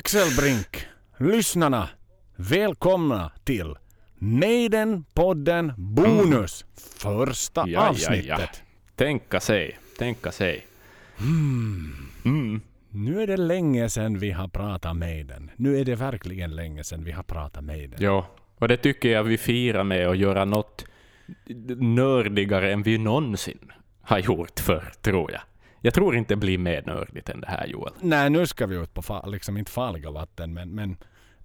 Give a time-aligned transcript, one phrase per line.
[0.00, 0.86] Axel Brink,
[1.18, 1.88] lyssnarna,
[2.36, 3.74] välkomna till
[4.18, 6.64] Maiden-podden Bonus,
[6.98, 8.24] första Ja, ja, avsnittet.
[8.28, 8.46] ja.
[8.96, 10.66] Tänka sig, tänka sig.
[12.90, 15.50] Nu är det länge sedan vi har pratat Maiden.
[15.56, 17.98] Nu är det verkligen länge sedan vi har pratat Maiden.
[18.02, 18.26] Ja,
[18.58, 20.84] och det tycker jag vi firar med att göra något
[21.76, 23.72] nördigare än vi någonsin
[24.02, 25.40] har gjort förr, tror jag.
[25.80, 27.92] Jag tror inte det blir mer nördigt än det här, Joel.
[28.00, 30.96] Nej, nu ska vi ut på, fa- liksom inte farliga vatten, men, men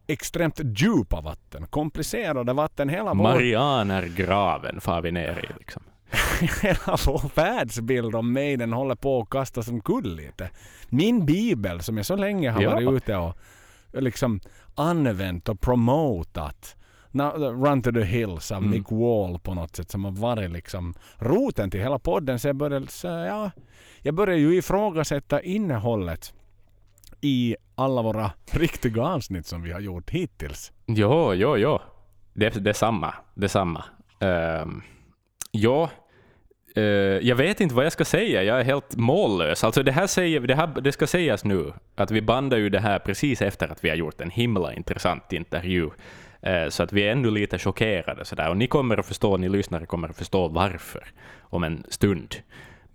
[0.07, 1.67] extremt djupa vatten.
[1.67, 2.89] Komplicerade vatten.
[2.89, 5.83] Hela vår, Marianergraven far vi ner i, liksom.
[6.61, 10.49] hela vår världsbild om Maiden håller på att kastas omkull lite.
[10.89, 12.71] Min bibel som jag så länge har Ja.
[12.73, 13.35] varit ute och
[13.93, 14.39] liksom
[14.75, 16.75] använt och promotat.
[17.65, 18.71] Run to the Hills av Mm.
[18.71, 22.39] Nick Wall på något sätt som har varit liksom roten till hela podden.
[22.39, 23.51] Så jag började, så ja,
[24.05, 26.33] jag började ju ifrågasätta innehållet
[27.21, 30.71] i alla våra riktiga avsnitt som vi har gjort hittills.
[30.85, 31.79] Jo, jo, jo.
[32.33, 33.13] Det, det är samma.
[33.33, 33.83] Det är samma.
[34.19, 34.83] Um,
[35.51, 35.89] ja,
[36.77, 36.83] uh,
[37.21, 38.43] jag vet inte vad jag ska säga.
[38.43, 39.63] Jag är helt mållös.
[39.63, 42.79] Alltså det här, säger, det här det ska sägas nu, att vi bandar ju det
[42.79, 45.83] här precis efter att vi har gjort en himla intressant intervju.
[45.85, 48.25] Uh, så att vi är ännu lite chockerade.
[48.25, 48.49] Sådär.
[48.49, 51.07] Och ni kommer att förstå, ni lyssnare kommer att förstå varför
[51.41, 52.35] om en stund.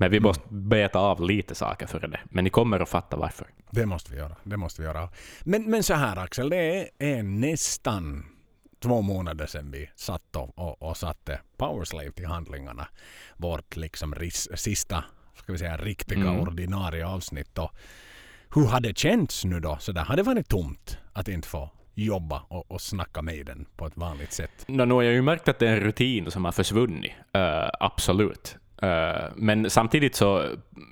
[0.01, 2.21] Men vi måste beta av lite saker före det.
[2.25, 3.47] Men ni kommer att fatta varför.
[3.71, 4.37] Det måste vi göra.
[4.45, 5.09] Det måste vi göra.
[5.45, 8.27] Men, men så här Axel, det är, nästan
[8.83, 12.89] två månader sedan vi satt och, och, och satte Powerslave till handlingarna.
[13.37, 16.41] Vårt liksom ris, sista, ska vi säga, riktiga Mm.
[16.41, 17.59] ordinarie avsnitt.
[17.59, 17.71] Och
[18.55, 19.77] hur har det känts nu då?
[19.81, 23.67] Så där har det varit tomt att inte få jobba och, och snacka med den
[23.77, 24.65] på ett vanligt sätt.
[24.67, 27.13] No, nu har jag ju märkt att det är en rutin som har försvunnit.
[27.33, 28.57] Eh, absolut.
[28.83, 30.45] Eh, men samtidigt så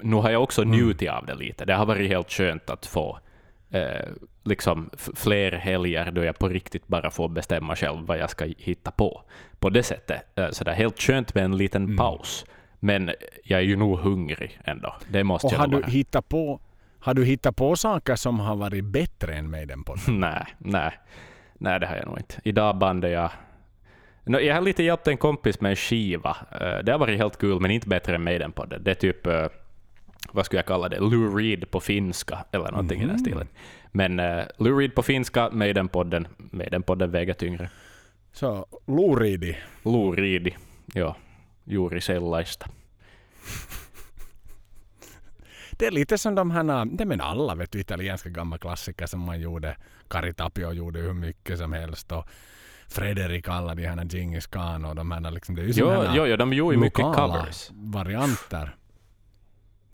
[0.02, 1.64] nu har jag också njutit av det lite.
[1.64, 3.18] Det har varit helt skönt att få
[3.70, 4.06] eh,
[4.44, 8.90] liksom fler helger då jag på riktigt bara får bestämma själv vad jag ska hitta
[8.90, 9.22] på.
[9.58, 10.22] På det sättet.
[10.38, 12.46] Uh, så det är helt skönt med en liten paus.
[12.80, 13.10] Men
[13.44, 14.94] jag är ju nog hungrig ändå.
[15.08, 15.90] Det måste Och jag har nog du, vara.
[15.90, 16.60] hittat på,
[17.00, 20.02] har du hittat på saker som har varit bättre än med den podden?
[20.20, 20.90] Nej, nej.
[21.58, 22.34] Nej, det har jag nog inte.
[22.44, 23.30] Idag bandade jag...
[24.28, 26.36] No, jag har lite hjälpt en kompis med en skiva.
[26.52, 28.78] Eh, det har varit helt kul, men inte bättre än Maiden på det.
[28.78, 29.46] Det är typ, eh,
[30.32, 33.48] vad skulle jag kalla det, Lou Reed på finska, eller någonting i den stilen.
[33.92, 36.26] Men uh, Lou Reed på finska, Maiden-podden.
[36.38, 37.70] Maiden-podden väger tyngre.
[38.32, 39.56] Så Luridi.
[39.82, 40.54] Lou Reed,
[40.94, 41.16] ja,
[41.64, 42.66] juuri sellaista.
[45.72, 49.20] Det är lite som de här, det men alla vet du, italienska gamla klassiker som
[49.20, 49.76] man gjorde.
[50.08, 52.28] Kari Tapio gjorde hur mycket som helst och
[52.88, 56.26] Fredrik alla de här Djingis Khan och de här liksom, det är ju Jo, jo,
[56.26, 57.70] jo, de gjorde ju mycket covers.
[57.72, 58.74] varianter.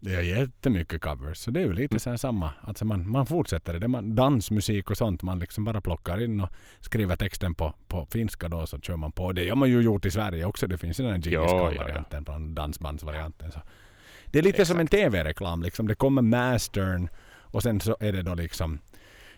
[0.01, 1.39] Det är jättemycket covers.
[1.39, 2.53] Så det är ju lite så samma.
[2.61, 3.89] Alltså man, man fortsätter det.
[3.89, 5.23] man, dansmusik och sånt.
[5.23, 6.49] Man liksom bara plockar in och
[6.81, 9.33] skriver texten på, på finska då så kör man på.
[9.33, 10.67] Det har man ju gjort i Sverige också.
[10.67, 11.69] Det finns ju den här Djingis Ja, ja, ja.
[11.69, 13.53] Khan-varianten från dansbandsvarianten.
[13.53, 13.61] Så.
[14.27, 15.63] Det är lite som en tv-reklam.
[15.63, 15.89] Liksom.
[15.89, 17.09] Det kommer mastern
[17.41, 18.79] och sen så är det då liksom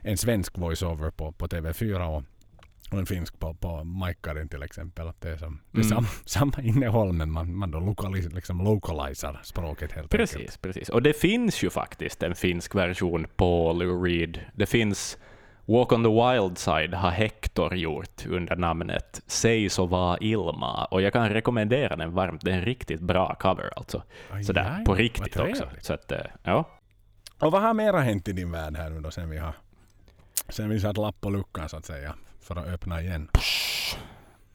[0.00, 2.22] en svensk voiceover på, på TV4 och,
[2.91, 5.08] och en finsk på, på Maikkarin till exempel.
[5.08, 5.97] Att det är, som, det är Mm.
[5.97, 10.32] sam, samma innehåll men man, man då lokalis, liksom localiserar språket helt enkelt.
[10.32, 10.88] Precis, precis.
[10.88, 14.41] Och det finns ju faktiskt en finsk version på Lou Reed.
[14.54, 15.19] Det finns
[15.69, 20.84] Walk on the Wild Side har Hector gjort under namnet Säg så var Ilma.
[20.84, 22.41] Och jag kan rekommendera den varmt.
[22.44, 24.03] Det är en riktigt bra cover alltså.
[24.30, 25.68] Aj, Sådär, aj, på riktigt också.
[25.80, 26.64] Så att, eh, ja.
[27.38, 29.53] Och vad har mera hänt i din värld här nu då sen vi har
[30.48, 32.14] sen vi satt lapp på luckan så att säga
[32.47, 33.29] för att öppna igen?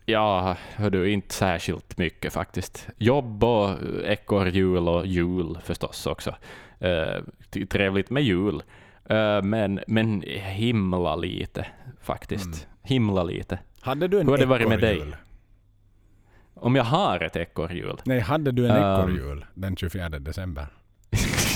[0.06, 2.88] Ja, hördu, inte särskilt mycket faktiskt.
[2.98, 6.36] Jobb och eh, ekorrjul och jul förstås också.
[6.80, 8.64] Eh, ty- trevligt med jul.
[9.10, 10.22] Eh, men, men
[10.56, 11.68] himla lite
[12.02, 12.46] faktiskt.
[12.46, 12.58] Mm.
[12.84, 13.60] Himla lite.
[13.82, 15.04] Hade du en Hur har det varit med dig?
[16.54, 18.02] Om jag har ett ekorrhjul?
[18.06, 20.68] Nej, hade du en Um, ekorrjul den 24 december?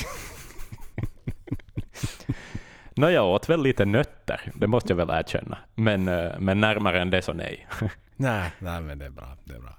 [2.97, 5.57] Nå, jag åt väl lite nötter, det måste jag väl erkänna.
[5.75, 7.67] Men, eh, men närmare än det så nej.
[8.15, 9.37] Nej, nej men det är bra.
[9.43, 9.77] Det är bra.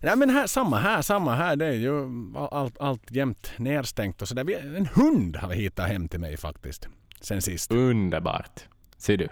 [0.00, 1.56] Nej men här, samma här, samma här.
[1.56, 2.08] Det är ju
[2.50, 4.76] allt, allt jämt nedstängt och sådär.
[4.76, 6.88] En hund har vi hittat hem till mig faktiskt.
[7.20, 7.72] Sen sist.
[7.72, 8.60] Underbart.
[8.96, 9.28] Ser du?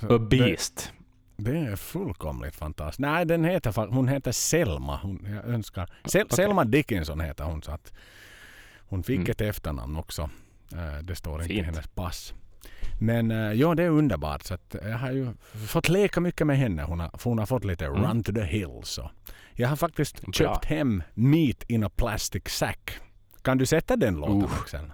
[0.00, 0.92] A beast.
[1.36, 2.98] Det, det är fullkomligt fantastiskt.
[3.00, 4.96] Nej, den heter, hon heter Selma.
[5.02, 5.90] Hon, jag önskar.
[6.04, 7.62] Sel, Selma Dickinson heter hon.
[7.62, 7.92] Så att
[8.78, 9.30] hon fick Mm.
[9.30, 10.30] ett efternamn också.
[10.72, 11.66] Eh, Det står inte i Fint.
[11.66, 12.34] hennes pass.
[13.00, 14.42] Men eh, ja, det är underbart.
[14.42, 15.32] Så att jag har ju
[15.66, 16.82] fått leka mycket med henne.
[16.82, 18.02] Hon har, hon har fått lite Mm.
[18.02, 18.98] run to the hills.
[18.98, 19.10] Och
[19.54, 20.32] jag har faktiskt Bra.
[20.32, 22.98] köpt hem meat in a plastic sack.
[23.42, 24.60] Kan du sätta den låten Uff.
[24.60, 24.92] Axel?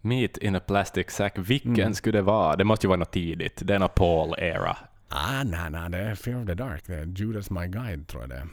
[0.00, 1.38] Meet in a plastic sack.
[1.38, 1.94] Vilken Mm.
[1.94, 2.56] skulle det vara?
[2.56, 3.62] Det måste ju vara något tidigt.
[3.64, 4.76] Det är någon Paul-era.
[5.08, 6.82] Ah, nej, nej, det är Fear of the Dark.
[6.86, 8.48] Det är Judas My Guide tror jag det är.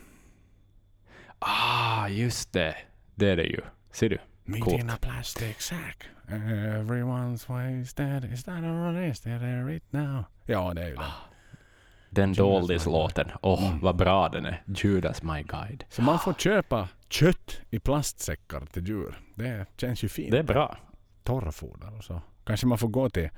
[1.39, 2.75] Ah, just det.
[3.15, 3.61] Det är det ju.
[3.91, 4.17] Ser du?
[4.47, 6.05] In a plastic sack.
[6.27, 8.25] Everyone's wasted.
[8.33, 10.23] Is that or is that it now?
[10.45, 10.97] Ja, det är ju.
[12.09, 13.27] Den Judas Doldis-låten.
[13.41, 13.79] Åh, Mm.
[13.79, 14.63] vad bra den är.
[14.67, 15.83] Judas My Guide.
[15.89, 19.19] Så man får köpa kött i plastsäckar till djur.
[19.35, 20.31] Det känns ju fint.
[20.31, 20.77] Det är bra.
[21.23, 22.21] Torrfoder och så.
[22.45, 23.29] Kanske man får gå till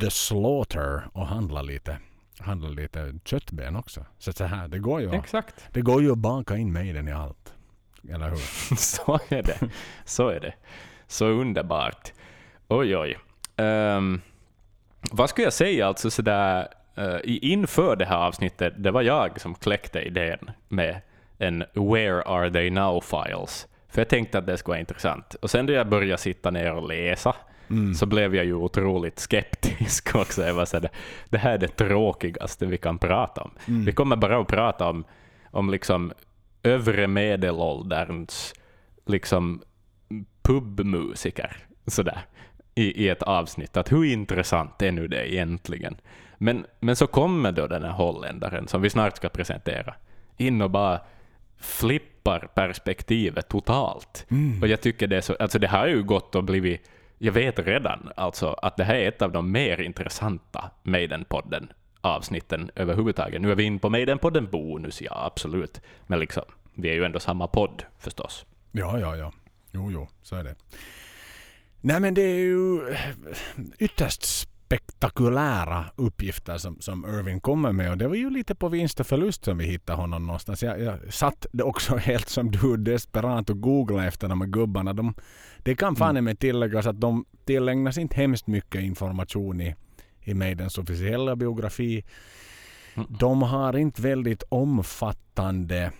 [0.00, 1.98] The Slaughter och handla lite,
[2.38, 4.06] handla lite köttben också.
[4.18, 5.64] Så, så här, det går ju, Exakt.
[5.72, 7.54] det går ju att baka in Maiden i allt.
[8.14, 8.36] Eller hur?
[8.76, 9.58] Så är det.
[10.04, 10.54] Så är det.
[11.06, 12.12] Så underbart.
[12.68, 13.18] Oj, oj.
[13.56, 14.20] Ehm,
[15.12, 16.68] vad skulle jag säga alltså sådär
[16.98, 18.74] uh, inför det här avsnittet?
[18.76, 21.00] Det var jag som kläckte idén med
[21.38, 23.66] en Where are they now files.
[23.88, 25.34] För jag tänkte att det skulle vara intressant.
[25.34, 27.34] Och sen då jag började sitta ner och läsa
[27.70, 27.94] Mm.
[27.94, 30.42] så blev jag ju otroligt skeptisk också.
[30.42, 30.88] Jag var så här,
[31.28, 33.50] det här är det tråkigaste vi kan prata om.
[33.68, 33.84] Mm.
[33.84, 35.04] Vi kommer bara att prata om,
[35.50, 36.12] om liksom
[36.62, 38.54] övre medelålderns
[39.06, 39.62] liksom
[40.42, 41.56] pubmusiker
[41.86, 42.18] sådär,
[42.74, 43.76] i, i ett avsnitt.
[43.76, 45.96] Att hur intressant är nu det egentligen?
[46.38, 49.94] Men, men så kommer då den här holländaren som vi snart ska presentera
[50.36, 51.00] in och bara
[51.58, 54.26] flippar perspektivet totalt.
[54.30, 54.62] Mm.
[54.62, 57.58] Och jag tycker det är så, alltså det har ju gått och blivit, jag vet
[57.58, 61.68] redan alltså att det här är ett av de mer intressanta Maiden-podden
[62.08, 63.40] avsnitten överhuvudtaget.
[63.42, 65.80] Nu är vi in på Maiden-podden bonus, ja absolut.
[66.06, 66.44] Men liksom,
[66.74, 68.46] vi är ju ändå samma podd förstås.
[68.72, 69.32] Ja, ja, ja.
[69.72, 70.54] Jo, jo, så är det.
[71.80, 72.80] Nej, men det är ju
[73.78, 77.90] ytterst spektakulära uppgifter som, som Irving kommer med.
[77.90, 80.62] Och det var ju lite på vinst och förlust som vi hittade honom någonstans.
[80.62, 84.92] Jag, jag satt också helt som du desperat och googlade efter de här gubbarna.
[84.92, 85.14] De,
[85.58, 86.24] det kan fan Mm.
[86.24, 89.74] med tilläggas att de tillägnas inte hemskt mycket information i,
[90.28, 92.04] i Maidens officiella biografi.
[92.94, 93.08] Mm.
[93.18, 95.92] De har inte väldigt omfattande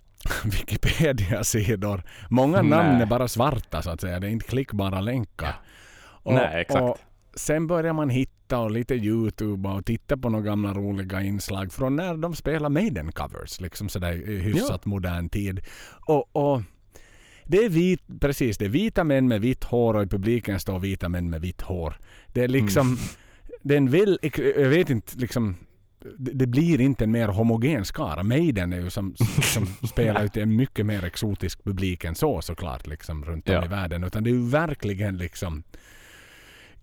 [0.44, 2.02] Wikipedia-sidor.
[2.30, 2.70] Många Nej.
[2.70, 4.20] namn är bara svarta så att säga.
[4.20, 5.54] Det är inte klickbara länkar.
[5.98, 6.82] Och, Nej, exakt.
[6.82, 6.98] Och
[7.34, 11.96] sen börjar man hitta och lite Youtube och titta på några gamla roliga inslag från
[11.96, 13.62] när de spelar Maiden-covers.
[13.62, 15.60] Liksom sådär i hyfsat modern tid.
[16.06, 16.62] Och, och
[17.44, 20.78] det är vit, precis, det är vita män med vitt hår och i publiken står
[20.78, 21.96] vita män med vitt hår.
[22.32, 22.98] Det är liksom, Mm.
[23.68, 24.18] Det är en väl,
[24.56, 25.56] jag vet inte liksom,
[26.18, 28.22] det, det blir inte en mer homogen skara.
[28.22, 32.86] Maiden är ju som, som spelar ut en mycket mer exotisk publik än så såklart
[32.86, 33.64] liksom runt om Ja.
[33.64, 34.04] i världen.
[34.04, 35.62] Utan det är ju verkligen liksom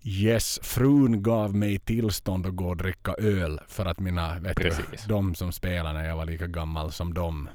[0.06, 4.72] Yes, frun gav mig tillstånd att gå och dricka öl för att mina, vet du,
[5.08, 7.48] de som spelade när jag var lika gammal som de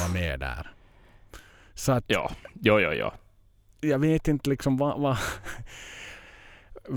[0.00, 0.70] var med där.
[1.74, 2.30] Så att Ja,
[2.60, 3.14] ja, ja, ja.
[3.80, 5.16] jag vet inte liksom vad, vad,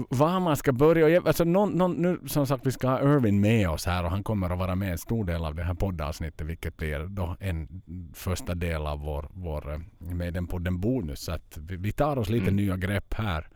[0.09, 1.21] vad man ska börja.
[1.25, 4.23] Alltså någon, någon, nu som sagt vi ska ha Irvin med oss här och han
[4.23, 7.81] kommer att vara med en stor del av det här poddavsnittet vilket blir då en
[8.13, 11.19] första del av vår, vår eh, med den podden bonus.
[11.19, 12.55] Så att vi, vi tar oss lite Mm.
[12.55, 13.47] nya grepp här.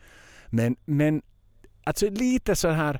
[0.49, 1.21] Men, men
[1.83, 2.99] alltså lite så här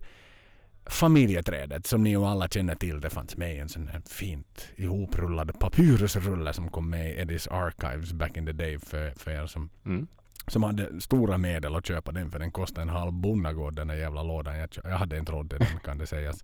[0.86, 3.02] familjeträdet som ni ju alla känner till.
[3.02, 7.48] Det fanns med i en sån här fint ihoprullad papyrusrulle som kom med i Eddies
[7.48, 10.08] Archives back in the day för, för er som Mm.
[10.48, 13.96] Som hade stora medel att köpa den för den kostade en halv bonnagård den där
[13.96, 14.58] jävla lådan.
[14.58, 16.44] Jag, jag hade inte råd till den kan det sägas.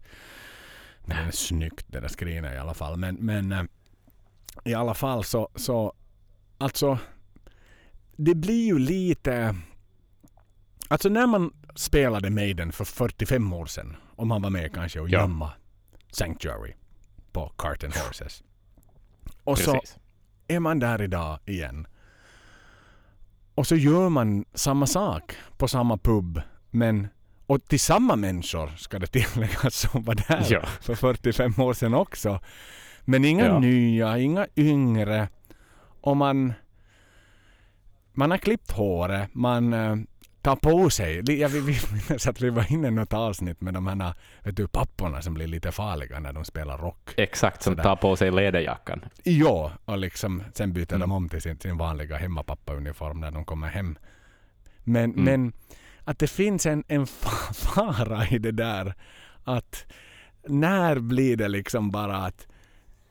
[1.05, 2.97] Men den är snyggt den där skrinet i alla fall.
[2.97, 3.63] Men, men eh,
[4.65, 5.93] i alla fall så, så
[6.57, 6.97] alltså
[8.15, 9.55] det blir ju lite
[10.87, 15.09] Alltså när man spelade Maiden för 45 år sedan om man var med kanske och
[15.09, 15.19] Ja.
[15.21, 15.51] gömma
[16.11, 16.73] Sanctuary
[17.31, 18.43] på Carton Horses.
[19.43, 19.97] Och så Precis.
[20.47, 21.87] är man där idag igen.
[23.55, 26.41] Och så gör man samma sak på samma pub.
[26.69, 27.07] Men,
[27.47, 30.61] och till samma människor ska det tilläggas som var där Ja.
[30.81, 32.39] för 45 år sedan också.
[33.01, 33.59] Men inga Ja.
[33.59, 35.29] nya, inga yngre.
[36.01, 36.53] Och man,
[38.13, 39.29] man har klippt håret.
[39.33, 39.73] Man
[40.41, 41.39] tar på sig.
[41.39, 44.67] Jag vill minnas att vi var inne i något avsnitt med de här vet du,
[44.67, 47.09] papporna som blir lite farliga när de spelar rock.
[47.17, 47.83] Exakt, som Sådär.
[47.83, 49.05] tar på sig läderjackan.
[49.23, 50.99] Ja, och liksom, sen byter Mm.
[51.09, 53.97] de om till sin, sin vanliga hemmapappa-uniform när de kommer hem.
[54.83, 55.23] Men, Mm.
[55.23, 55.53] men
[56.03, 58.93] att det finns en, en fa- fara i det där
[59.43, 59.85] att
[60.47, 62.47] när blir det liksom bara att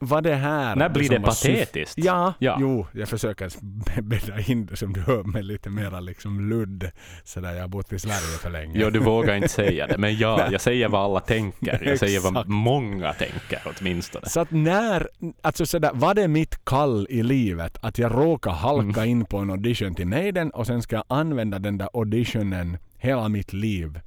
[0.03, 0.75] var det här...
[0.75, 1.97] När blir det patetiskt?
[1.97, 2.57] Ja, Ja.
[2.59, 3.51] jo, jag försöker
[4.01, 6.91] bädda in det som du hör med lite mera liksom ludd.
[7.23, 8.73] Sådär, jag har bott i Sverige för länge.
[8.75, 11.79] Jo, du vågar inte säga det, men ja, jag säger vad alla tänker.
[11.85, 14.29] Jag säger vad många tänker åtminstone.
[14.29, 15.07] Så att när,
[15.41, 19.49] alltså sådär, var det mitt kall i livet att jag råkar halka in på en
[19.49, 23.99] audition till Maiden och sen ska jag använda den där auditionen hela mitt liv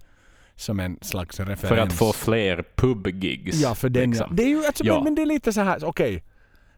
[0.56, 1.60] som en slags referens.
[1.60, 3.60] För att få fler pubgigs.
[3.62, 4.26] Ja, för den liksom.
[4.30, 4.34] ja.
[4.36, 5.00] Det är ju, alltså, Ja.
[5.04, 6.24] men, det är lite så här, okej.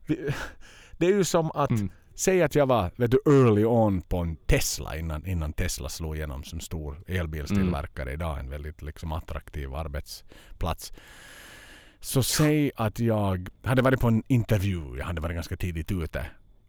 [0.06, 0.28] Vi-
[0.98, 1.90] Det är ju som att, Mm.
[2.14, 6.16] säg att jag var vet du, early on på en Tesla innan, innan Tesla slog
[6.16, 8.14] igenom som stor elbilstillverkare Mm.
[8.14, 8.38] idag.
[8.38, 10.92] En väldigt liksom, attraktiv arbetsplats.
[12.00, 16.26] Så säg att jag hade varit på en intervju, jag hade varit ganska tidigt ute.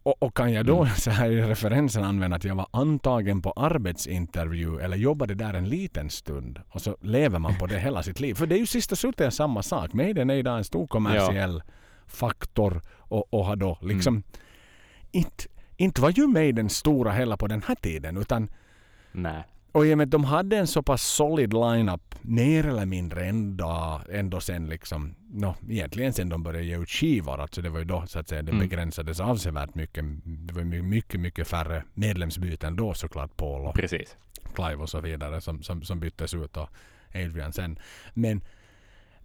[0.07, 0.95] Och, och kan jag då Mm.
[0.97, 5.69] så här i referensen använda att jag var antagen på arbetsintervju eller jobbade där en
[5.69, 8.33] liten stund och så lever man på det hela sitt liv.
[8.33, 9.93] För det är ju sista slutet samma sak.
[9.93, 11.63] Maiden är idag en stor kommersiell
[12.07, 14.23] faktor och, och har då liksom
[15.11, 15.43] inte,
[15.77, 18.49] inte var ju Maiden stora heller på den här tiden utan
[19.11, 19.43] Nej.
[19.77, 23.25] Och i och med att de hade en så pass solid lineup mer eller mindre
[23.25, 27.79] ändå, ändå sen liksom, no, egentligen sen de började ge ut skivor, alltså det var
[27.79, 28.69] ju då så att säga det Mm.
[28.69, 30.05] begränsades avsevärt mycket.
[30.23, 34.17] Det var mycket, mycket färre medlemsbyten då såklart, Paul och Precis.
[34.55, 36.69] Clive och så vidare som, som, som byttes ut och
[37.15, 37.79] Adrian sen.
[38.13, 38.41] Men,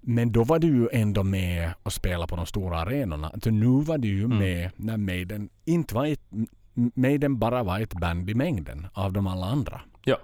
[0.01, 3.29] men då var du ju ändå med och spela på de stora arenorna.
[3.29, 4.39] Alltså nu var du ju Mm.
[4.39, 6.23] med när Maiden inte var ett,
[6.95, 9.81] Maiden bara var ett band i mängden av de alla andra.
[10.05, 10.17] Ja.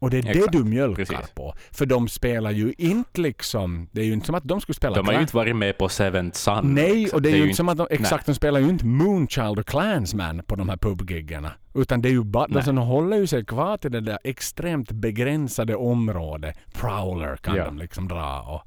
[0.00, 1.30] Och det är Exakt, det du mjölkar precis.
[1.34, 1.54] på.
[1.70, 3.88] För de spelar ju inte liksom...
[3.92, 5.78] Det är ju inte som att de skulle spela De har ju inte varit med
[5.78, 6.74] på Seventh Sun.
[6.74, 7.16] Nej, liksom.
[7.16, 9.66] och det är, ju inte som att de, exakt, de spelar ju inte Moonchild och
[9.66, 11.52] Clansman på de här pubgiggarna.
[11.74, 12.56] Utan det är ju bara, Nej.
[12.56, 16.58] alltså, de håller ju sig kvar till det där extremt begränsade området.
[16.74, 17.64] Prowler kan Ja.
[17.64, 18.62] de liksom dra och,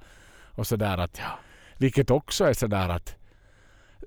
[0.59, 1.21] och sådär att,
[1.77, 3.15] vilket också är sådär att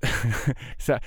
[0.79, 1.05] så, här,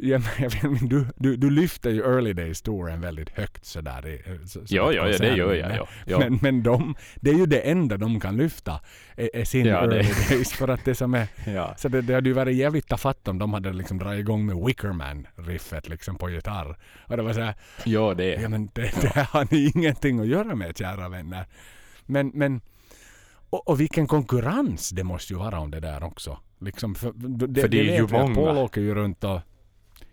[0.00, 0.52] jag, jag,
[0.88, 4.06] du, du, du lyfter ju Early Days-touren väldigt högt sådär.
[4.06, 5.76] i- Så, Ja, ja, ja, det gör jag.
[5.76, 5.88] Ja.
[6.06, 6.18] Ja.
[6.18, 8.80] Men, men de, det är ju det enda de kan lyfta,
[9.16, 10.52] är, är sin Ja, det- Early Days.
[10.52, 11.74] För att det som är ja.
[11.76, 14.56] så det, det hade ju varit jävligt tafatt om de hade liksom dragit igång med
[14.56, 16.78] Wickerman-riffet liksom på gitarr.
[17.06, 20.26] Och det var så här, ja, det ja men det, det har ni ingenting att
[20.26, 21.46] göra med kära vänner.
[22.06, 22.60] Men, men
[23.50, 26.38] och, och vilken konkurrens det måste ju vara om det där också.
[26.60, 27.12] Liksom för,
[27.48, 28.34] det, För det är ju många.
[28.34, 29.40] Paul åker ju runt och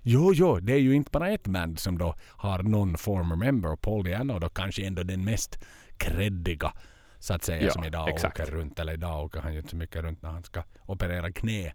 [0.02, 3.76] Jo, jo, det är ju inte bara ett band som då har någon former member.
[3.76, 5.60] Paul Diano då kanske ändå den mest
[5.98, 6.74] kreddiga
[7.20, 8.40] så att säga Ja, som idag exakt.
[8.40, 8.80] åker runt.
[8.80, 11.74] Eller idag åker han ju inte så mycket runt när han ska operera knä.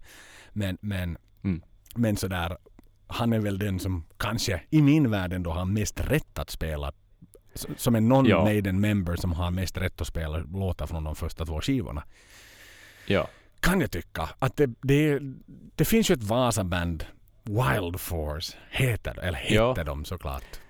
[0.53, 1.63] Men, men, Mm.
[1.95, 2.57] men sådär,
[3.07, 6.93] han är väl den som kanske i min värld ändå har mest rätt att spela
[7.77, 8.15] som en Ja.
[8.23, 12.03] non-Maiden member som har mest rätt att spela låtar från de första två skivorna.
[13.07, 13.29] ja.
[13.61, 14.29] Kan jag tycka.
[14.39, 15.19] Att det, det,
[15.75, 17.05] det finns ju ett Vasaband,
[17.45, 19.75] Wild Force, heter, eller hette Ja.
[19.87, 20.61] de såklart.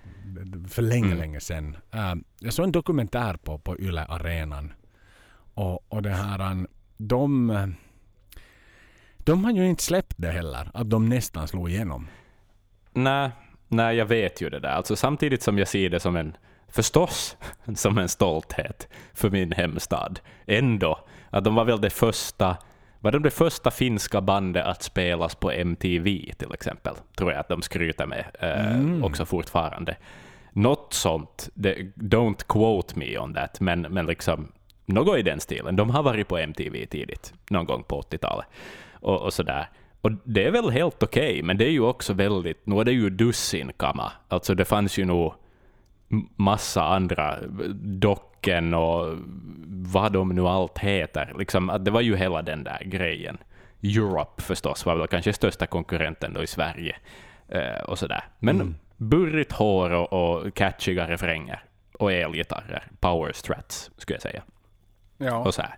[0.69, 1.17] För länge, Mm.
[1.17, 1.77] länge sedan.
[1.91, 4.73] Um, jag såg en dokumentär på, på Yle Arenan.
[5.53, 6.67] Och, och det här, um,
[6.97, 7.67] de, uh,
[9.17, 12.07] de har ju inte släppt det heller, att de nästan slog igenom.
[12.93, 13.31] Nej,
[13.67, 14.69] nej, jag vet ju det där.
[14.69, 17.37] Alltså, samtidigt som jag ser det som en, förstås,
[17.75, 22.57] som en stolthet för min hemstad, ändå, att de var väl det första,
[23.03, 27.47] var de det första finska bandet att spelas på MTV till exempel, tror jag att
[27.49, 29.03] de skryter med eh, Mm.
[29.03, 29.97] också fortfarande.
[30.53, 34.51] Något sånt, det, don't quote me on that, men, men liksom
[34.85, 35.75] något i den stilen.
[35.75, 38.45] De har varit på MTV tidigt, någon gång på 80-talet.
[38.93, 39.69] Och, och sådär.
[40.01, 42.91] Och det är väl helt okej, men det är ju också väldigt, nu är det
[42.91, 44.11] ju dussinkamma.
[44.27, 45.33] Alltså det fanns ju nog
[46.35, 47.37] massa andra,
[47.83, 49.17] docken och
[49.67, 51.33] vad de nu allt heter.
[51.37, 53.37] Liksom, att det var ju hela den där grejen.
[53.83, 56.95] Europe förstås var väl kanske största konkurrenten då i Sverige.
[57.47, 58.23] Eh, och sådär.
[58.39, 58.75] Men Mm.
[58.97, 61.63] burrigt hår och, och catchiga refränger.
[61.99, 62.83] Och elgitarrer.
[62.99, 64.43] Power strats, skulle jag säga.
[65.17, 65.35] Ja.
[65.37, 65.75] Och så här.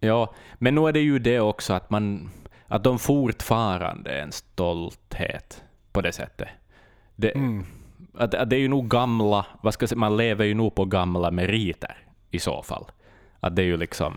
[0.00, 2.30] Ja, men nu är det ju det också att man
[2.66, 6.48] att de fortfarande är en stolthet på det sättet.
[7.16, 7.66] Det, Mm.
[8.14, 10.74] Att, att det är ju nog gamla, vad ska jag säga, man lever ju nog
[10.74, 11.96] på gamla meriter
[12.30, 12.84] i så fall.
[13.40, 14.16] Att det är ju liksom...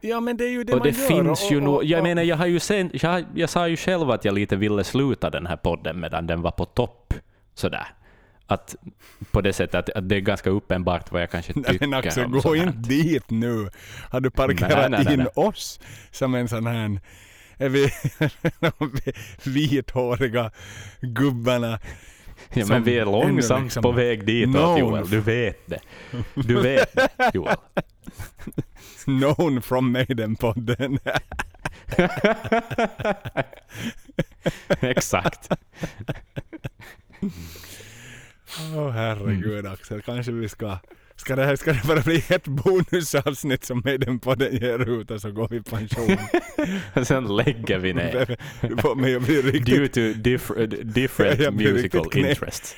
[0.00, 1.08] ja, men det är ju det och man det gör.
[1.08, 1.74] finns och, ju och, nog...
[1.74, 4.34] och, Jag och- menar, jag har ju sen, jag, jag sa ju själv att jag
[4.34, 7.14] lite ville sluta den här podden medan den var på topp.
[7.54, 7.86] Sådär.
[8.46, 8.76] Att
[9.30, 11.94] på det sättet att, att det är ganska uppenbart vad jag kanske tycker Nej, men
[11.94, 13.68] Axel, om gå sånt inte dit nu.
[14.10, 15.80] Har du parkerat Nej, nej, nej, in oss
[16.10, 17.00] som en sån här...
[17.58, 17.90] Är vi
[19.50, 20.50] vithåriga
[21.00, 21.78] gubbarna
[22.52, 24.78] Ja, men vi är långsamt liksom på väg dit known.
[24.78, 25.10] Joel.
[25.10, 25.80] Du vet det.
[26.34, 27.56] Du vet det, Joel.
[29.04, 30.98] known from Maiden-podden.
[34.80, 35.48] Exakt.
[38.76, 40.78] Åh herregud Axel, kanske vi ska...
[41.20, 45.30] Ska det, här, ska det bara bli ett bonusavsnitt som Maiden-podden ger ut och så
[45.30, 46.16] går vi i pension?
[47.04, 48.36] Sen lägger vi ner.
[48.60, 49.94] Du får mig att bli riktigt...
[49.94, 52.76] Due to differ, different musical interests.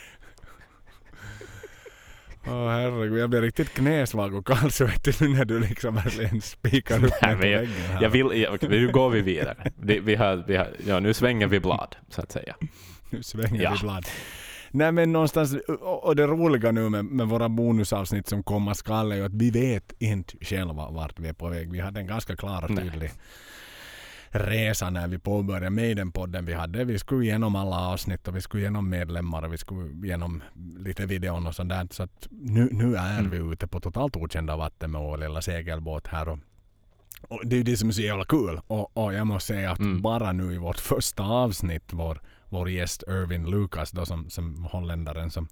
[2.47, 7.13] Åh herregud, jag blir riktigt knäsvag och kallsvettig nu när du liksom verkligen spikar upp
[7.23, 7.69] Nej, men jag,
[8.01, 9.73] jag vill, jag, nu går vi vidare.
[9.77, 12.55] Det, vi har, vi har, ja, nu svänger vi blad, så att säga.
[13.11, 13.73] Nu svänger Ja.
[13.73, 14.07] vi blad.
[14.75, 15.57] Nej men någonstans,
[16.03, 19.51] och det roliga nu med, med våra bonusavsnitt som komma skall är ju att vi
[19.51, 21.73] vet inte själva vart vi är på väg.
[21.73, 22.85] Vi hade en ganska klar och Nej.
[22.91, 23.11] tydlig
[24.35, 26.85] resa när vi påbörjade Maiden-podden vi hade.
[26.85, 30.43] Vi skulle igenom alla avsnitt och vi skulle igenom medlemmar och vi skulle igenom
[30.79, 31.89] lite videon och sånt där.
[31.91, 33.31] Så att nu, nu är Mm.
[33.31, 36.29] vi ute på totalt okända vatten med vår lilla segelbåt här.
[36.29, 36.39] Och,
[37.29, 38.61] och det är ju det som är så jävla kul.
[38.67, 40.03] Och, och jag måste säga att Mm.
[40.03, 42.21] bara nu i vårt första avsnitt, vår,
[42.53, 45.49] vår gäst Irvin Lucas då som, som holländaren som,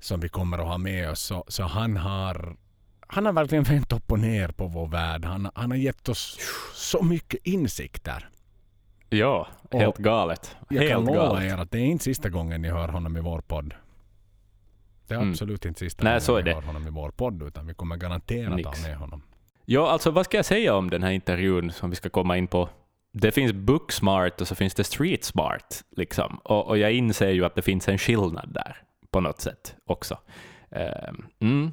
[0.00, 1.20] som vi kommer att ha med oss.
[1.20, 2.56] Så, så han har
[3.06, 5.24] han har verkligen vänt upp och ner på vår värld.
[5.24, 6.38] Han, han har gett oss
[6.74, 8.28] så mycket insikter.
[9.08, 10.56] Ja, Och helt galet.
[10.70, 11.52] Jag kan Helt lova galet.
[11.52, 13.74] er att det är inte sista gången ni hör honom i vår podd.
[15.08, 15.30] Det är Mm.
[15.30, 16.54] absolut inte sista Nej, gången det.
[16.54, 18.68] hör honom i vår podd utan vi kommer garanterat Nix.
[18.82, 19.22] ha med honom.
[19.64, 22.46] Ja, alltså vad ska jag säga om den här intervjun som vi ska komma in
[22.46, 22.68] på?
[23.16, 25.84] Det finns Booksmart och så finns det Street Smart.
[25.96, 26.40] Liksom.
[26.44, 28.76] Och, och jag inser ju att det finns en skillnad där
[29.10, 30.18] på något sätt också.
[30.70, 31.72] Ehm, mm.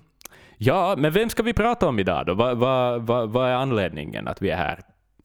[0.57, 2.33] Ja, men vem ska vi prata om idag då?
[2.33, 4.79] Vad vad- vad- vad är anledningen att vi är här?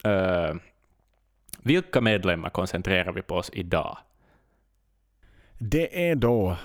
[0.05, 0.61] Ehm,
[1.63, 3.99] vilka medlemmar koncentrerar vi på oss idag?
[5.59, 6.57] Det är då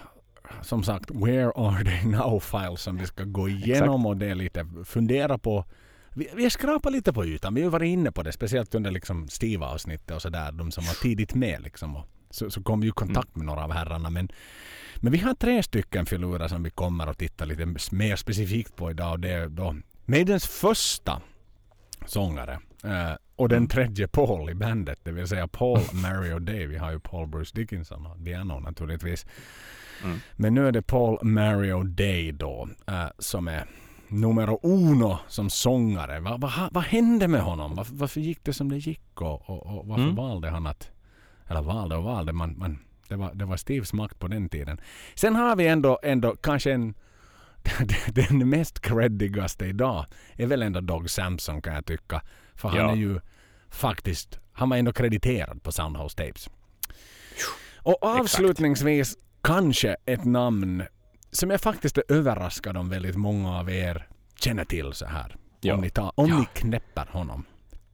[0.61, 4.35] som sagt Where are they now file som vi ska gå igenom och det är
[4.35, 5.65] lite fundera på
[6.13, 7.53] vi, vi har skrapat lite på ytan.
[7.53, 10.51] Vi har varit inne på det, speciellt under liksom Steve-avsnittet och sådär.
[10.51, 11.95] De som var tidigt med liksom.
[11.95, 14.09] Och så, så kom vi i kontakt med några av herrarna.
[14.09, 14.31] Men,
[14.95, 18.91] men vi har tre stycken filurer som vi kommer att titta lite mer specifikt på
[18.91, 19.11] idag.
[19.11, 21.21] Och det är då Maidens första
[22.05, 22.59] sångare.
[22.83, 26.65] Eh, och den tredje Paul i bandet, det vill säga Paul, Mary och Dave.
[26.65, 29.25] Vi har ju Paul Bruce Dickinson och Diano naturligtvis.
[30.03, 30.19] Mm.
[30.35, 33.65] Men nu är det Paul, Mary och Day då eh, som är
[34.11, 36.19] numero uno som sångare.
[36.19, 37.75] Va, va, vad hände med honom?
[37.75, 39.21] Varför, varför gick det som det gick?
[39.21, 40.15] Och, och, och varför Mm.
[40.15, 40.91] valde han att...
[41.47, 44.79] Eller valde och valde, man, man, det, var, det var Steves makt på den tiden.
[45.15, 46.93] Sen har vi ändå, ändå kanske en...
[48.13, 52.21] den mest creddigaste idag är väl ändå Dog Samson kan jag tycka.
[52.55, 52.91] För han Ja.
[52.91, 53.19] är ju
[53.69, 54.39] faktiskt...
[54.53, 56.49] Han var ändå krediterad på Soundhouse Tapes.
[57.83, 60.83] Och avslutningsvis kanske ett namn
[61.31, 65.35] som jag faktiskt är överraskad om väldigt många av er känner till så här.
[65.61, 65.73] Ja.
[65.73, 66.37] Om, ni, tar, om Ja.
[66.39, 67.45] ni knäpper honom.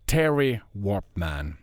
[0.06, 1.58] Terry Warpman.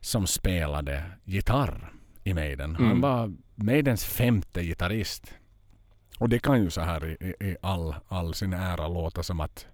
[0.00, 1.92] Som spelade gitarr
[2.24, 2.74] i Maiden.
[2.76, 3.00] Han Mm.
[3.00, 5.34] var Maidens femte gitarrist.
[6.18, 9.66] Och det kan ju så här i, i, all, all sin ära låta som att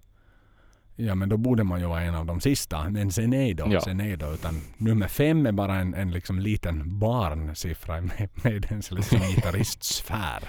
[0.95, 2.89] Ja men då borde man ju vara en av de sista.
[2.89, 3.81] Men sen är då, Ja.
[3.81, 4.33] sen är då.
[4.33, 8.09] Utan nummer fem är bara en, en liksom liten barnsiffra i
[8.43, 10.43] Maidens liksom gitarristsfär.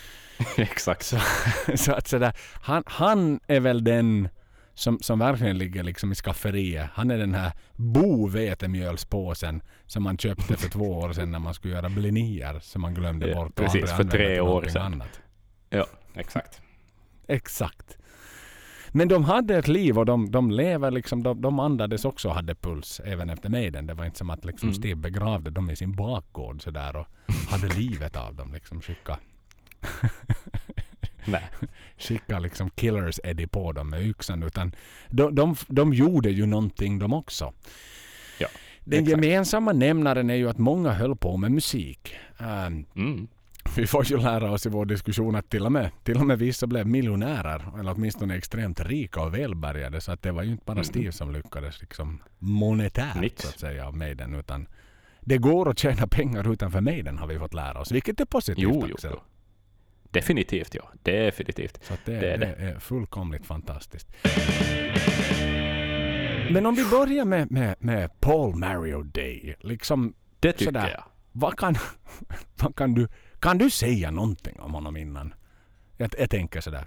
[0.56, 1.02] Exakt.
[1.06, 1.18] Så,
[1.76, 2.32] så att sådär,
[2.62, 4.28] han, han är väl den
[4.74, 6.86] som, som verkligen ligger liksom i skafferiet.
[6.94, 11.74] Han är den här bo-vetemjölspåsen som man köpte för två år sedan när man skulle
[11.74, 13.48] göra blinier som man glömde Ja, bort.
[13.48, 14.82] och precis, för tre år sedan.
[14.82, 15.20] Annat.
[15.70, 16.60] Ja, exakt.
[17.28, 17.96] Exakt.
[18.92, 22.34] Men de hade ett liv och de, de lever liksom, de, de andades också och
[22.34, 23.86] hade puls även efter Maiden.
[23.86, 24.74] Det var inte som att liksom Mm.
[24.74, 27.06] Steve begravde dem i sin bakgård sådär och
[27.50, 28.52] hade livet av dem.
[28.54, 29.18] Liksom skicka,
[31.24, 31.42] Nej.
[31.98, 34.42] skicka liksom Killers Eddie på dem med yxan.
[34.42, 34.72] Utan
[35.08, 37.52] de, de, de gjorde ju någonting de också.
[38.40, 38.48] Ja,
[38.84, 39.10] Den exakt.
[39.22, 42.14] gemensamma nämnaren är ju att många höll på med musik.
[42.38, 43.28] Ehm, Mm.
[43.76, 46.38] Vi får ju lära oss i vår diskussion att till och med, till och med
[46.38, 47.78] vissa blev miljonärer.
[47.80, 50.00] Eller åtminstone extremt rika och välbärgade.
[50.00, 50.84] Så att det var ju inte bara Mm.
[50.84, 53.42] Steve som lyckades liksom monetärt Nix.
[53.42, 54.34] så att säga av Maiden.
[54.34, 54.68] Utan
[55.20, 57.92] det går att tjäna pengar utanför Maiden har vi fått lära oss.
[57.92, 59.10] Vilket är positivt Jo, Axel.
[59.14, 59.20] jo.
[60.10, 60.82] Definitivt, ja.
[61.02, 61.78] Definitivt.
[61.84, 62.46] Så det, Det det, är det.
[62.46, 64.08] är fullkomligt fantastiskt.
[66.50, 69.56] Men om vi börjar med, med, med Paul Mario Day.
[69.60, 70.90] Liksom, Det tycker Sådär.
[70.90, 71.04] jag.
[71.32, 71.74] vad kan,
[72.62, 73.08] vad kan, du,
[73.40, 75.34] kan du säga någonting om honom innan?
[75.96, 76.86] Jag, jag tänker sådär,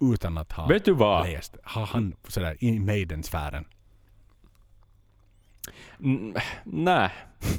[0.00, 1.26] utan att ha Vet du vad?
[1.26, 1.56] läst.
[1.62, 3.64] Har han sådär i Maiden-sfären?
[6.00, 7.10] Mm, nej.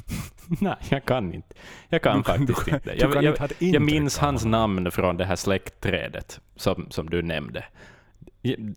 [0.60, 1.54] nej, jag kan inte.
[1.88, 2.94] Jag kan Du faktiskt du inte.
[2.98, 7.64] Jag, jag, jag intryck minns hans namn från det här släktträdet som, som du nämnde.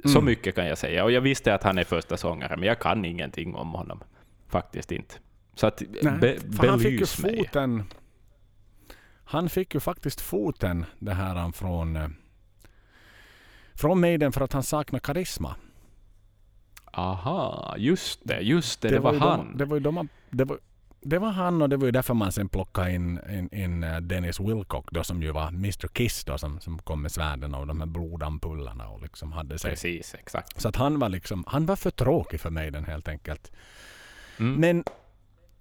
[0.04, 0.26] Så Mm.
[0.26, 1.04] mycket kan jag säga.
[1.04, 4.04] Och jag visste att han är första sångare, men jag kan ingenting om honom.
[4.48, 5.16] Faktiskt inte.
[5.56, 7.50] Så att, Nej, be, för han fick ju belys mig.
[9.32, 12.08] Han fick ju faktiskt foten det här han från eh,
[13.74, 15.56] från Maiden för att han saknar karisma.
[16.94, 19.58] Aha, just det, just det, det, var, ju han.
[19.58, 20.60] De, det var de, det var,
[21.02, 23.98] det var han och det var ju därför man sen plockade in, in, in eh,
[23.98, 27.68] Dennis Wilcock då som ju var Mr Kiss då som, som kom med svärden och
[27.68, 29.72] de här blodampullarna och liksom hade sig.
[29.72, 30.62] Precis, exakt.
[30.62, 33.52] Så att han var liksom, han var för tråkig för mig den helt enkelt.
[34.40, 34.56] Mm.
[34.56, 34.84] Men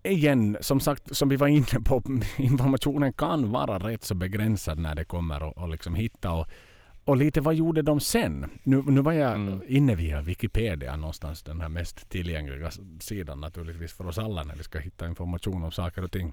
[0.03, 2.03] igen, som sagt, som vi var inne på,
[2.37, 6.47] informationen kan vara rätt så begränsad när det kommer och, och liksom hitta och,
[7.05, 8.51] och lite vad gjorde de sen?
[8.63, 9.63] Nu, nu var jag Mm.
[9.67, 14.63] inne via Wikipedia någonstans, den här mest tillgängliga sidan naturligtvis för oss alla när vi
[14.63, 16.33] ska hitta information om saker och ting.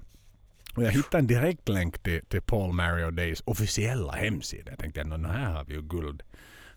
[0.76, 4.70] Och jag hittade en direktlänk till, till Paul Mario Days officiella hemsida.
[4.70, 6.22] Jag tänkte att här har vi ju guld.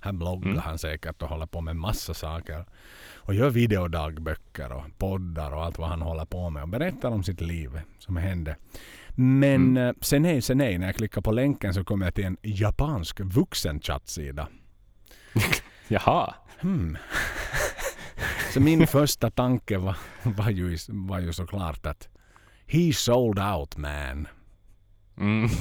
[0.03, 0.61] Här bloggar Mm.
[0.63, 2.65] han säkert och håller på med massa saker.
[3.15, 6.63] Och gör videodagböcker och poddar och allt vad han håller på med.
[6.63, 8.55] Och berättar om sitt liv som hände.
[9.15, 9.77] Men Mm.
[9.77, 9.95] mm.
[10.01, 10.77] sen nej, sen nej.
[10.77, 14.47] När jag klickar på länken så kommer jag till en japansk vuxenchattsida.
[15.87, 16.33] Jaha.
[16.59, 16.97] Hmm.
[18.53, 22.07] Så min första tanke var, var, ju, var ju såklart att
[22.67, 24.27] He sold out man.
[25.17, 25.49] Mm.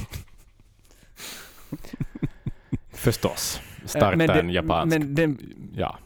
[2.93, 3.61] Förstås.
[3.91, 4.99] Starta men det- en japansk...
[4.99, 5.37] Men det,
[5.75, 5.99] ja.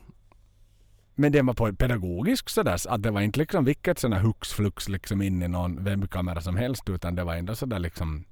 [1.14, 2.77] men det var pedagogiskt sådär.
[2.77, 6.40] så Att det var inte liksom vilket här hux flux liksom in i någon webbkamera
[6.40, 6.88] som helst.
[6.88, 8.25] Utan det var ändå sådär liksom.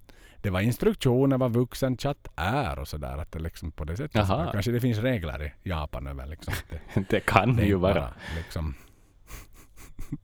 [0.42, 3.18] Det var instruktioner vad vuxenchatt är och sådär.
[3.18, 4.26] Att det liksom på det sättet.
[4.52, 6.54] Kanske det finns regler i Japan över liksom.
[6.94, 7.94] Det, Det kan det ju vara.
[7.94, 8.74] bara liksom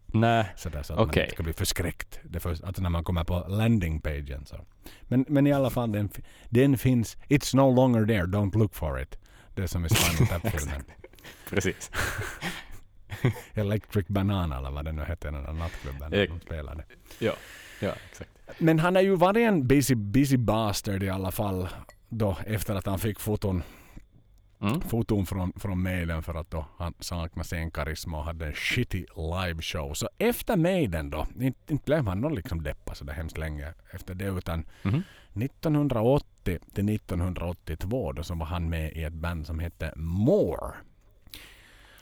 [0.06, 0.46] Nej.
[0.56, 1.22] sådär så att man Okej.
[1.22, 2.20] inte ska bli förskräckt.
[2.24, 4.56] Det först, alltså när man kommer på landingpagen så.
[5.02, 6.10] Men, men i alla fall den,
[6.48, 7.16] den finns.
[7.28, 8.26] It's no longer there.
[8.26, 9.18] Don't look for it.
[9.54, 10.84] Det som är Spinal Tap-filmen.
[11.50, 11.90] Precis.
[13.54, 16.84] Electric Banana eller vad det nu hette den där nattklubben de spelade.
[17.18, 17.32] Ja.
[17.80, 18.30] Ja, exakt.
[18.58, 21.68] Men han har ju varit en busy, busy bastard i alla fall.
[22.08, 23.62] Då efter att han fick foton,
[24.60, 24.80] Mm.
[24.80, 29.62] foton från, från Maiden för att då han saknade scenkarisma och hade en shitty live
[29.62, 29.94] show.
[29.94, 33.74] Så efter Maiden då, inte, inte blev han då liksom deppa så där hemskt länge
[33.90, 35.02] efter det utan Mhm.
[35.34, 40.74] 1980 till 1982 då så var han med i ett band som hette More.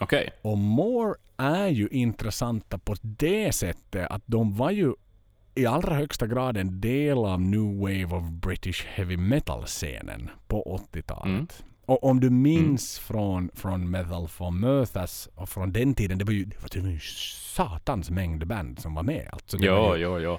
[0.01, 0.31] Okej.
[0.42, 4.95] Och More är ju intressanta på det sättet att de var ju
[5.55, 11.27] i allra högsta grad en del av New Wave of British Heavy Metal-scenen på 80-talet.
[11.27, 11.47] Mm.
[11.87, 16.33] Och om du minns från, från Metal for Mirthas och från den tiden, det var
[16.33, 16.99] ju, det var, ju
[17.55, 19.29] satans mängd band som var med.
[19.33, 20.38] Alltså ju, jo, jo.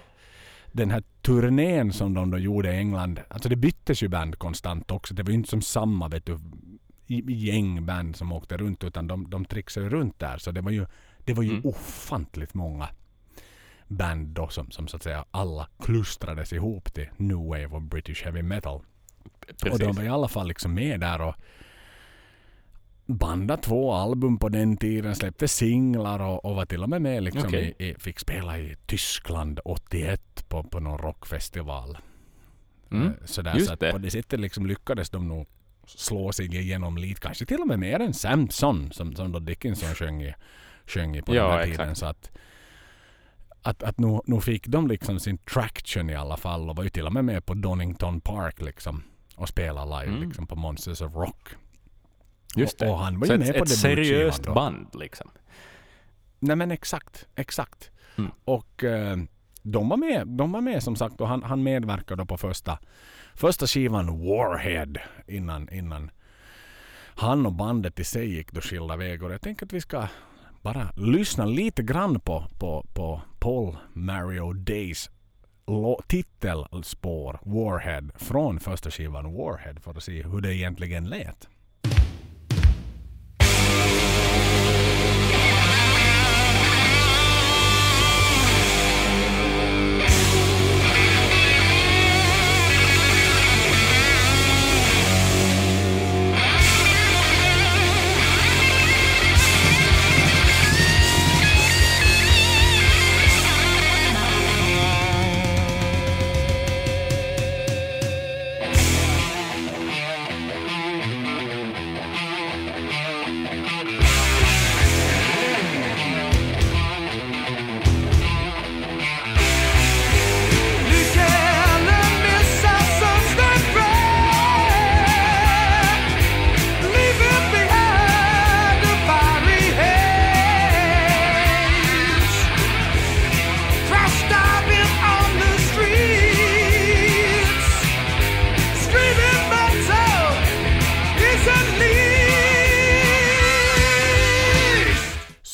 [0.71, 4.91] den här turnén som de då gjorde i England, alltså det byttes ju band konstant
[4.91, 5.13] också.
[5.13, 6.39] Det var ju inte som samma vet du,
[7.07, 10.38] i- gäng band som åkte runt utan de, de trixade ju runt där.
[10.38, 10.86] Så det var ju,
[11.25, 11.65] det var ju Mm.
[11.65, 12.88] ofantligt många
[13.88, 18.23] band då som, som så att säga alla klustrades ihop till New Wave of British
[18.23, 18.81] Heavy Metal.
[19.51, 19.79] Och Precis.
[19.79, 21.35] de var i alla fall liksom med där och
[23.05, 27.23] bandade två album på den tiden, släppte singlar och, och var till och med med
[27.23, 27.75] liksom Okej.
[27.79, 31.97] i, i, fick spela i Tyskland 81 på, på någon rockfestival.
[32.91, 33.07] Mm.
[33.07, 33.91] Eh, Sådär, just så att det.
[33.91, 35.47] på det sättet liksom lyckades de nog
[35.85, 39.95] slå sig igenom lite, kanske till och med mer än Samson som, som då Dickinson
[39.95, 40.33] sjöng i,
[40.85, 41.77] sjöng i på Ja, den här exakt.
[41.79, 41.95] tiden.
[41.95, 42.31] Så att,
[43.61, 46.89] att, att nu, nu fick de liksom sin traction i alla fall och var ju
[46.89, 49.03] till och med med på Donington Park liksom
[49.38, 50.28] och spela live Mm.
[50.30, 51.50] liksom på Monsters of Rock.
[52.56, 52.82] Just.
[52.82, 54.54] Och, och han var ju ett, med på ett seriöst då.
[54.54, 55.30] band liksom.
[56.39, 57.91] Nej men exakt, exakt.
[58.17, 58.32] Mm.
[58.45, 59.17] Och eh,
[59.62, 62.80] de var med, de var med som sagt och han, han medverkade på första,
[63.36, 64.93] första skivan Warhead
[65.28, 66.12] innan, innan
[67.15, 69.30] han och bandet i sig gick då skilda vägar.
[69.30, 70.08] Jag tänker att vi ska
[70.62, 75.10] bara lyssna lite grann på, på, på Paul Mario Days
[76.08, 81.47] titelspår Warhead från första skivan Warhead för att se hur det egentligen lät.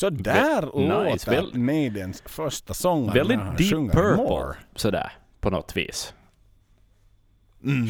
[0.04, 2.74] Så där Vä- nice, låter väl- Maidens första
[3.06, 4.56] när Väldigt Deep Purple, More.
[4.76, 6.14] sådär, på något vis.
[7.64, 7.86] Mm,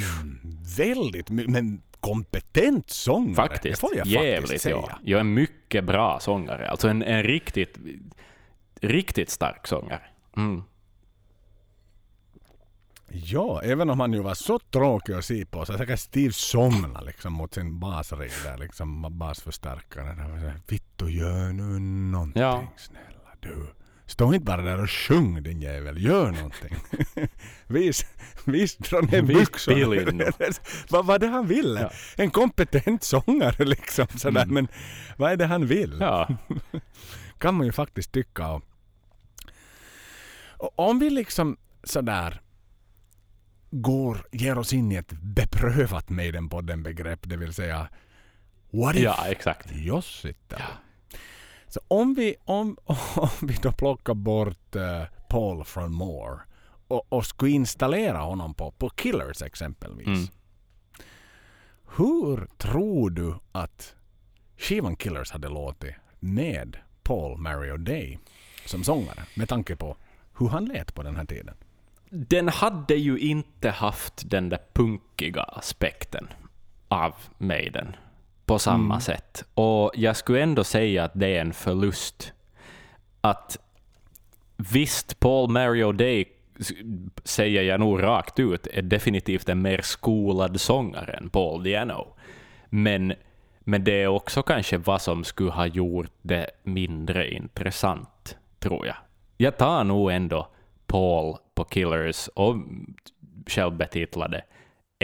[0.77, 3.35] väldigt men kompetent sångare.
[3.35, 3.81] Faktiskt.
[3.81, 4.77] Det får jag Jävligt, faktiskt säga.
[4.77, 4.99] ja.
[5.03, 6.69] Jag är mycket bra sångare.
[6.69, 7.79] Alltså en, en riktigt,
[8.81, 10.03] riktigt stark sångare.
[10.37, 10.63] Mm.
[13.17, 17.01] Ja, även om han ju var så tråkig att se på så säkert Steve somna
[17.01, 20.53] liksom mot sin basrig där liksom basförstärkaren.
[20.69, 21.79] Vittu gör nu
[22.13, 22.67] någonting Ja.
[22.77, 23.67] snälla du.
[24.07, 26.77] Stå inte bara där och sjung din jävel, gör någonting.
[27.67, 28.07] vis,
[28.45, 30.33] vis dra ner byxorna.
[30.91, 31.81] vad var det han ville?
[31.81, 31.91] Ja.
[32.17, 34.43] En kompetent sångare liksom sådär.
[34.43, 34.55] Mm.
[34.55, 34.69] Men
[35.17, 35.97] vad är det han vill?
[36.01, 36.29] Ja.
[37.39, 38.49] kan man ju faktiskt tycka.
[38.51, 38.63] Och,
[40.59, 42.41] och om vi liksom sådär
[43.83, 47.89] går, ger oss in i ett beprövat Maiden-podden begrepp, det vill säga
[48.71, 49.73] What if ja, exakt.
[50.59, 50.67] Ja.
[51.67, 52.77] Så om vi, om,
[53.17, 56.41] om vi då plockar bort eh, Paul från More
[56.89, 60.07] och, och skulle installera honom på, på Killers exempelvis.
[60.07, 60.27] Mm.
[61.97, 63.95] Hur tror du att
[64.57, 68.19] skivan Killers hade låtit med Paul Mario Day
[68.67, 69.97] som sångare med tanke på
[70.39, 71.57] hur han lät på den här tiden?
[72.17, 76.29] Den hade ju inte haft den där punkiga aspekten
[76.89, 77.97] av Maiden
[78.47, 79.01] på samma Mm.
[79.01, 79.45] sätt.
[79.55, 82.33] Och jag skulle ändå säga att det är en förlust.
[83.21, 83.59] Att
[84.57, 86.25] visst, Paul Mario Day
[87.25, 92.15] säger jag nog rakt ut, är definitivt en mer skolad sångare än Paul Diano.
[92.69, 93.15] Men,
[93.61, 98.97] men det är också kanske vad som skulle ha gjort det mindre intressant, tror jag.
[99.37, 100.49] Jag tar nog ändå
[100.95, 102.57] Paul på Killers och
[103.47, 104.45] självbetitlade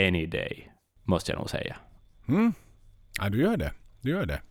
[0.01, 0.71] Any Day,
[1.03, 1.75] måste jag nog säga.
[2.27, 2.53] Mm?
[3.19, 3.73] Ja, du gör det.
[4.01, 4.41] Du gör det.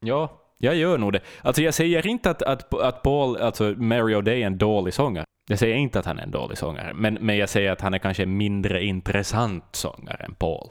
[0.00, 1.20] Ja, jag gör nog det.
[1.42, 5.24] Alltså jag säger inte att, att, att Paul, alltså Mario Day är en dålig sångare.
[5.48, 7.94] Jag säger inte att han är en dålig sångare, men, men jag säger att han
[7.94, 10.70] är kanske en mindre intressant sångare än Paul.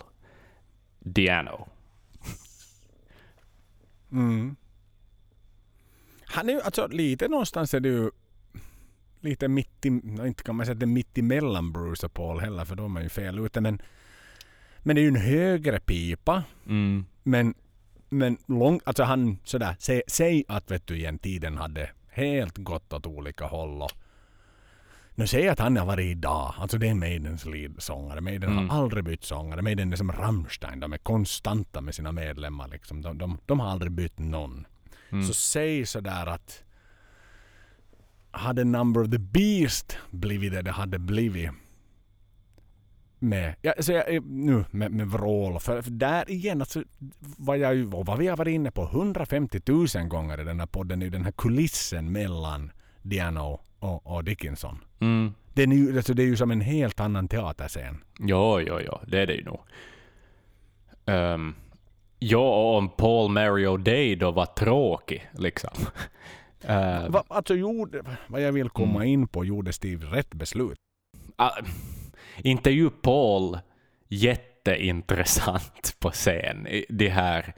[0.99, 1.67] Diano.
[4.11, 4.55] Mm.
[6.25, 8.11] Han är ju, alltså lite någonstans är det ju
[9.25, 12.39] lite mitt i, inte kan man säga att det är mitt emellan Bruce och Paul
[12.39, 13.81] heller för då är ju fel ute men
[14.79, 17.05] men det är ju en högre pipa Mm.
[17.23, 17.53] men
[18.09, 22.93] men lång, alltså han sådär, säg, säg att vet du igen tiden hade helt gått
[22.93, 23.91] åt olika håll och
[25.15, 28.21] nu säger jag att han har varit idag, alltså det är Maidens leadsångare.
[28.21, 28.69] Maiden Mm.
[28.69, 29.61] har aldrig bytt sångare.
[29.61, 33.01] Maiden är som Rammstein, de är konstanta med sina medlemmar liksom.
[33.01, 34.67] De, de, de har aldrig bytt någon.
[35.09, 35.23] Mm.
[35.23, 36.63] Så säg sådär att
[38.35, 41.51] hade Number of the Beast blivit det det hade blivit
[43.19, 45.59] med, ja, så jag, nu med, med vrål.
[45.59, 46.83] För, för där igen, alltså,
[47.37, 50.67] vad, jag, ju- vad vi har varit inne på 150 000 gånger i den här
[50.67, 52.71] podden, är den här kulissen mellan
[53.01, 54.77] Diano och, och Dickinson.
[54.99, 55.33] Mm.
[55.53, 58.03] Den är ju, alltså, det är ju som en helt annan teaterscen.
[58.19, 59.59] Jo, jo, jo, det är det ju nog.
[61.05, 61.55] Um,
[62.19, 65.71] ja, och om Paul Mario Day då var tråkig, liksom.
[66.69, 69.07] Uh, Va, alltså gjorde, vad jag vill komma Mm.
[69.07, 70.77] in på, gjorde Steve rätt beslut?
[71.35, 71.51] Ah,
[72.37, 73.59] inte ju Paul
[74.09, 76.67] jätteintressant på scen.
[76.67, 77.53] I Det här,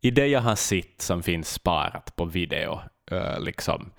[0.00, 3.90] I det jag har sett som finns sparat på video, eh, liksom.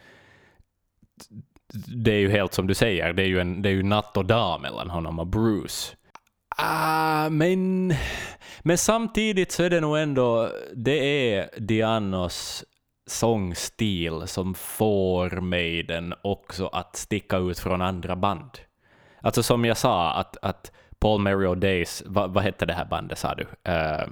[2.04, 4.18] Det är ju helt som du säger, det är ju, en, det är ju natt
[4.18, 5.96] och dag mellan honom och Bruce.
[6.58, 7.94] Ah, men,
[8.62, 12.64] men samtidigt så är det nog ändå, det är Dianos
[13.10, 18.50] sångstil som får mig den också att sticka ut från andra band.
[19.22, 23.18] Alltså som jag sa, att, att Paul Mario Days, vad, vad hette det här bandet
[23.18, 23.48] sa du?
[23.72, 24.08] Eh,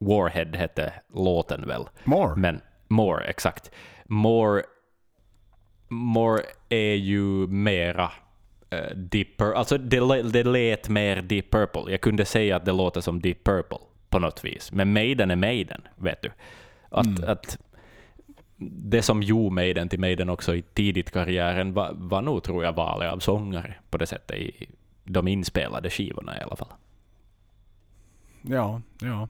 [0.00, 1.84] Warhead hette låten väl?
[2.04, 2.36] More?
[2.36, 3.70] Men More, exakt.
[4.04, 4.62] More,
[5.88, 8.10] More är ju mera
[8.74, 9.56] uh, Deep Purple.
[9.58, 11.82] Alltså det, det lät mer Deep Purple.
[11.92, 14.72] Jag kunde säga att det låter som Deep Purple på något vis.
[14.72, 16.30] Men Maiden är Maiden, vet du.
[16.90, 17.30] Att, Mm.
[17.30, 17.58] att
[18.60, 22.72] det som gjorde Maiden till Maiden också i tidigt karriären var, var nog, tror jag,
[22.72, 24.68] valet av sångare på det sättet i
[25.04, 26.72] de inspelade skivorna i alla fall.
[28.42, 29.28] Ja, ja.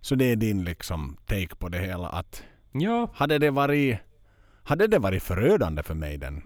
[0.00, 3.98] Så det är din liksom take på det hela att Ja, hade det varit
[4.62, 6.42] hade det varit förödande för mig den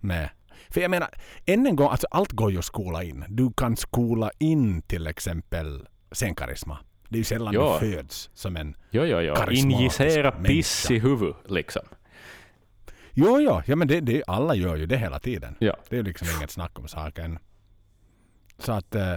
[0.00, 0.30] med
[0.70, 1.08] för jag menar,
[1.46, 3.24] än en gång, alltså allt går ju att skola in.
[3.28, 6.78] Du kan skola in till exempel scenkarisma.
[7.12, 7.78] Det är ju sällan Ja.
[7.80, 8.76] du föds som en...
[8.90, 9.34] jo, jo.
[9.34, 11.82] Karismatisk Injicera piss i huvudet, liksom.
[13.12, 15.56] Jo, jo, ja men det, det, alla gör ju det hela tiden.
[15.58, 15.76] Ja.
[15.88, 17.38] Det är liksom inget snack om saken.
[18.58, 19.16] Så att eh,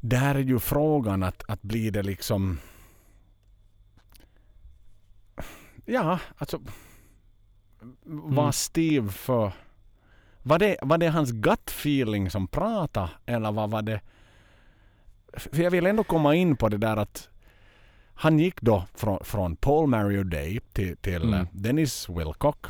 [0.00, 2.58] där är ju frågan att, att blir det liksom
[5.84, 6.60] ja, alltså
[8.04, 8.52] var Mm.
[8.52, 9.52] Steve för...
[10.42, 14.00] Var det, var det hans gut feeling som pratade eller vad var det?
[15.36, 17.28] För jag vill ändå komma in på det där att
[18.14, 21.34] han gick då från, från Paul Mario Day till, till Mm.
[21.34, 22.66] eh, Dennis Wilcock.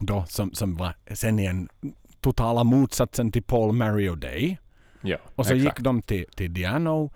[0.00, 1.68] Då, som, som var sen igen
[2.20, 4.58] totala motsatsen till Paul Mario Day.
[5.00, 5.78] Ja, Och så exakt.
[5.78, 7.10] gick de till, till Diano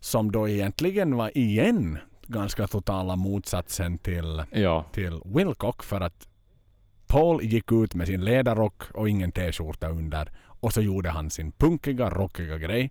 [0.00, 6.28] som då egentligen var igen ganska totala motsatsen till, Ja, till Wilcock för att
[7.06, 11.52] Paul gick ut med sin ledarrock och ingen t-skjorta under och så gjorde han sin
[11.52, 12.90] punkiga, rockiga grej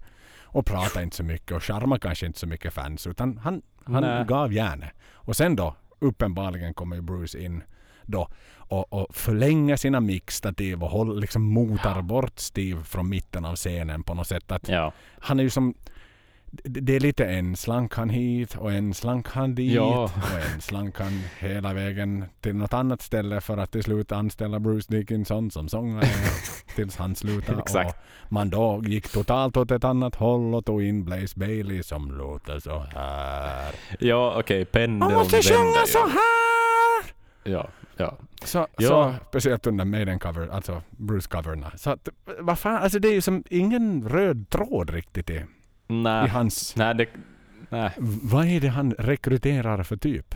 [0.54, 4.04] och pratade inte så mycket och charmade kanske inte så mycket fans utan han, han
[4.04, 4.26] Nej.
[4.26, 4.92] gav järnet.
[5.14, 7.64] Och sen då uppenbarligen kommer ju Bruce in
[8.04, 13.56] då och, och förlänger sina mixtativ och håll, liksom motar bort Steve från mitten av
[13.56, 14.52] scenen på något sätt.
[14.52, 14.94] Att ja.
[15.20, 15.74] han är ju som
[16.64, 20.04] det är lite en slank han hit och en slank han dit Ja.
[20.04, 24.60] och en slank han hela vägen till något annat ställe för att till slut anställa
[24.60, 26.08] Bruce Dickinson som sångare
[26.76, 27.60] tills han slutade.
[27.62, 27.98] Exakt.
[28.22, 32.12] Och man då gick totalt åt ett annat håll och tog in Blaze Bailey som
[32.12, 33.72] låter så här.
[34.00, 35.88] Ja, okej, pendeln Man måste sjunga ju.
[35.88, 37.14] så här!
[37.44, 38.18] Ja, ja.
[38.44, 38.88] Så, Ja.
[38.90, 41.78] så speciellt under Maiden cover, alltså Bruce-coverna.
[41.78, 45.44] Så att, vad fan, alltså det är ju som ingen röd tråd riktigt i,
[46.00, 46.76] i Nej, hans...
[46.76, 47.08] nej, det,
[47.70, 47.92] nej.
[48.24, 50.36] Vad är det han rekryterar för typ?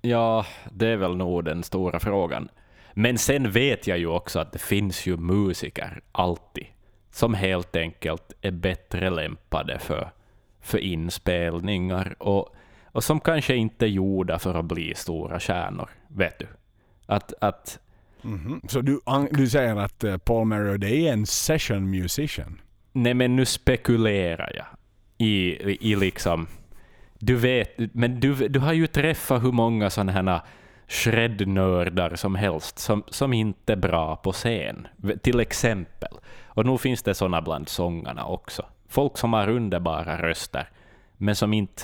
[0.00, 2.48] Ja, det är väl nog den stora frågan.
[2.92, 6.66] Men sen vet jag ju också att det finns ju musiker alltid
[7.10, 10.10] som helt enkelt är bättre lämpade för,
[10.60, 12.54] för inspelningar och,
[12.86, 15.88] och som kanske inte är gjorda för att bli stora stjärnor.
[16.08, 16.46] Vet du?
[17.06, 17.78] Att, att
[18.24, 18.60] Mhm.
[18.68, 19.00] Så du,
[19.30, 22.60] du säger att eh, Paul det är en session musician?
[22.96, 24.66] Nej, men nu spekulerar jag
[25.18, 25.56] i,
[25.90, 26.46] i liksom...
[27.18, 30.40] Du vet, men du, du har ju träffat hur många sådana här
[30.88, 34.86] shrednördar som helst som, som inte är bra på scen,
[35.22, 36.12] till exempel.
[36.46, 38.66] Och nu finns det sådana bland sångarna också.
[38.88, 40.68] Folk som har underbara röster,
[41.16, 41.82] men som inte,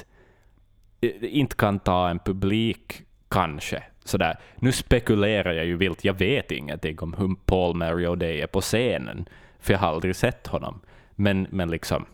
[1.20, 3.82] inte kan ta en publik, kanske.
[4.04, 4.38] Sådär.
[4.56, 8.60] Nu spekulerar jag ju vilt, jag vet ingenting om hur Paul Mary O'Day är på
[8.60, 9.28] scenen,
[9.60, 10.80] för jag har aldrig sett honom.
[11.20, 12.06] Men, men liksom,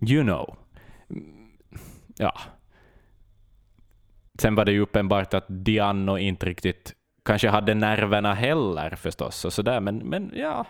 [0.00, 0.56] you know.
[1.10, 1.48] Mm,
[2.16, 2.40] Ja.
[4.38, 6.92] Sen var det ju uppenbart att Diano inte riktigt
[7.24, 10.66] kanske hade nerverna heller förstås, och sådär, men, men ja.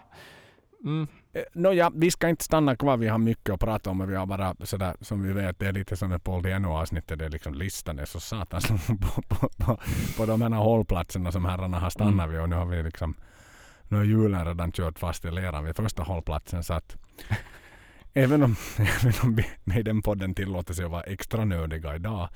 [0.84, 1.06] Mm.
[1.32, 2.96] Eh, Nåja, vi ska inte stanna kvar.
[2.96, 3.98] Vi har mycket att prata om.
[3.98, 5.58] Men vi har bara sådär som vi vet.
[5.58, 7.18] Det är lite som med Paul Diano-avsnittet.
[7.18, 9.78] Det är liksom listan är så satans på, på, på,
[10.16, 12.40] på de här hållplatserna som herrarna har stannat vid.
[12.40, 13.14] Och nu har vi liksom
[13.88, 16.62] nu har hjulen redan kört fast i leran vid första hållplatsen.
[16.64, 16.96] Så att
[18.14, 22.28] även om, även om vi med den podden tillåter sig att vara extra nödiga idag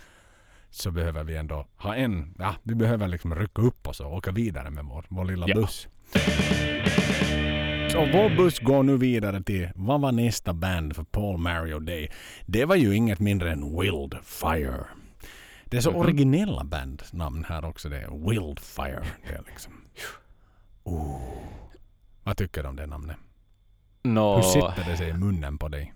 [0.71, 4.31] så behöver vi ändå ha en, ja, vi behöver liksom rycka upp oss och åka
[4.33, 5.55] vidare med vår, vår lilla Ja.
[5.55, 5.89] buss.
[7.93, 12.11] Så vår buss går nu vidare till vad var nästa band för Paul Mario Day?
[12.47, 14.85] Det var ju inget mindre än Wildfire.
[15.65, 16.01] Det är så Mhm.
[16.01, 17.89] originella bandnamn här också.
[17.89, 19.05] Det är Wildfire.
[19.29, 19.73] Det är liksom.
[20.85, 21.21] Oh.
[22.25, 23.17] Vad tycker du om det namnet?
[24.15, 25.93] Nå, Hur sitter det sig i munnen på dig?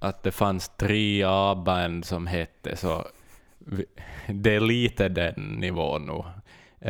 [0.00, 3.06] att det fanns tre A-band som hette så
[4.28, 6.22] det är lite den nivån nu.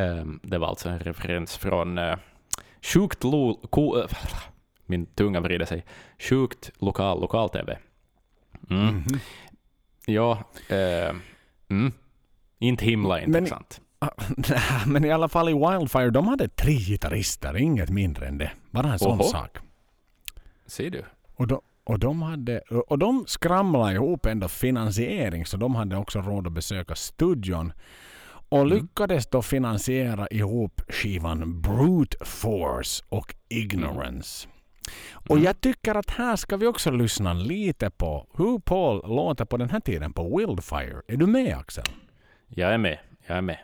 [0.00, 2.16] Ehm, det var alltså en referens från uh,
[2.82, 4.10] sjukt lo, ko, eh,
[4.86, 5.84] min tunga vrider sig.
[6.18, 7.78] Sjukt lokal lokal-tv.
[8.70, 8.86] Mm.
[8.86, 9.20] Mhm.
[10.06, 11.16] Ja, eh,
[11.68, 11.92] mm.
[12.58, 13.80] inte himla intressant.
[14.36, 18.50] Nej, Men i alla fall i Wildfire, de hade tre gitarrister, inget mindre än det.
[18.70, 19.28] Bara en sån Oho.
[19.28, 19.58] sak.
[20.70, 21.04] Ser du?
[21.36, 26.20] Och de, och, de hade, och de skramlade ihop ändå finansiering så de hade också
[26.20, 27.72] råd att besöka studion.
[28.48, 34.48] Och lyckades då finansiera ihop skivan Brute Force och Ignorance.
[35.28, 39.56] Och jag tycker att här ska vi också lyssna lite på hur Paul låter på
[39.56, 41.02] den här tiden på Wildfire.
[41.08, 41.84] Är du med Axel?
[42.48, 42.98] Jag är med.
[43.26, 43.58] Jag är med.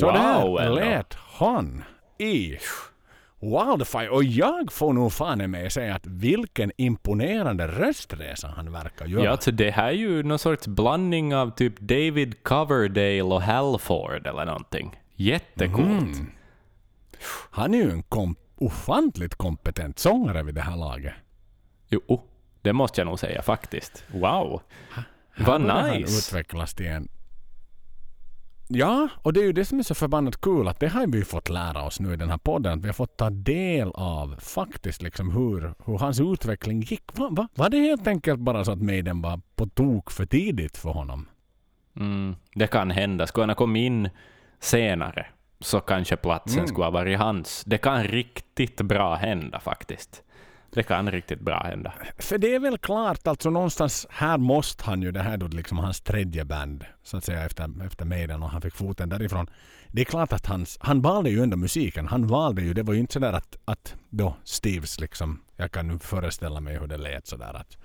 [0.00, 0.74] Så där Wow, ändå.
[0.74, 1.84] lät han
[2.18, 2.58] i
[3.40, 4.08] Wildfire.
[4.10, 9.24] Och jag får nog fan i mig säga att vilken imponerande röstresa han verkar göra.
[9.24, 14.26] Ja, alltså det här är ju någon sorts blandning av typ David Coverdale och Halford
[14.26, 15.00] eller någonting.
[15.14, 16.16] Jättecoolt.
[16.16, 16.30] Mm.
[17.50, 21.14] Han är ju en kom- ofantligt kompetent sångare vid det här laget.
[21.88, 22.20] Jo, oh,
[22.62, 24.04] det måste jag nog säga faktiskt.
[24.12, 24.62] Wow.
[25.38, 26.18] Vad börjar han nice.
[26.18, 27.08] utvecklas till en...
[28.72, 31.24] Ja, och det är ju det som är så förbannat kul att det har vi
[31.24, 32.72] fått lära oss nu i den här podden.
[32.72, 37.18] Att vi har fått ta del av faktiskt liksom hur, hur hans utveckling gick.
[37.18, 40.76] Va, va, var det helt enkelt bara så att Maiden var på tok för tidigt
[40.76, 41.28] för honom?
[41.96, 43.26] Mm, det kan hända.
[43.26, 44.08] Skulle han ha kommit in
[44.60, 45.26] senare
[45.60, 46.68] så kanske platsen Mm.
[46.68, 47.62] skulle ha varit hans.
[47.66, 50.22] Det kan riktigt bra hända faktiskt.
[50.72, 51.92] Det kan riktigt bra hända.
[52.18, 55.78] För det är väl klart, alltså någonstans här måste han ju, det här då liksom
[55.78, 59.46] hans tredje band, så att säga efter, efter Maiden och han fick foten därifrån.
[59.88, 62.06] Det är klart att hans, han valde ju ändå musiken.
[62.06, 65.88] Han valde ju, det var ju inte sådär att, att då Steves liksom, jag kan
[65.88, 67.76] nu föreställa mig hur det lät sådär att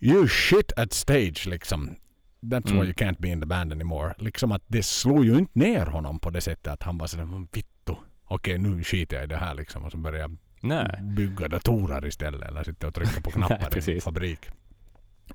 [0.00, 1.96] You shit at stage liksom.
[2.42, 2.80] That's Mm.
[2.80, 4.14] why you can't be in the band anymore.
[4.18, 7.24] Liksom att det slog ju inte ner honom på det sättet att han var sådär
[7.24, 7.94] "Men vittu.
[8.24, 10.98] Okej nu skiter jag i det här liksom och så börjar jag Nej.
[11.02, 14.50] bygga datorer istället eller sitta och trycka på Nej, knappar i en fabrik.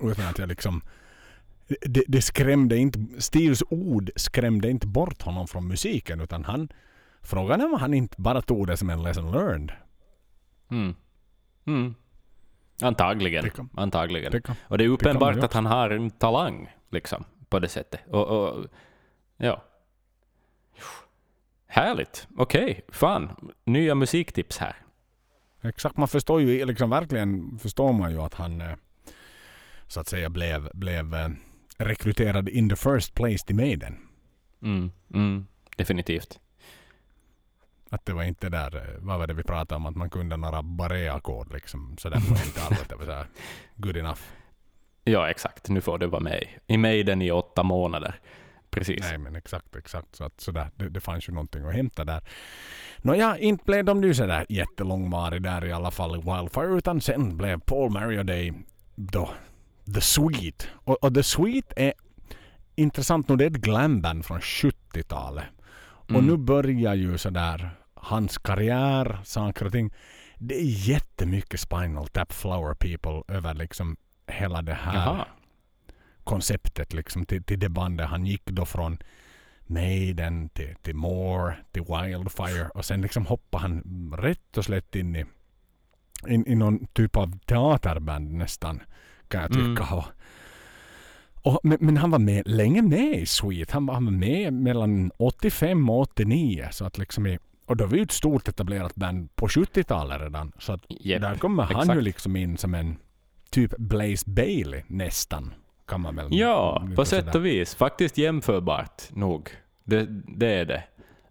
[0.00, 0.82] Utan att jag liksom...
[1.80, 3.06] Det, det skrämde inte...
[3.18, 6.68] Steves ord skrämde inte bort honom från musiken utan han...
[7.22, 9.72] Frågan är om han inte bara tog det som en lesson learned.
[10.70, 10.94] Mm.
[11.66, 11.94] Mm.
[12.82, 13.50] Antagligen.
[13.50, 14.42] Kan- Antagligen.
[14.42, 18.00] Kan- och det är uppenbart att han har en talang liksom, på det sättet.
[18.06, 18.66] Och, och,
[19.36, 19.64] ja.
[21.66, 22.28] Härligt.
[22.36, 23.52] Okej, fan.
[23.64, 24.76] Nya musiktips här.
[25.62, 28.76] Exakt, man förstår ju liksom verkligen förstår man ju att han eh,
[29.86, 31.28] så att säga blev, blev eh,
[31.78, 33.96] rekryterad in the first place till Maiden.
[34.62, 34.92] Mm.
[35.14, 35.46] Mm.
[35.76, 36.40] Definitivt.
[37.90, 40.36] Att det var inte där, eh, vad var det vi pratade om, att man kunde
[40.36, 41.96] några barré-ackord liksom.
[41.98, 42.88] Så där var inte allt.
[42.88, 43.26] Det var så här,
[43.76, 44.20] good enough.
[45.04, 45.68] Ja, exakt.
[45.68, 48.20] Nu får du vara med i Maiden i åtta månader.
[48.70, 49.00] Precis.
[49.00, 50.14] Nej men exakt, exakt.
[50.16, 52.20] Så att sådär, det, det fanns ju någonting att hämta där.
[52.98, 57.36] Nåja, inte blev de ju sådär jättelångvarig där i alla fall i Wildfire utan sen
[57.36, 58.52] blev Paul Mario Day
[58.94, 59.30] då
[59.94, 60.68] The Sweet.
[60.72, 61.92] Och, och The Sweet är
[62.74, 65.44] intressant nog, det är ett glamband från 70-talet.
[65.82, 66.26] Och Mm.
[66.26, 69.92] nu börjar ju sådär hans karriär, saker och ting.
[70.38, 73.96] Det är jättemycket Spinal Tap Flower People över liksom
[74.26, 75.26] hela det här Jaha.
[76.30, 78.08] Konceptet liksom till, till det bandet.
[78.08, 78.98] Han gick då från
[79.66, 83.82] Maiden till, till More till Wildfire och sen liksom hoppade han
[84.18, 85.24] rätt och slätt in i,
[86.28, 88.82] in, i någon typ av teaterband nästan
[89.28, 89.84] kan jag tycka.
[89.92, 90.04] Mm.
[91.42, 93.70] Och, men, men han var med, länge med i Sweet.
[93.70, 96.68] Han var, han var med mellan 85 och 89.
[96.72, 100.52] Så att liksom i, och då var ju ett stort etablerat band på 70-talet redan.
[100.58, 101.96] Så att Japp, där kommer han exakt.
[101.96, 102.96] ju liksom in som en
[103.50, 105.54] typ Blaze Bailey nästan.
[105.90, 107.38] Kan man väl Ja, på sätt sådär.
[107.38, 107.74] och vis.
[107.74, 109.50] Faktiskt jämförbart nog.
[109.84, 110.06] Det,
[110.38, 110.82] det är det.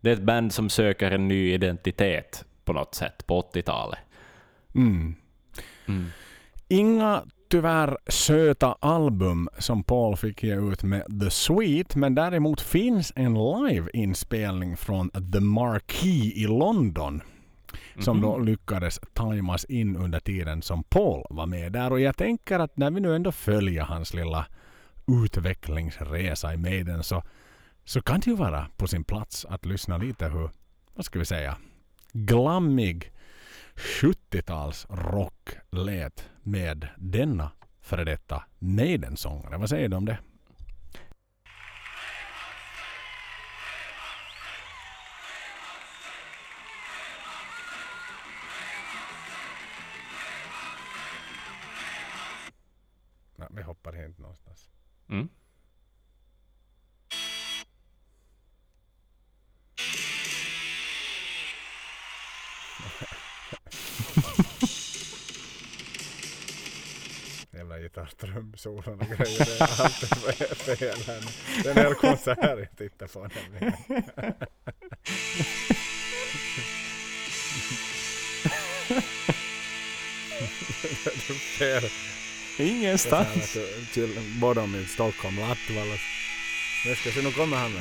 [0.01, 3.99] Det är ett band som söker en ny identitet på något sätt på 80-talet.
[4.76, 5.16] Mm.
[5.88, 6.05] Mm.
[6.68, 13.14] Inga tyvärr söta album som Paul fick ge ut med The Sweet, men däremot finns
[13.16, 17.22] en live-inspelning från The Marquee i London.
[18.00, 18.22] Som Mhm.
[18.24, 21.91] då lyckades tajmas in under tiden som Paul var med där.
[21.91, 24.45] Och jag tänker att när vi nu ändå följer hans lilla
[25.24, 27.24] utvecklingsresa i Maiden så,
[27.86, 30.50] så kan det ju vara på sin plats att lyssna lite hur,
[30.95, 31.58] vad ska vi säga,
[32.12, 33.12] glammig
[33.76, 39.58] 70-tals rock lät med denna före detta Maiden-sångare.
[39.58, 40.18] Vad säger du om det?
[53.50, 54.70] Vi hoppar helt någonstans.
[55.10, 55.30] Mm.
[67.52, 69.45] Jävla gitarrtrumsolon och grejer.
[69.45, 71.62] Det är alltid fel- fel här nu.
[71.64, 73.74] Det är en hel konsert jag tittar på nämligen.
[81.60, 81.89] Det är fel.
[82.60, 83.57] Ingenstans.
[83.93, 85.95] Till Bodom i Stockholm, Latvala.
[86.86, 87.72] Nu ska se, nu kommer han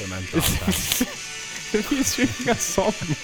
[0.00, 1.06] här.
[1.72, 3.16] Det finns ju inga sånger.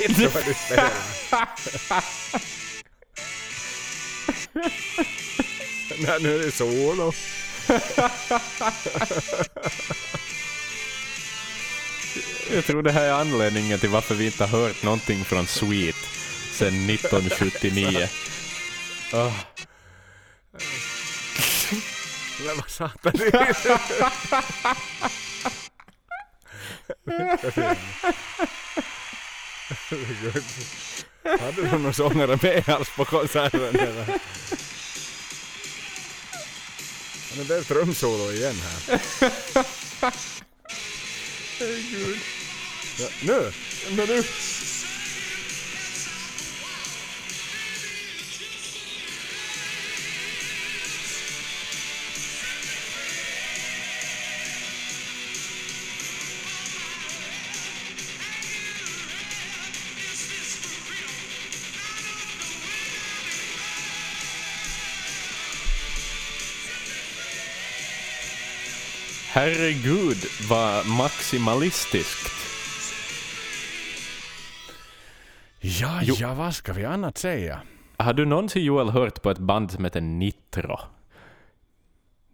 [0.00, 0.92] Inte vad du spelar.
[5.98, 7.12] Nej, nu är det solo.
[12.52, 15.96] Jag tror det här är anledningen till varför vi inte har hört någonting från Sweet
[16.52, 18.08] sedan 1979.
[19.12, 19.32] Åh.
[22.38, 23.12] Men vad satan.
[29.90, 30.44] Herregud.
[31.40, 33.60] Hade du någon sångare med alls på konserten?
[33.60, 34.04] Eller?
[34.08, 34.18] Ja,
[37.36, 39.00] Nu blev trumsolo igen här.
[41.58, 42.18] Herregud.
[42.98, 43.52] Ja, nu!
[43.96, 44.24] Men du...
[69.32, 70.16] Herregud,
[70.48, 72.32] vad maximalistiskt.
[75.60, 76.14] Ja, Jo.
[76.18, 77.60] ja, vad ska vi annat säga?
[77.96, 80.78] Har du någonsin Joel hört på ett band som heter Nitro?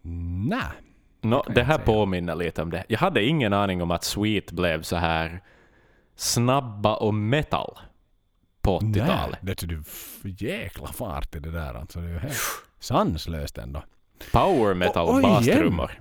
[0.01, 2.83] Nå, kan det jag här påminner lite om det.
[2.89, 5.41] Jag hade ingen aning om att Sweet blev så här
[6.15, 7.79] snabba och metal
[8.61, 9.39] på Nej, 80-talet.
[9.41, 11.99] det är f- jäkla fart i det där alltså.
[11.99, 12.37] Det är ju helt
[12.79, 13.83] sanslöst ändå.
[14.31, 15.91] Power metal Och- och bastrummor.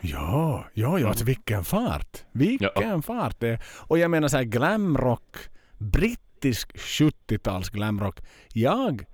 [0.00, 2.24] Ja, ja, ja, alltså vilken fart.
[2.32, 3.60] Vilken fart det.
[3.78, 5.36] Och jag menar så här glamrock,
[5.78, 8.20] brittisk 70-tals glamrock.
[8.52, 9.04] Jag,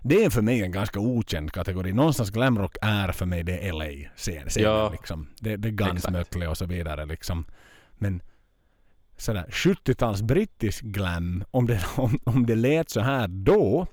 [0.00, 1.92] det är för mig en ganska okänd kategori.
[1.92, 3.84] Någonstans glamrock är för mig det LA
[4.16, 4.90] scen, scenen Ja.
[4.90, 5.28] liksom.
[5.40, 6.06] Det, det är Guns
[6.48, 7.44] och så vidare liksom.
[7.98, 8.22] Men
[9.16, 13.86] sådär 70-tals brittisk glam, om det, om, om det lät så här då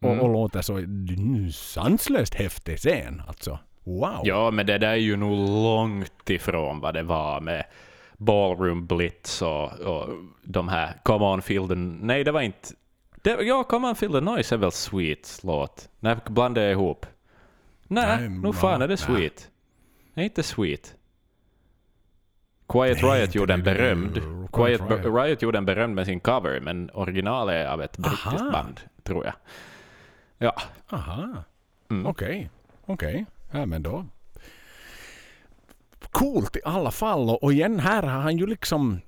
[0.00, 0.20] och, Mm.
[0.20, 3.58] och låter så mm, sanslöst häftig scen alltså.
[3.86, 4.20] Wow!
[4.24, 7.64] Ja, men det där är ju nog långt ifrån vad det var med
[8.16, 10.08] Ballroom Blitz och, och
[10.42, 11.74] de här Come On Feel the...
[11.74, 12.68] Nej, det var inte...
[13.22, 15.88] Det, ja, Come On Feel the Noise är väl Sweets låt?
[16.00, 17.06] Nej, blandar jag ihop.
[17.88, 19.50] Nej, Nej, nog fan är det Sweet.
[20.14, 20.94] Nej, inte Sweet.
[22.68, 23.74] Quiet Riot gjorde en det.
[23.74, 24.20] berömd.
[24.52, 25.42] Quiet Riot.
[25.42, 29.34] Gjorde en berömd med sin cover, men originalet är av ett brittiskt band, tror jag.
[30.38, 30.54] Ja.
[30.90, 31.28] Aha.
[31.90, 32.06] Mm.
[32.06, 32.50] Okej.
[32.86, 33.26] Okej.
[33.50, 34.06] Ja men då.
[36.10, 37.30] Coolt i alla fall.
[37.30, 39.00] Och, igen här har han ju liksom...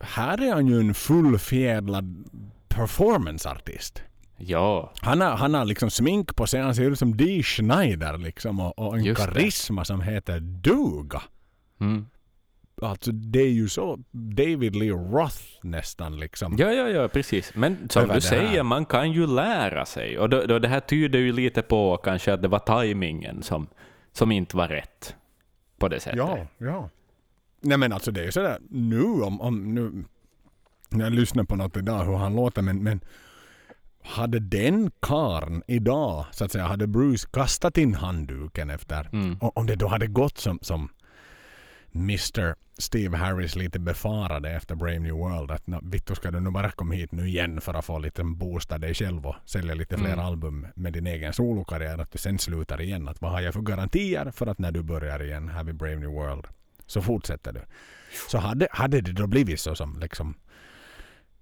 [0.00, 2.24] Här är han ju en fullfjädrad
[2.68, 4.02] performanceartist.
[4.36, 4.92] Ja.
[5.00, 6.60] Han har, han har liksom smink på sig.
[6.60, 8.60] Han ser ut som Dee Schneider liksom.
[8.60, 9.26] Och, och en Just det.
[9.26, 11.22] karisma som heter duga.
[11.80, 12.06] Mm.
[12.82, 16.56] Alltså det är ju så David Lee Roth nästan liksom.
[16.58, 17.54] Ja, ja, ja, precis.
[17.54, 20.18] Men som du säger, man kan ju lära sig.
[20.18, 23.66] Och då, då det här tyder ju lite på kanske att det var tajmingen som,
[24.12, 25.14] som inte var rätt
[25.78, 26.18] på det sättet.
[26.18, 26.88] Ja, ja.
[27.60, 30.04] Nej men alltså det är ju sådär nu om, om nu
[30.90, 33.00] när jag lyssnar på något idag hur han låter men, men
[34.02, 39.36] hade den karn idag så att säga hade Bruce kastat in handduken efter Mm.
[39.40, 40.88] om det då hade gått som, som
[41.92, 42.54] Mr.
[42.78, 46.70] Steve Harris lite befarade efter Brave New World att "Nå, Vittu ska du nu bara
[46.70, 50.12] komma hit nu igen för att få lite boosta dig själv och sälja lite fler
[50.12, 50.24] Mm.
[50.24, 53.08] album med din egen solokarriär att du sen slutar igen.
[53.08, 55.96] Att vad har jag för garantier för att när du börjar igen här vid Brave
[55.96, 56.44] New World
[56.86, 57.60] så fortsätter du.
[58.30, 60.34] Så hade, hade det då blivit så som liksom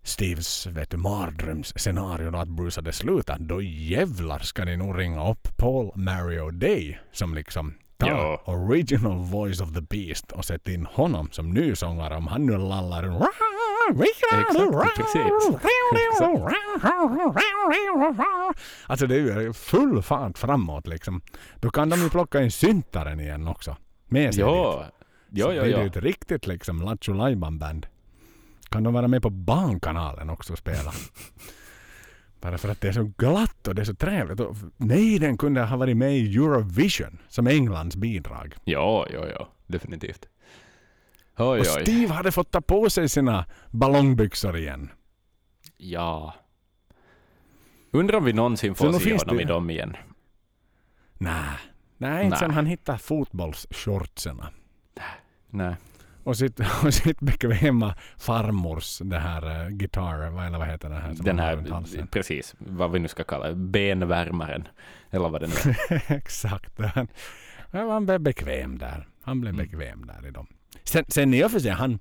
[0.02, 5.30] Steves vet du, mardrömsscenario då att Bruce hade slutat, då jävlar ska ni nog ringa
[5.30, 8.42] upp Paul Mario Day som liksom Ja.
[8.44, 12.56] original voice of the beast och sätter in honom som ny sångare om han nu
[12.56, 13.04] lallar
[14.00, 15.32] Exakt, precis.
[18.86, 21.20] Alltså det är ju full fart framåt liksom.
[21.60, 23.76] Då kan de ju plocka in syntaren igen också.
[24.08, 24.52] Med sig dit.
[24.52, 24.84] Ja,
[25.30, 25.62] ja, Så ja.
[25.62, 25.86] Det är ju ja.
[25.86, 27.86] ett riktigt liksom Lattjo Lajban-band.
[28.68, 30.92] Kan de vara med på Barnkanalen också och spela?
[32.40, 34.40] Bara för att det är så glatt och det är så trevligt.
[34.40, 38.54] Och, nej, den kunde ha varit med i Eurovision som Englands bidrag.
[38.64, 39.48] Ja, ja, ja.
[39.66, 40.28] Definitivt.
[41.38, 41.82] Oj, Och oj.
[41.82, 44.90] Steve hade fått ta på sig sina ballongbyxor igen.
[45.76, 46.34] Ja.
[47.90, 49.96] Undrar om vi någonsin får se finns honom det- i dem igen.
[51.18, 51.58] Nej,
[51.96, 54.48] nej inte sen han hittade fotbollsshortserna.
[55.50, 55.74] Nej.
[56.26, 61.02] Och sitt, och sitt bekväma farmors det här uh, gitarr, vad, eller vad heter den
[61.02, 61.14] här?
[61.20, 62.06] Den här, halsen?
[62.06, 64.68] precis, vad vi nu ska kalla det, benvärmaren.
[65.10, 66.02] Eller vad det nu är.
[66.16, 66.80] Exakt.
[66.94, 67.08] Han,
[67.72, 69.08] han blev bekväm där.
[69.22, 69.66] Han blev Mm.
[69.66, 70.46] bekväm där i dem.
[70.84, 71.98] Sen, sen i och för sig, han,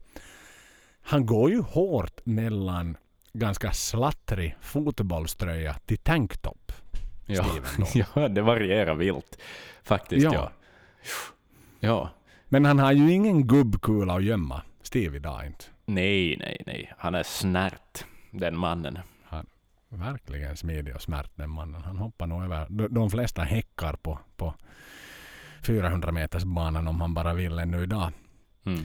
[1.02, 2.98] han går ju hårt mellan
[3.34, 6.72] ganska slattrig fotbollströja till tanktop.
[7.26, 7.46] Ja.
[8.16, 9.38] Ja, det varierar vilt.
[9.84, 10.34] Faktiskt, ja.
[10.34, 10.52] Ja.
[11.80, 12.10] ja.
[12.56, 14.62] Men han har ju ingen gubbkula att gömma.
[14.82, 15.66] Steve idag inte.
[15.86, 16.94] Nej, nej, nej.
[16.98, 19.00] Han är snärt, den mannen.
[19.90, 21.82] Verkligen smidig och smärt den mannen.
[21.82, 24.54] Han hoppar nog över de, de flesta häckar på, på
[25.64, 28.12] 400 meters banan om han bara vill ännu idag.
[28.66, 28.84] Mm.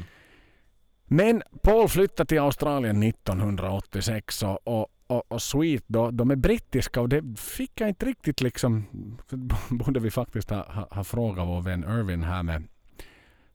[1.05, 7.01] Men Paul flyttade till Australien 1986 och, och, och, och Sweet då, de är brittiska
[7.01, 8.85] och det fick jag inte riktigt liksom,
[9.69, 12.63] borde vi faktiskt ha, ha, ha frågat vår vän Irvin här med.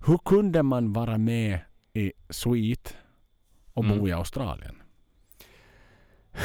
[0.06, 1.60] Hur kunde man vara med
[1.93, 2.97] i Sweet
[3.74, 4.08] och bo Mm.
[4.08, 4.82] i Australien?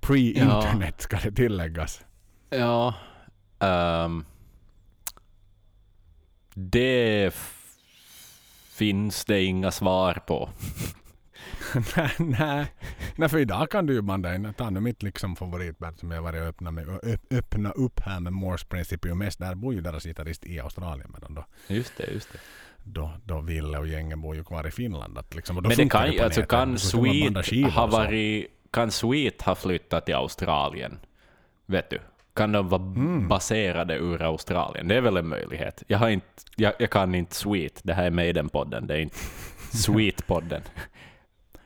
[0.00, 2.04] Pre-internet ska det tilläggas.
[2.50, 2.94] Ja.
[3.58, 4.24] ehm,
[6.54, 7.34] det
[8.70, 10.48] finns det inga svar på.
[11.96, 12.66] nej, nej.
[13.16, 16.22] nej, för idag kan du ju banda in, ta nu mitt liksom favoritband som jag
[16.22, 16.86] varit och öppna, med,
[17.30, 19.38] öppna upp här med Morse Principium mest.
[19.38, 22.38] Där bor ju deras gitarrist i Australien medan då, Just det, just det.
[22.84, 25.18] då, då Ville och gängen bor ju kvar i Finland.
[25.18, 28.46] Att liksom, Men det kan, alltså, kan Sweet ha varit...
[28.70, 30.98] Kan Sweet ha flyttat till Australien?
[31.66, 31.98] Vet du?
[32.34, 33.28] Kan de vara Mm.
[33.28, 34.88] baserade ur Australien?
[34.88, 35.82] Det är väl en möjlighet.
[35.86, 36.26] Jag, har inte,
[36.56, 37.80] jag, jag kan inte Sweet.
[37.82, 38.86] Det här är Maiden-podden.
[38.86, 39.16] Det är inte
[39.72, 40.60] Sweet-podden.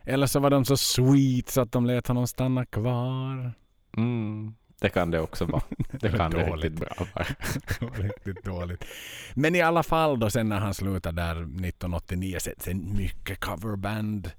[0.06, 3.52] Eller så var de så sweet så att de lät honom stanna kvar.
[3.96, 5.62] Mm, det kan det också vara.
[6.00, 7.26] Det kan det riktigt bra vara.
[8.02, 8.84] Riktigt dåligt.
[9.34, 14.30] Men i alla fall då sen när han slutade där 1989 sen, sen mycket coverband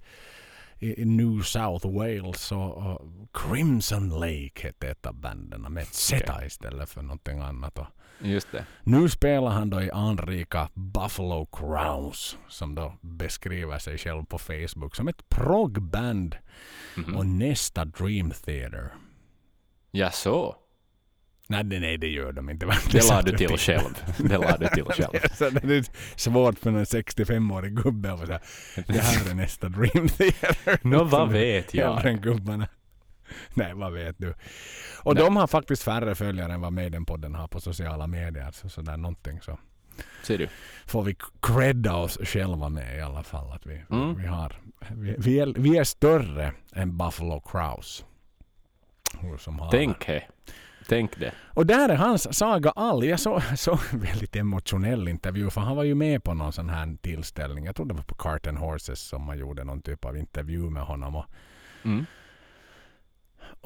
[0.80, 3.02] i, i New South Wales och, och
[3.34, 7.78] Crimson Lake hette ett av banden med ett Z istället för någonting annat.
[7.78, 7.88] Och
[8.20, 8.66] Just det.
[8.84, 14.96] nu spelar han då i anrika Buffalo Crowns som då beskriver sig själv på Facebook
[14.96, 16.36] som ett proggband
[16.96, 17.16] Mhm.
[17.18, 18.94] och nästa Dream Theater.
[19.92, 20.56] Ja, så.
[21.50, 22.66] Nej, nej, det gör de inte.
[22.92, 23.94] Det la du till själv.
[24.18, 25.20] Det la du till själv.
[25.34, 25.86] Så det är
[26.20, 28.40] svårt för en 65-årig gubbe att säga
[28.88, 30.80] det här är nästa Dream Theater.
[30.88, 31.92] Nå, vad vet jag?
[31.98, 32.68] Äldre än gubbarna.
[33.54, 34.34] Nej, vad vet du?
[35.04, 35.24] Och Nej.
[35.24, 38.52] de har faktiskt färre följare än vad Maiden-podden har på sociala medier.
[38.52, 39.58] Så sådär någonting så
[40.24, 40.48] Ser du?
[40.86, 43.52] får vi credda oss själva med i alla fall.
[43.52, 44.16] Att vi, Mm.
[44.16, 44.54] vi, har,
[44.92, 48.06] vi, vi, är, vi är större än Buffalo Crows.
[49.22, 49.72] Haver.
[49.72, 50.22] Tänk he.
[50.90, 51.32] Tänk det.
[51.54, 53.04] Och där är hans saga all.
[53.04, 56.98] Jag såg så väldigt emotionell intervju för han var ju med på någon sån här
[57.02, 57.66] tillställning.
[57.66, 60.70] Jag tror det var på Cart and Horses som man gjorde någon typ av intervju
[60.70, 61.16] med honom.
[61.16, 61.26] Och,
[61.84, 62.06] Mm.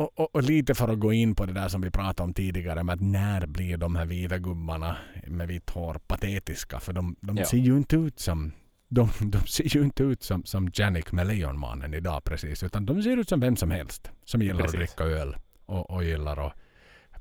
[0.02, 2.34] Och, och, och lite för att gå in på det där som vi pratade om
[2.34, 4.98] tidigare med att när blir de här vita gubbarna
[5.28, 6.80] med vitt hår patetiska?
[6.80, 7.46] För de, de Ja.
[7.46, 8.52] ser ju inte ut som
[8.90, 12.64] de, de ser ju inte ut som, som Janik med Lejonmannen idag precis.
[12.64, 14.12] Utan de ser ut som vem som helst.
[14.26, 14.74] Som gillar Precis.
[14.74, 15.36] att dricka öl.
[15.66, 16.54] Och, och gillar att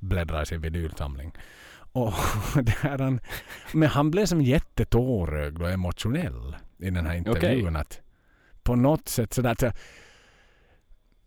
[0.01, 1.33] bläddra i sin vinylsamling.
[1.93, 2.13] Och
[2.63, 3.21] det här han,
[3.73, 7.77] men han blev som jättetårögd och emotionell i den här intervjun.
[7.77, 8.01] Att
[8.63, 9.77] på något sätt sådär att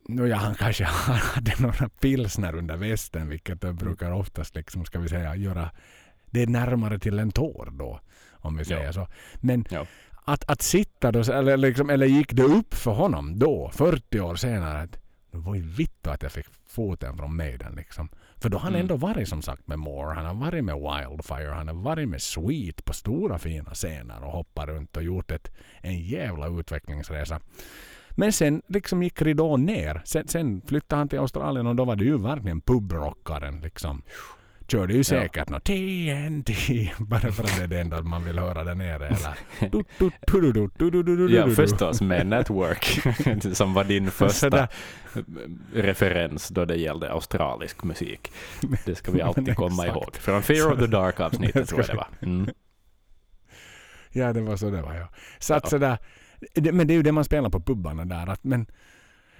[0.07, 0.83] nu ja, han kanske
[1.33, 5.71] hade några pilsner under västen vilket det brukar oftast liksom, ska vi säga, göra
[6.29, 7.99] det är närmare till en tår då.
[8.31, 8.93] Om vi säger Ja.
[8.93, 9.07] så.
[9.35, 9.85] Men Ja.
[10.25, 14.35] att, att sitta då, eller, liksom, eller gick det upp för honom då, 40 år
[14.35, 14.91] senare, att
[15.31, 18.09] det var ju vitt att jag fick foten från Maiden liksom.
[18.37, 18.81] För då har han Mm.
[18.81, 22.21] ändå varit som sagt med Moore, han har varit med Wildfire, han har varit med
[22.21, 25.51] Sweet på stora fina scener och hoppat runt och gjort ett,
[25.81, 27.39] en jävla utvecklingsresa.
[28.15, 30.01] Men sen liksom gick ridån ner.
[30.05, 33.61] Sen, sen flyttade han till Australien och då var det ju verkligen pubrockaren.
[33.61, 34.01] Liksom.
[34.67, 35.53] Körde ju säkert ja.
[35.53, 36.53] något TNT
[36.97, 39.17] bara för att det är det enda man vill höra där nere.
[41.29, 42.99] Ja, förstås med Network
[43.55, 44.67] som var din första
[45.73, 48.31] referens då det gällde australisk musik.
[48.85, 50.15] Det ska vi alltid komma ihåg.
[50.15, 52.07] Från Fear of the Dark-avsnittet tror jag det var.
[52.21, 52.49] Mm.
[54.11, 54.93] Ja, det var så det var.
[54.93, 55.07] Ja.
[55.39, 55.69] Så att ja.
[55.69, 55.97] sådär,
[56.71, 58.27] men det är ju det man spelar på pubbarna där.
[58.29, 58.65] Att, men,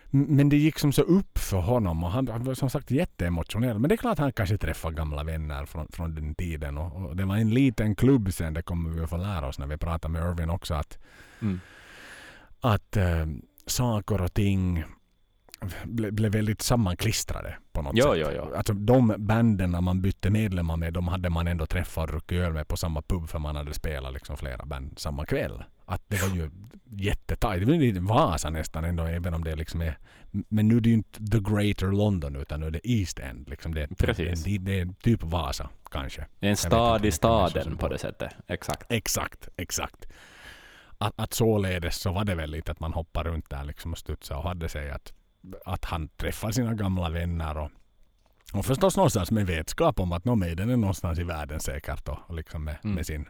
[0.09, 3.79] men det gick som så upp för honom och han, han var som sagt jätteemotionell.
[3.79, 6.77] Men det är klart han kanske träffar gamla vänner från, från den tiden.
[6.77, 9.59] Och, och det var en liten klubb sen, det kommer vi att få lära oss
[9.59, 10.73] när vi pratar med Irvin också.
[10.73, 10.97] Att,
[11.41, 11.59] Mm.
[12.59, 13.25] att eh,
[13.65, 14.83] saker och ting
[15.83, 18.17] blev, blev väldigt sammanklistrade på något Jo, sätt.
[18.21, 18.55] jo, jo.
[18.55, 22.53] Alltså de banden man bytte medlemmar med, de hade man ändå träffat och druckit öl
[22.53, 25.63] med på samma pub för man hade spelat liksom flera band samma kväll.
[25.85, 26.49] Att det var ju
[26.85, 27.67] jättetajt.
[27.67, 29.97] Det lite Vasa nästan ändå, även om det liksom är...
[30.31, 33.49] Men nu är det ju inte the greater London utan nu är det East End.
[33.49, 34.43] Liksom det, Precis.
[34.43, 36.25] Det, det är typ Vasa kanske.
[36.39, 38.31] Det är en stad i staden på det sättet.
[38.47, 38.91] Exakt.
[38.91, 40.05] Exakt, exakt.
[40.97, 43.97] Att, att således så var det väl lite att man hoppade runt där liksom och
[43.97, 45.13] studsade och hade sig att,
[45.65, 47.71] att han träffar sina gamla vänner och,
[48.53, 52.19] och förstås någonstans med vetskap om att no, Maiden är någonstans i världen säkert och,
[52.27, 52.95] och liksom med, Mm.
[52.95, 53.29] med sin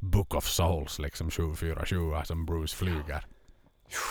[0.00, 3.24] Book of Souls liksom 747 som Bruce flyger.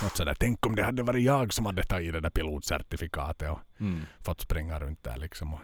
[0.04, 3.60] Något sådär, tänk om det hade varit jag som hade tagit det där pilotcertifikatet och
[3.80, 4.02] Mm.
[4.22, 5.60] fått springa runt där liksom och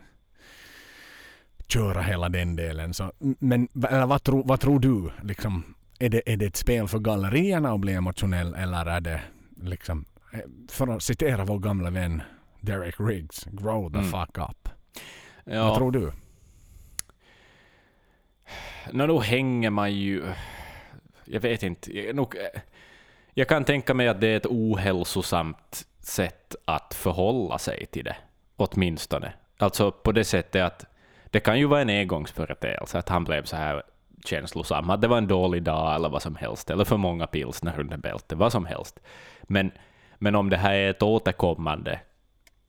[1.67, 2.93] köra hela den delen.
[2.93, 5.11] Så, men eller vad, tror, vad tror du?
[5.23, 5.63] Liksom,
[5.99, 9.21] är, det, är det ett spel för gallerierna att bli emotionell eller är det
[9.61, 12.21] liksom, eh, för att citera vår gamla vän
[12.61, 14.11] Derek Riggs, grow the Mm.
[14.11, 14.69] fuck up.
[15.45, 16.11] Vad Ja, tror du?
[18.91, 20.23] Nå, då hänger man ju...
[21.25, 21.97] Jag vet inte.
[21.99, 22.35] Jag, nog,
[23.33, 28.15] jag kan tänka mig att det är ett ohälsosamt sätt att förhålla sig till det.
[28.55, 29.33] Åtminstone.
[29.57, 30.85] Alltså på det sättet att
[31.25, 33.83] det kan ju vara en engångsföreteelse att han blev så här
[34.25, 34.89] känslosam.
[34.89, 36.69] Att det var en dålig dag eller vad som helst.
[36.69, 38.37] Eller för många pilsner under bältet.
[38.37, 38.99] Vad som helst.
[39.41, 39.71] Men,
[40.17, 41.99] men om det här är ett återkommande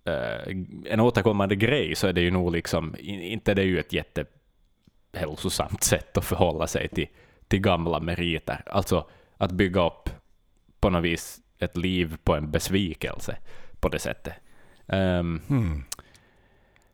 [0.05, 3.93] eh, en återkommande grej så är det ju nog liksom, inte det är ju ett
[5.15, 7.07] jättehälsosamt sätt att förhålla sig till,
[7.49, 8.63] till gamla meriter.
[8.67, 10.09] Alltså att bygga upp
[10.81, 13.37] på något vis ett liv på en besvikelse
[13.81, 14.35] på det sättet.
[14.89, 15.85] Ehm, Hmm.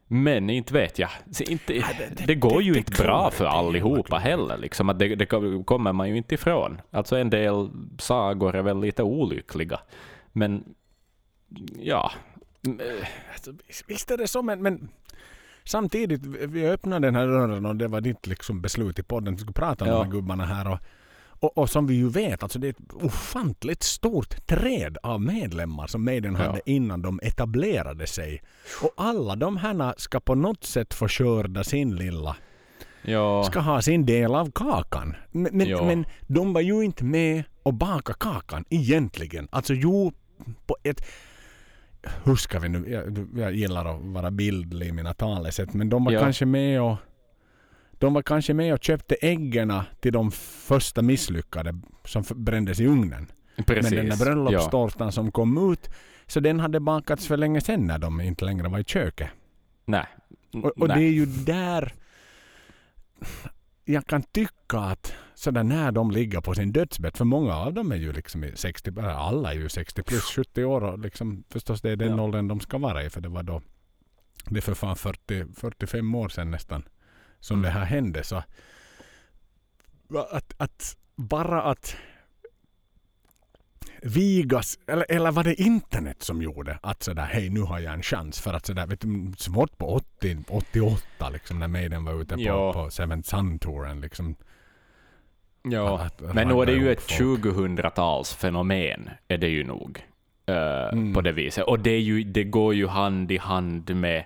[0.07, 1.11] men inte vet jag.
[1.49, 1.85] Inte, det,
[2.17, 4.57] det- det- går ju det inte bra för allihopa heller.
[4.59, 5.27] Liksom, att det,
[5.65, 6.81] kommer man ju inte ifrån.
[6.91, 9.81] Alltså en del sagor är väl lite olyckliga.
[10.33, 10.65] Men
[11.79, 12.13] ja,
[13.33, 14.89] Alltså, visst- visst är det så, men, men
[15.65, 19.35] samtidigt, vi öppnade den här dörren och det var ditt liksom beslut i podden.
[19.35, 19.97] Vi skulle prata om Ja.
[19.99, 20.69] de här gubbarna här.
[20.73, 20.79] Och,
[21.41, 25.87] och, och som vi ju vet, alltså det är ett ofantligt stort träd av medlemmar
[25.87, 26.47] som Maiden Ja.
[26.47, 28.43] hade innan de etablerade sig.
[28.83, 32.37] Och alla de här ska på något sätt få skörda sin lilla,
[33.03, 33.45] ja.
[33.45, 35.15] ska ha sin del av kakan.
[35.31, 35.85] Men, men, Ja.
[35.85, 39.49] men de var ju inte med och baka kakan egentligen.
[39.53, 40.13] Alltså jo,
[40.67, 41.01] på ett
[42.25, 46.05] hur ska vi nu, jag, jag gillar att vara bildlig i mina talesätt, men de
[46.05, 46.21] var Ja.
[46.21, 46.97] kanske med och
[47.93, 53.27] de var kanske med och köpte äggen till de första misslyckade som brändes i ugnen.
[53.67, 53.91] Precis.
[53.91, 55.91] Men den där bröllopstårtan som kom ut,
[56.27, 59.29] så den hade bakats för länge sedan när de inte längre var i köket.
[59.85, 60.07] Nej.
[60.53, 60.99] Och, och Nej.
[60.99, 61.95] det är ju där
[63.85, 67.93] jag kan tycka att sådär när de ligger på sin dödsbädd, för många av dem
[67.93, 71.45] är ju liksom i 60, eller alla är ju 60 plus 70 år och liksom
[71.51, 72.23] förstås det är den Ja.
[72.23, 73.63] åldern de ska vara i för det var då
[74.45, 76.83] det är för fan 40, 45 år sedan nästan
[77.41, 77.63] som Mm.
[77.63, 78.37] det här hände så
[80.31, 81.97] att, att bara att
[84.03, 88.03] vigas, eller, eller var det internet som gjorde att sådär hej nu har jag en
[88.03, 92.35] chans för att sådär vet du, svårt på 80, 88 liksom när Maiden var ute
[92.35, 92.73] på, Ja.
[92.73, 94.37] på Seven Sun-touren liksom.
[95.63, 97.21] Ja, men nu är det ju ett folk.
[97.41, 100.05] 2000-talsfenomen, är det ju nog.
[100.47, 101.15] eh, Mm.
[101.15, 101.65] På det viset.
[101.65, 104.25] Och det, ju, det går ju hand i hand med,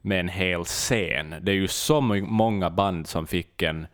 [0.00, 1.34] med en hel scen.
[1.42, 3.86] Det är ju så många band som fick en,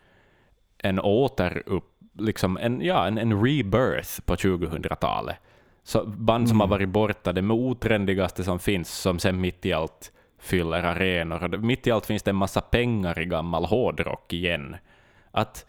[0.79, 1.85] en återupp,
[2.19, 5.37] liksom en, ja, en, en rebirth på 2000-talet.
[5.85, 6.61] Så band som Mm.
[6.61, 11.55] har varit borta, det med otrendigaste som finns, som sen mitt i allt fyller arenor.
[11.55, 14.77] Och mitt i allt finns det en massa pengar i gammal hårdrock igen.
[15.31, 15.67] Att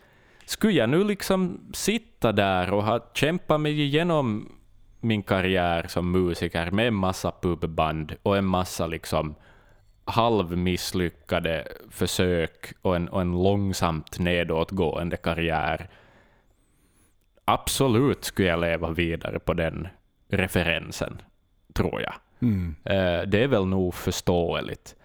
[0.54, 4.52] skulle jag nu liksom sitta där och ha kämpat mig igenom
[5.00, 9.36] min karriär som musiker med en massa pubband och en massa liksom
[10.06, 15.90] halvmisslyckade försök och en, och en långsamt nedåtgående karriär.
[17.46, 19.88] Absolut skulle jag leva vidare på den
[20.30, 21.22] referensen,
[21.74, 22.14] tror jag.
[22.42, 22.76] Mm.
[22.84, 24.96] Eh, Det är väl nog förståeligt.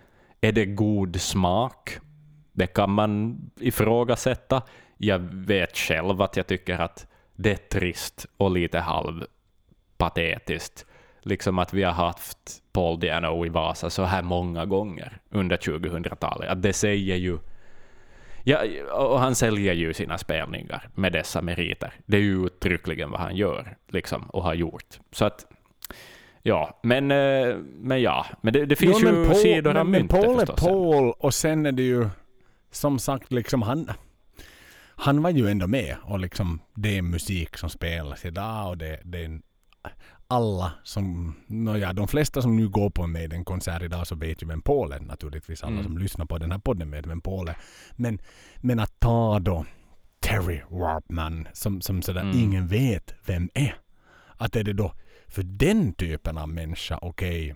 [0.41, 1.99] Är det god smak?
[2.53, 4.63] Det kan man ifrågasätta.
[4.99, 10.87] Jag vet själv att jag tycker att det är trist och lite halvpatetiskt.
[11.23, 12.39] Liksom att vi har haft
[12.73, 16.49] Paul Diano i Vasa så här många gånger under 2000-talet.
[16.51, 17.39] Att det säger ju...
[18.45, 18.59] Ja,
[18.93, 21.93] och han säljer ju sina spelningar med dessa meriter.
[22.07, 24.99] Det är ju uttryckligen vad han gör liksom, och har gjort.
[25.13, 25.47] Så att
[26.43, 28.27] Ja, men, eh, men ja.
[28.41, 30.61] Men det, det finns Jo, ju Paul- sidor av myntet Paul är förstås.
[30.61, 32.09] Paul och sen är det ju
[32.71, 33.91] som sagt liksom han
[34.99, 39.01] han var ju ändå med och liksom det är musik som spelas idag och det,
[39.05, 39.41] det är
[40.31, 44.47] alla som, nåja, de flesta som nu går på en Maiden-konsert idag så vet ju
[44.47, 45.63] vem Paul är naturligtvis.
[45.63, 45.85] Alla Mm.
[45.85, 47.57] som lyssnar på den här podden vet vem Paul är.
[47.97, 48.19] Men,
[48.57, 49.65] men att ta då
[50.21, 52.39] Terry Warpman som, som sådär Mm.
[52.39, 53.75] ingen vet vem är.
[54.37, 54.93] Att är det då
[55.29, 57.55] för den typen av människa okej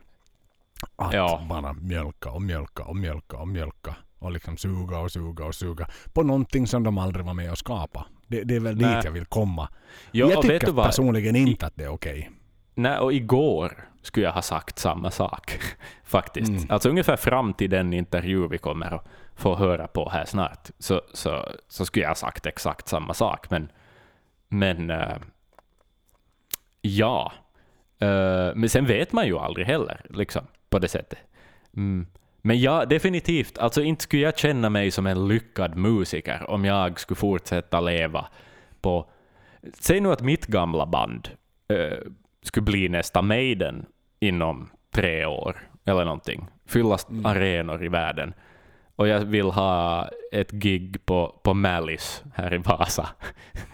[0.96, 1.46] att Ja.
[1.48, 5.86] bara mjölka och mjölka och mjölka och mjölka och liksom suga och suga och suga
[6.12, 8.06] på någonting som de aldrig var med och skapa.
[8.26, 8.94] Det, det är väl Nej.
[8.94, 9.68] dit jag vill komma.
[10.10, 12.30] Ja, jag tycker personligen inte att det är okej.
[12.74, 15.58] Nej, och igår skulle jag ha sagt samma sak.
[16.04, 16.50] Faktiskt.
[16.50, 16.66] Mm.
[16.68, 21.02] Alltså ungefär fram till den intervju vi kommer att få höra på här snart, så,
[21.12, 23.50] så, så skulle jag ha sagt exakt samma sak.
[23.50, 23.68] Men,
[24.48, 25.16] men eh,
[26.80, 27.32] ja.
[27.98, 31.18] Eh, men sen vet man ju aldrig heller, liksom, på det sättet.
[31.76, 32.06] Mm.
[32.42, 33.58] Men ja, definitivt.
[33.58, 38.26] Alltså inte skulle jag känna mig som en lyckad musiker om jag skulle fortsätta leva
[38.80, 39.10] på...
[39.78, 41.28] Säg nu att mitt gamla band
[41.68, 41.98] eh,
[42.42, 43.86] skulle bli nästa Maiden
[44.20, 46.46] inom tre år eller någonting.
[46.66, 47.26] Fylla Mm.
[47.26, 48.34] arenor i världen.
[48.96, 53.08] Och jag vill ha ett gig på, på Malice här i Vasa.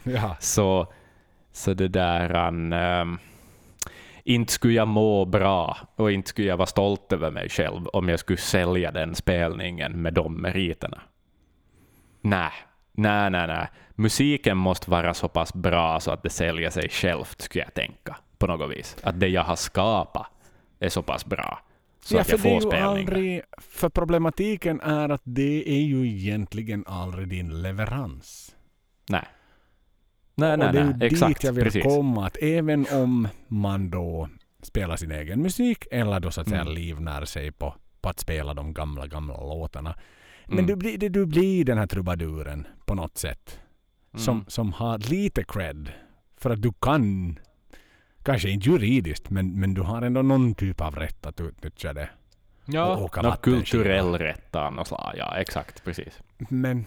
[0.03, 0.37] Ja.
[0.41, 0.93] Så,
[1.53, 2.35] så det där...
[2.73, 3.19] ehm,
[4.29, 8.09] inte skulle jag må bra och inte skulle jag vara stolt över mig själv om
[8.09, 11.01] jag skulle sälja den spelningen med de meriterna.
[12.21, 12.53] Nej,
[12.93, 13.69] nej, nej, nej.
[13.95, 18.17] Musiken måste vara så pass bra så att det säljer sig självt, skulle jag tänka,
[18.39, 18.97] på något vis.
[19.03, 20.27] Att det jag har skapat
[20.79, 21.59] är så pass bra
[22.01, 22.99] så ja, att för jag det är får spelningar.
[22.99, 23.43] aldrig...
[23.59, 28.57] För problematiken är att det är ju egentligen aldrig din leverans.
[29.09, 29.25] Nej.
[30.39, 31.07] Nej, nej, och det är nej.
[31.07, 31.83] Exakt, dit jag vill precis.
[31.83, 32.27] komma.
[32.27, 34.29] Att även om man då
[34.63, 36.75] spelar sin egen musik eller då så att säga Mm.
[36.75, 39.95] livnär sig på, på att spela de gamla, gamla låtarna.
[40.47, 40.67] Men Mm.
[40.67, 43.59] du, blir, du blir den här trubaduren på något sätt.
[44.17, 44.45] Som, Mm.
[44.49, 45.93] som har lite cred.
[46.37, 47.39] För att du kan,
[48.23, 52.09] kanske inte juridiskt, men, men du har ändå någon typ av rätt att utnyttja det.
[52.65, 55.15] Ja, någon kulturell rätt av något slag.
[55.17, 56.21] Ja, exakt, precis.
[56.49, 56.85] Men,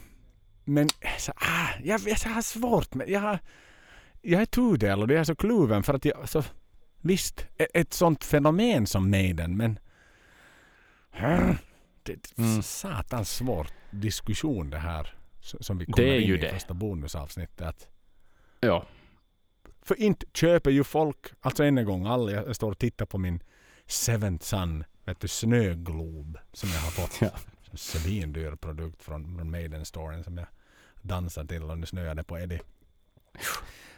[0.73, 3.39] men så, ah, jag, jag har svårt med, jag,
[4.21, 6.43] jag är tudelad och jag är så kluven för att jag, så,
[7.01, 9.79] visst, ett, ett sånt fenomen som Maiden, men
[11.11, 12.63] det det är Mm.
[12.63, 16.49] satans svår diskussion det här som vi kommer in i det.
[16.49, 17.87] första bonusavsnittet.
[18.59, 18.85] Ja.
[19.81, 23.17] för inte köper ju folk, alltså än en gång, alla, jag står och tittar på
[23.17, 23.43] min
[23.85, 27.21] Seventh Sun, vet du, snöglob som jag har fått.
[27.21, 27.31] Ja.
[27.77, 30.47] Svindyr produkt från, från Maiden-storen som jag
[31.01, 32.59] dansade till och nu snöade på Eddie.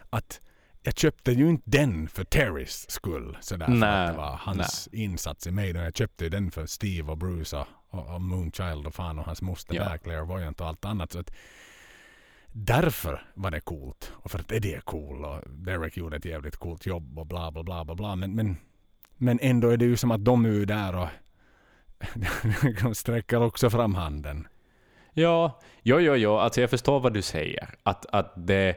[0.09, 0.41] Att
[0.81, 3.37] jag köpte ju inte den för Terrys skull.
[3.41, 5.83] Sådär, för Nej, att det var hans insats i Maiden.
[5.83, 9.25] Jag köpte ju den för Steve och Bruce och, och, och Moonchild och fan och
[9.25, 9.83] hans moster Ja.
[9.83, 11.11] där, Clairvoyant och allt annat.
[11.11, 11.31] Så att
[12.51, 14.11] därför var det coolt.
[14.15, 17.51] Och för att Eddie är cool och Derek gjorde ett jävligt coolt jobb och bla
[17.51, 18.15] bla bla bla bla.
[18.15, 18.57] Men, men,
[19.17, 21.07] men ändå är det ju som att de är där och
[22.81, 24.47] de sträcker också fram handen.
[25.13, 26.37] Ja, jo, jo, jo.
[26.37, 27.69] Alltså jag förstår vad du säger.
[27.83, 28.75] Att, att det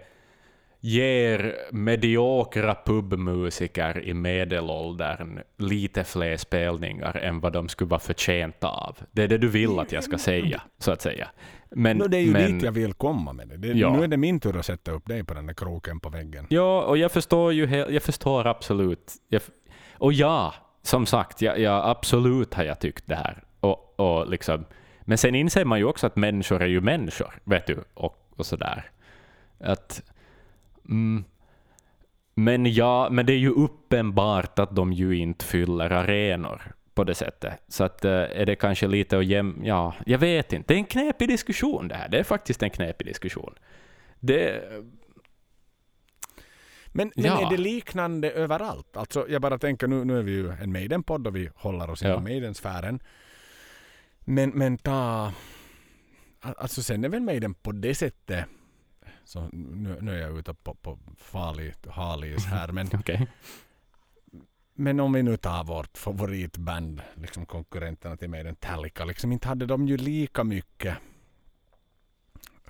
[0.80, 8.98] ger mediokra pubmusiker i medelåldern lite fler spelningar än vad de skulle vara förtjänta av.
[9.12, 11.28] Det är det du vill att jag ska säga, så att säga.
[11.70, 13.56] Men, Nå, det är ju men, dit jag vill komma med det.
[13.56, 13.96] det Ja.
[13.96, 16.46] Nu är det min tur att sätta upp dig på den där kroken på väggen.
[16.48, 19.12] Ja, och jag förstår ju jag förstår absolut.
[19.28, 19.42] Jag,
[19.98, 23.44] och ja, som sagt, jag, jag, absolut har jag tyckt det här.
[23.60, 24.64] Och, och liksom,
[25.08, 28.46] men sen inser man ju också att människor är ju människor, vet du, och, och
[28.46, 28.90] sådär.
[29.60, 30.02] Att,
[30.88, 31.24] mm,
[32.34, 36.62] men ja, men det är ju uppenbart att de ju inte fyller arenor
[36.94, 37.52] på det sättet.
[37.68, 39.60] Så att eh, är det kanske lite att jäm...
[39.64, 40.72] Ja, jag vet inte.
[40.74, 42.08] Det är en knepig diskussion det här.
[42.08, 43.54] Det är faktiskt en knepig diskussion.
[44.20, 44.62] Det,
[46.92, 47.46] Men, men Ja.
[47.46, 48.96] är det liknande överallt?
[48.96, 52.02] Alltså jag bara tänker nu, nu är vi ju en Maiden-podd och vi håller oss
[52.02, 52.08] Ja.
[52.08, 53.00] inom Maiden-sfären.
[54.28, 55.32] Men, men ta...
[56.40, 58.46] Alltså sen är väl Maiden på det sättet
[59.24, 63.26] så nu, nu är jag ute på, på farligt halis här men, okej.
[64.74, 69.66] men om vi nu tar vårt favoritband, liksom konkurrenterna till Maiden, Metallica, liksom inte hade
[69.66, 70.96] de ju lika mycket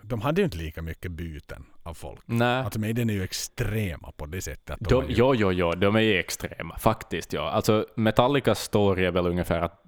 [0.03, 2.21] de hade ju inte lika mycket byten av folk.
[2.27, 2.49] Nej.
[2.49, 4.71] Alltså Maiden är ju extrema på det sättet.
[4.71, 7.33] Att de De, ju, jo, jo, jo, de är ju extrema, faktiskt.
[7.33, 7.51] Ja.
[7.51, 9.86] Alltså, Metallicas story är väl ungefär att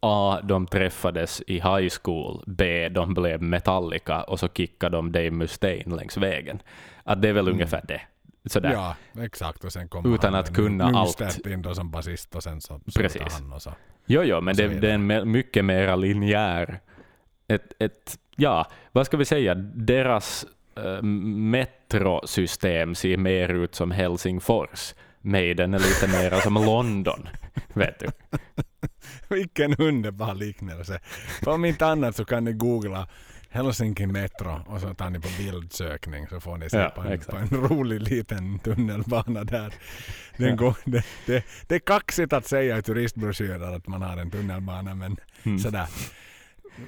[0.00, 0.40] A.
[0.42, 2.88] De träffades i high school, B.
[2.88, 6.62] De blev Metallica och så kickade de Dave Mustaine längs vägen.
[7.04, 8.00] Att det är väl ungefär det.
[8.46, 8.68] Sådär.
[8.68, 8.80] Mm.
[8.80, 9.64] Ja, exakt.
[9.64, 11.46] Och sen kommer Utan han att kunna allt.
[11.46, 13.22] In då som basist och sen så Precis.
[13.32, 13.70] han och så.
[14.06, 14.80] Jo, jo, men det, vidare.
[14.80, 16.80] det är mycket mer linjär...
[17.48, 19.54] Ett, ett, ja, vad ska vi säga?
[19.54, 20.46] Deras
[20.78, 24.94] uh, metrosystem ser mer ut som Helsingfors
[25.24, 27.28] Maiden är lite mer som London.
[27.72, 28.06] Vet du?
[29.36, 31.00] Vilken underbar liknelse.
[31.44, 33.08] För om inte annat så kan ni googla
[33.50, 37.18] Helsinki Metro och så tar ni på bildsökning så får ni se Ja, på, en,
[37.20, 39.74] på en rolig liten tunnelbana där.
[40.36, 44.30] Den går, det, det, det är kaxigt att säga i turistbroschyrer att man har en
[44.30, 45.16] tunnelbana men
[45.46, 45.58] Mm.
[45.58, 45.86] sådär.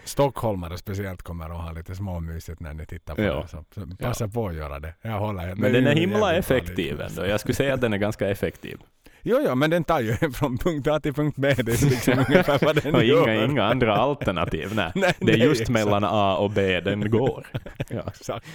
[0.04, 3.40] Stockholmare speciellt kommer att ha lite småmysigt när ni tittar på Ja.
[3.42, 3.48] det.
[3.48, 4.94] Så, så passa på att göra det.
[5.02, 7.26] Jag håller Men den är himla effektiv ändå.
[7.26, 8.78] Jag skulle säga att den är ganska effektiv.
[9.22, 11.54] Jo, jo, men den tar ju från punkt A till punkt B.
[11.58, 13.28] Det är liksom ungefär vad den Och gör.
[13.28, 14.74] inga, inga andra alternativ.
[14.74, 14.92] Nej.
[14.94, 15.72] Nej, det är nej, just exakt.
[15.72, 17.46] mellan A och B den går.
[17.88, 18.02] Ja.
[18.06, 18.46] Exakt.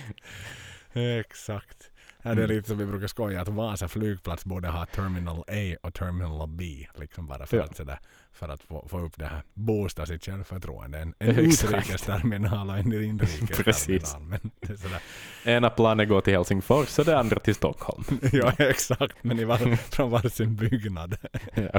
[0.93, 1.77] Exakt.
[2.23, 2.55] Ja, det är Mm.
[2.57, 6.87] lite som vi brukar skoja att Vasa flygplats borde ha Terminal A och Terminal B.
[6.95, 7.63] Liksom bara för Ja.
[7.63, 7.99] att, sådär,
[8.33, 10.99] för att få, få upp det här, boosta sitt självförtroende.
[10.99, 13.63] En, en utrikesterminal och en inrikesterminal.
[13.63, 14.15] Precis.
[14.19, 15.01] Men det är sådär.
[15.45, 18.03] Ena planet går till Helsingfors och det andra till Stockholm.
[18.31, 19.15] Ja, exakt.
[19.21, 21.17] Men i var, från varsin byggnad.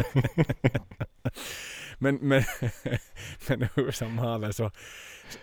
[1.98, 2.42] Men, men,
[3.48, 4.70] men hur som haver så,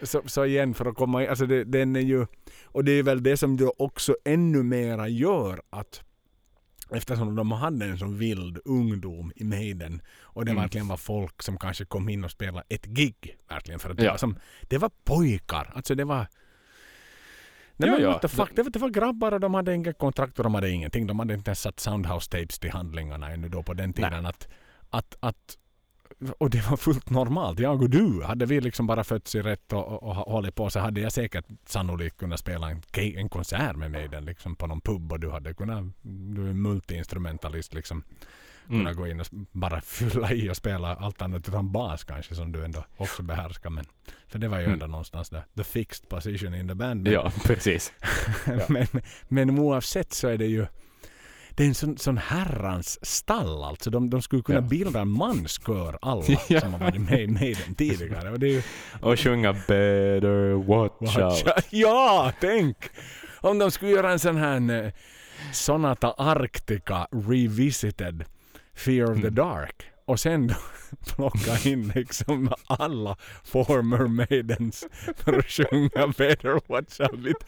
[0.01, 2.25] så, så igen för att komma in, alltså det, den är ju,
[2.63, 6.03] och det är väl det som då också ännu mera gör att
[6.91, 10.61] eftersom de hade en så vild ungdom i Maiden och det Mm.
[10.63, 14.03] verkligen var folk som kanske kom in och spelade ett gig verkligen för att det,
[14.03, 14.11] Ja.
[14.11, 16.27] var, som, det var pojkar, alltså det var
[17.81, 18.11] Nej, Ja, men ja.
[18.11, 20.53] what the fuck, det, var- det var grabbar och de hade inga kontrakt och de
[20.55, 21.07] hade ingenting.
[21.07, 24.25] De hade inte ens satt Soundhouse-tapes till handlingarna ännu då på den tiden.
[24.25, 24.47] Att,
[24.89, 25.57] att, att,
[26.37, 27.59] och det var fullt normalt.
[27.59, 30.69] Jag och du, hade vi liksom bara fötts i rätt och, och, och hållit på
[30.69, 34.67] så hade jag säkert sannolikt kunnat spela en, en konsert med mig den liksom på
[34.67, 35.83] någon pub och du hade kunnat,
[36.35, 38.03] du är multiinstrumentalist liksom,
[38.67, 38.95] kunna Mm.
[38.95, 42.65] gå in och bara fylla i och spela allt annat utan bas kanske som du
[42.65, 43.69] ändå också behärskar.
[43.69, 43.85] Men,
[44.27, 44.73] för det var ju Mm.
[44.73, 47.03] ändå någonstans där, the fixed position in the band.
[47.03, 47.93] Men- ja, precis.
[48.69, 48.87] Men,
[49.27, 50.65] men oavsett så är det ju
[51.59, 53.89] det är en sån, sån herrans stall alltså.
[53.89, 54.61] De, de skulle kunna Ja.
[54.61, 56.59] bilda en manskör alla Ja.
[56.61, 58.31] som har varit med, med den tidigare.
[58.31, 58.61] Och det ju,
[59.01, 61.65] Och sjunga Better Watch Out.
[61.69, 62.77] ja, tänk!
[63.41, 64.91] Om de skulle göra en sån här eh,
[65.53, 68.23] Sonata Arctica Revisited
[68.75, 69.35] Fear of the Mm.
[69.35, 69.83] Dark.
[70.09, 70.55] Och sen då
[71.15, 77.19] plocka in liksom alla former maidens för att sjunga Better Watch Out.
[77.19, 77.45] Lite.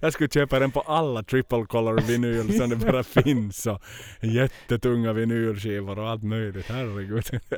[0.00, 3.66] Jag skulle köpa den på alla triple color vinyl som det bara finns.
[3.66, 3.82] Och
[4.20, 6.66] jättetunga vinylskivor och allt möjligt.
[6.68, 7.24] Herregud,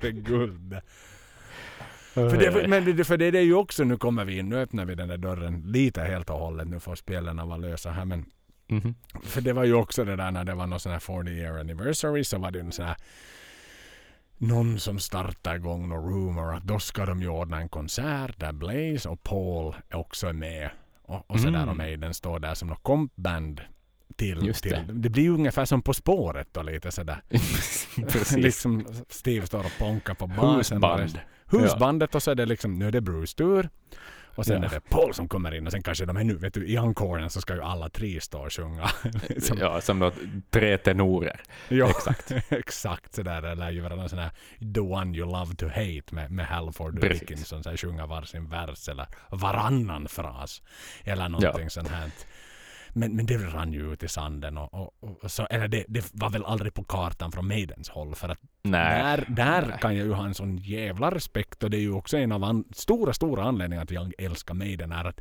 [0.00, 0.76] det är guld.
[2.14, 4.84] För det, men för det är det ju också, nu kommer vi in, nu öppnar
[4.84, 6.68] vi den där dörren lite helt och hållet.
[6.68, 8.04] Nu får spelarna vara lösa här.
[8.04, 8.24] Men
[8.68, 8.94] Mhm.
[9.22, 11.58] för det var ju också det där när det var någon sån här 40 year
[11.60, 12.96] anniversary så var det ju en sån här
[14.38, 18.52] någon som startade igång någon rumor att då ska de ju ordna en konsert där
[18.52, 20.70] Blaze och Paul också är med.
[21.02, 21.68] Och, och sådär Mm.
[21.68, 23.60] och Maiden står där som något kompband
[24.16, 24.92] till, Just till det.
[24.92, 25.08] det.
[25.08, 27.22] blir ju ungefär som På spåret då lite sådär.
[28.36, 30.76] Liksom Steve står och ponkar på basen.
[30.82, 31.18] Husband.
[31.46, 33.68] Husbandet och så är det liksom, nu är det Bruce tur.
[34.34, 34.68] Och sen Ja.
[34.68, 36.76] är det Paul som kommer in och sen kanske de är nu, vet du, i
[36.76, 38.90] encoren så ska ju alla tre stå och sjunga.
[39.28, 39.58] liksom.
[39.60, 40.12] Ja, som då
[40.50, 41.40] tre tenorer.
[41.68, 42.30] Ja, exakt.
[42.52, 43.42] exakt sådär.
[43.42, 44.30] Det lär ju vara någon sån här
[44.74, 47.20] The One You Love To Hate med, med Halford och.
[47.20, 50.62] Dickinson som sjunga varsin vers eller varannan fras.
[51.04, 52.10] Eller någonting sånt här.
[52.94, 54.58] Men, men det rann ju ut i sanden.
[54.58, 58.14] Och, och, och så, eller det, det var väl aldrig på kartan från Maidens håll.
[58.14, 59.02] För att Nej.
[59.02, 59.78] där, där Nej.
[59.80, 62.44] kan jag ju ha en sån jävla respekt och det är ju också en av
[62.44, 65.20] an, stora, stora anledningarna till att jag älskar Maiden är att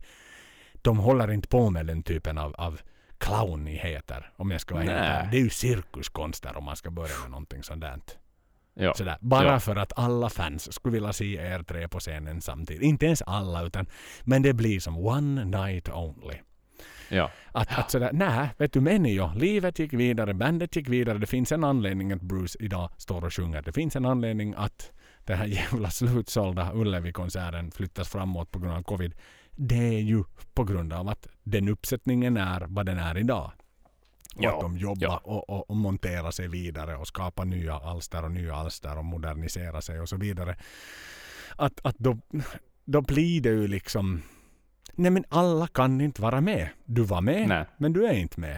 [0.82, 2.80] de håller inte på med den typen av, av
[3.17, 4.32] clownigheter.
[4.36, 5.32] Om jag ska vara helt.
[5.32, 7.99] Det är ju cirkuskonster om man ska börja med någonting sånt där.
[8.74, 8.93] Ja.
[8.93, 9.17] Sådär.
[9.21, 9.59] Bara Ja.
[9.59, 12.84] för att alla fans skulle vilja se er tre på scenen samtidigt.
[12.84, 13.86] Inte ens alla utan
[14.24, 16.36] men det blir som one night only.
[17.10, 17.32] Ja.
[17.51, 21.18] Att, att sådär, nej, vet du ju, livet gick vidare, bandet gick vidare.
[21.18, 23.62] Det finns en anledning att Bruce idag står och sjunger.
[23.62, 24.91] Det finns en anledning att
[25.26, 29.14] den här jävla slutsålda Ullevi-konserten flyttas framåt på grund av covid.
[29.51, 30.24] Det är ju
[30.54, 33.51] på grund av att den uppsättningen är vad den är idag.
[34.36, 35.22] Och Ja, att de jobbar ja.
[35.24, 39.82] och, och, och monterar sig vidare och skapar nya alster och nya alster och moderniserar
[39.82, 40.56] sig och så vidare.
[41.56, 42.18] Att, att då,
[42.86, 44.22] då blir det ju liksom
[44.96, 46.70] Nej men alla kan inte vara med.
[46.86, 47.66] Du var med, Nej.
[47.78, 48.58] men du är inte med.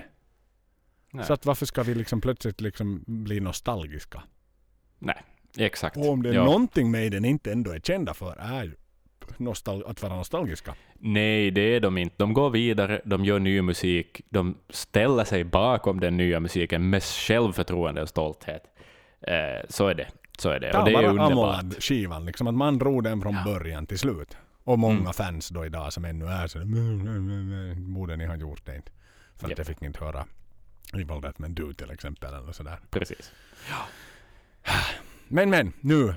[1.12, 1.26] Nej.
[1.26, 4.24] Så att varför ska vi liksom plötsligt liksom bli nostalgiska?
[5.00, 5.22] Nej.
[5.58, 5.98] Exakt.
[5.98, 6.44] Och om det är ja.
[6.44, 8.76] någonting Maiden inte ändå är kända för är
[9.86, 10.76] att vara nostalgiska.
[10.94, 12.16] Nej, det är de inte.
[12.18, 17.04] De går vidare, de gör ny musik, de ställer sig bakom den nya musiken med
[17.04, 18.64] självförtroende och stolthet.
[19.22, 20.08] Eh, så är det.
[20.38, 20.72] Så är det.
[20.72, 21.32] Ta och det är bara underbart.
[21.32, 23.44] Amolad-skivan, liksom att man drog den från Ja.
[23.46, 24.38] början till slut.
[24.66, 25.13] Och många Mm.
[25.13, 26.59] fans då idag som ännu är så
[27.93, 28.91] borde ni ha gjort det inte.
[29.36, 29.57] För att Japp.
[29.57, 30.26] jag fick inte höra
[30.93, 32.34] Evil That Men Do till exempel.
[32.34, 32.80] Eller sådär.
[32.89, 33.32] Precis.
[35.28, 36.13] Men men, nu.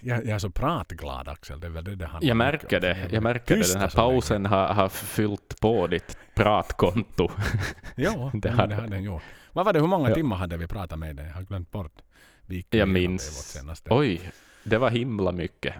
[0.00, 1.60] Jag, jag är så pratglad Axel.
[1.60, 3.08] Det är väl det det handlar Jag märker det.
[3.10, 3.72] Jag märker det.
[3.72, 4.10] Den här så länge.
[4.12, 7.28] pausen har, har fyllt på ditt pratkonto.
[7.96, 9.22] Ja, Det det hade den gjort.
[9.52, 10.14] Vad var det, hur många Ja.
[10.14, 11.26] timmar hade vi pratat med dig?
[11.26, 12.02] Jag har glömt bort.
[12.46, 13.56] Vi Jag minns.
[13.90, 14.30] Oj,
[14.64, 15.74] det var himla mycket.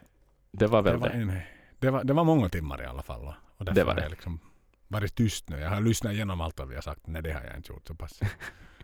[0.59, 1.15] Det var det, väl var det.
[1.15, 1.33] en,
[1.79, 3.35] det, var, det var många timmar i alla fall.
[3.57, 4.03] Och Det var det.
[4.03, 4.41] jag liksom
[4.89, 5.59] varit tyst nu.
[5.61, 7.07] Jag har lyssnat igenom allt vad vi har sagt.
[7.07, 7.87] Nej, det har jag inte gjort.
[7.87, 8.21] Så pass.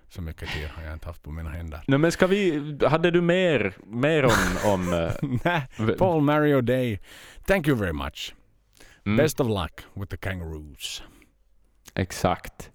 [0.09, 1.81] Så mycket tid har jag inte haft på mina händer.
[1.87, 2.79] Nej, men ska vi...
[2.89, 4.33] Hade du mer, mer om...
[4.73, 4.93] om
[5.23, 7.01] eh, Nej, Paul Mario Day.
[7.47, 8.35] Thank you very much.
[9.07, 11.03] mm, Best of luck with the kangaroos.
[11.95, 12.70] Exakt.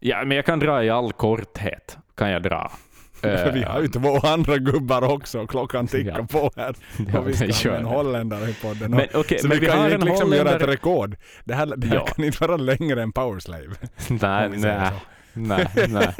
[0.00, 1.98] Ja, men jag kan dra i all korthet.
[2.16, 2.72] Kan jag dra.
[3.14, 6.26] För vi Eh, har ju två andra gubbar också och klockan tickar Ja.
[6.26, 6.74] på här.
[7.12, 8.90] ja, och vi ska ha en holländare i podden.
[8.90, 10.72] Men okej, så men vi vi kan ju en liksom göra ett holländare...
[10.72, 11.16] rekord.
[11.44, 12.04] Det här, det här Ja.
[12.06, 13.66] kan inte vara längre än Powerslave.
[14.08, 14.90] Nej, nej.
[15.36, 16.14] Nej, nej,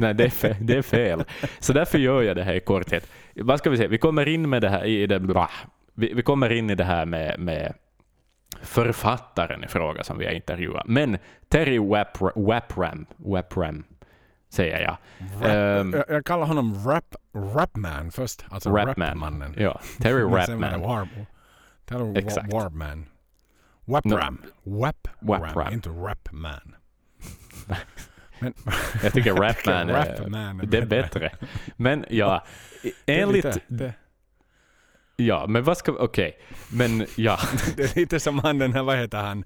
[0.00, 1.24] nej det, är fel, det är fel.
[1.58, 3.06] Så därför gör jag det här i korthet.
[3.34, 3.88] Vad ska vi säga?
[3.88, 5.50] Vi kommer in med det här i det, bra.
[5.94, 7.74] Vi, vi kommer in i det här med, med
[8.62, 10.86] författaren i fråga som vi har intervjuat.
[10.86, 11.18] Men
[11.48, 13.84] Terry Wap- Wapram, Wapram
[14.48, 14.96] säger jag.
[15.50, 18.44] Ehm, jag, jag kallar honom rap, Rapman först.
[18.50, 19.08] Alltså Rapman.
[19.08, 19.54] Rapmannen.
[19.56, 20.80] Ja, Terry Rapman.
[20.80, 21.08] Warp.
[21.84, 22.52] Terry Exakt.
[22.52, 23.06] Wa- Warpman.
[23.84, 24.42] Wapram.
[24.62, 25.54] Wap Wapram.
[25.54, 26.74] Ram, inte Rapman.
[28.38, 28.54] Men,
[29.02, 31.32] Jag tycker Rapman är, Rapman är det är bättre.
[31.76, 32.44] Men ja,
[33.06, 33.58] enligt...
[33.68, 33.92] det,
[35.20, 35.92] Ja, men vad ska...
[35.92, 36.38] Okej.
[36.72, 37.38] Men ja.
[37.76, 39.44] det är lite som han den här, vad heter han?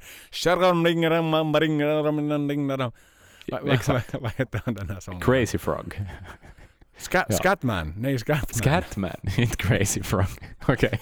[3.70, 4.14] Exakt.
[4.20, 5.20] Vad heter han den här sången?
[5.20, 6.00] Crazy Frog.
[6.96, 7.36] Ska, Ja.
[7.36, 7.94] Scatman.
[7.98, 8.46] Nej, Scatman.
[8.54, 10.26] Scatman, inte Crazy Frog.
[10.68, 11.00] Okej.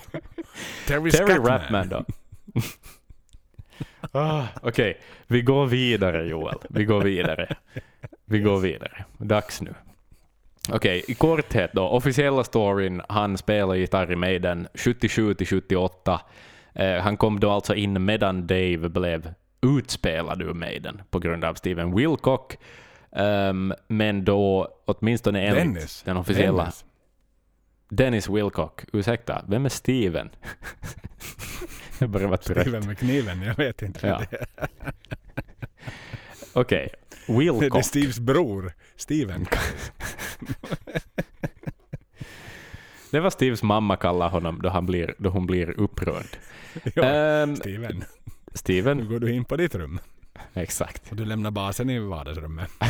[0.87, 1.47] Terry, Terry Scatman.
[1.47, 2.05] Rapman då.
[4.13, 6.59] Ah, Okej, vi går vidare Joel.
[6.71, 7.57] Vi går vidare.
[8.25, 9.05] Vi går vidare.
[9.19, 9.75] Dags nu.
[10.73, 11.83] Okej, i korthet då.
[11.83, 16.21] Officiella storyn, han spelar gitarr i Maiden 77 till 78.
[16.75, 21.55] Eh, han kom då alltså in medan Dave blev utspelad ur Maiden på grund av
[21.55, 22.57] Steven Wilcock.
[23.13, 26.03] Ehm, men då, åtminstone enligt Dennis.
[26.03, 26.63] den officiella...
[26.63, 26.85] Dennis.
[27.89, 28.85] Dennis Wilcock.
[28.93, 30.31] Ursäkta, vem är Steven?
[31.99, 32.61] jag börjar vara trött.
[32.61, 34.07] Steven med kniven, jag vet inte.
[34.07, 34.23] Ja.
[36.53, 36.89] Okej,
[37.27, 37.85] det är Wilcock.
[37.85, 38.73] Steves bror.
[38.97, 39.47] Steven.
[43.11, 46.27] Det var Steves mamma kallar honom då, han blir, då hon blir upprörd.
[46.95, 48.05] ja, Ehm, Steven.
[48.51, 50.01] Nu Steven, går du in på ditt rum.
[50.55, 51.11] exakt.
[51.11, 52.71] Och du lämnar basen i vardagsrummet.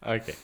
[0.00, 0.34] Okej.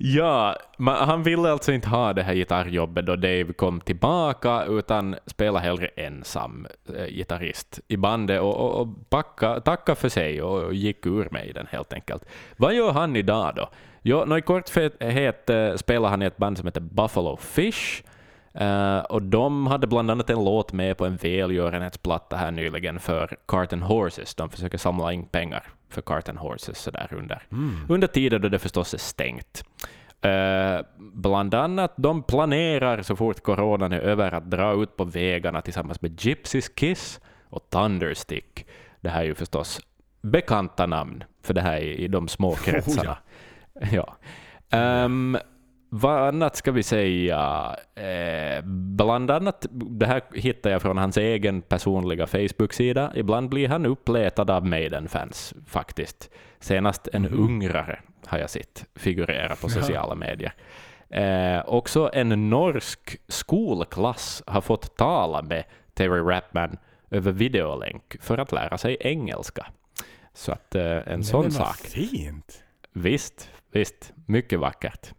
[0.00, 5.16] Ja, man, han ville alltså inte ha det här gitarrjobbet då Dave kom tillbaka, utan
[5.26, 10.62] spela hellre ensam eh, gitarrist i bandet och, och, och backa, tacka för sig och,
[10.62, 12.24] och gick ur mig den helt enkelt.
[12.56, 13.68] Vad gör han idag då?
[14.02, 18.02] Jo, nå, i korthet eh, spelar han i ett band som heter Buffalo Fish.
[18.54, 23.36] Eh, och de hade bland annat en låt med på en välgörenhetsplatta här nyligen för
[23.46, 24.34] Carton Horses.
[24.34, 27.42] De försöker samla in pengar för Carton Horses sådär under,
[27.88, 29.64] under tider då det förstås är stängt.
[30.20, 35.60] Eh, bland annat, de planerar så fort coronan är över att dra ut på vägarna
[35.60, 37.20] tillsammans med Gypsys Kiss
[37.50, 38.66] och Thunderstick.
[39.00, 39.80] Det här är ju förstås
[40.20, 43.04] bekanta namn för det här i, i de små kretsarna.
[43.04, 43.16] ja.
[44.70, 45.38] Ehm,
[45.90, 47.76] vad annat ska vi säga?
[47.94, 48.64] Eh,
[48.96, 53.12] bland annat, det här hittar jag från hans egen personliga Facebook-sida.
[53.14, 56.30] Ibland blir han uppletad av Maiden-fans faktiskt.
[56.60, 60.52] Senast en ungrare har jag sett figurera på sociala medier.
[61.10, 65.64] Eh, också en norsk skolklass har fått tala med
[65.94, 66.76] Terry Rapman
[67.10, 69.66] över videolänk för att lära sig engelska.
[70.34, 71.76] Så att eh, en sån Men vad sak.
[71.76, 72.62] fint.
[72.92, 74.12] Visst, visst.
[74.26, 75.12] Mycket vackert.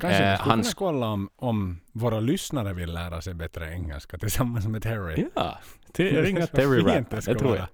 [0.00, 3.72] Kanske Eh, vi skulle han- kunna kolla om, om våra lyssnare vill lära sig bättre
[3.72, 5.26] engelska tillsammans med Terry.
[5.34, 5.58] Ja,
[5.92, 7.66] till, ringa Terry Rapman, det tror jag.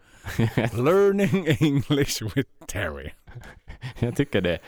[0.85, 3.11] Learning English with Terry.
[3.99, 4.59] Jag tycker det,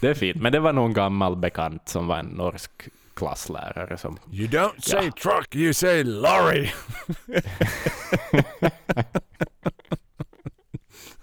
[0.00, 0.42] det är fint.
[0.42, 2.70] Men det var någon gammal bekant som var en norsk
[3.14, 4.18] klasslärare som...
[4.32, 6.68] You don't say truck, you say lorry.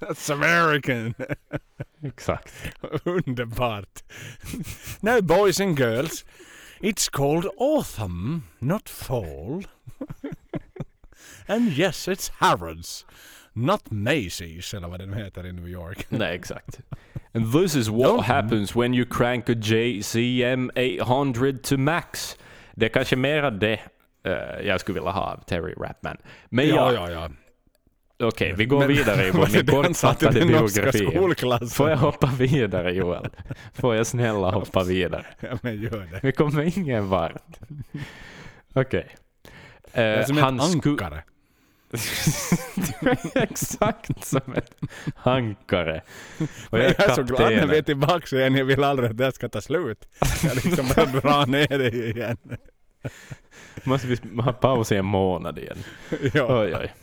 [0.07, 1.15] That's American.
[2.03, 2.53] Exakt.
[3.05, 4.03] Underbart.
[5.01, 6.23] now boys and girls,
[6.81, 9.63] it's called autumn, not fall.
[11.47, 13.05] and yes, it's Harrods,
[13.55, 16.05] not Macy's, eller vad den heter i New York.
[16.11, 16.81] Nej, exakt.
[17.34, 22.38] And this is what Don't- happens when you crank a JCM 800 to max.
[22.75, 23.79] Det är kanske mera det
[24.23, 26.17] eh, jag skulle vilja ha av Terry Rapman.
[26.49, 27.29] Men ja, ja, ja, ja.
[28.19, 31.68] Okej, vi går Men- vidare i vår kortfattade biografi.
[31.69, 33.30] Får jag hoppa vidare Joel?
[33.73, 35.26] Får jag snälla hoppa vidare?
[35.39, 36.19] Ja, men gör det.
[36.23, 37.60] Vi kommer ingen vart.
[38.73, 39.07] Okej.
[39.94, 41.23] Det är Eh, som han ett ankare.
[41.91, 44.72] Du är Exakt som ett
[45.23, 46.02] ankare.
[46.69, 48.56] Och jag jag är så glad när vi är tillbaka igen.
[48.56, 50.07] Jag vill aldrig att det här ska ta slut.
[50.44, 52.38] Jag liksom bara drar ner det igen.
[53.84, 55.77] Måste vi ha paus i en månad igen?
[56.34, 56.61] Ja.
[56.61, 56.94] Oj, oj.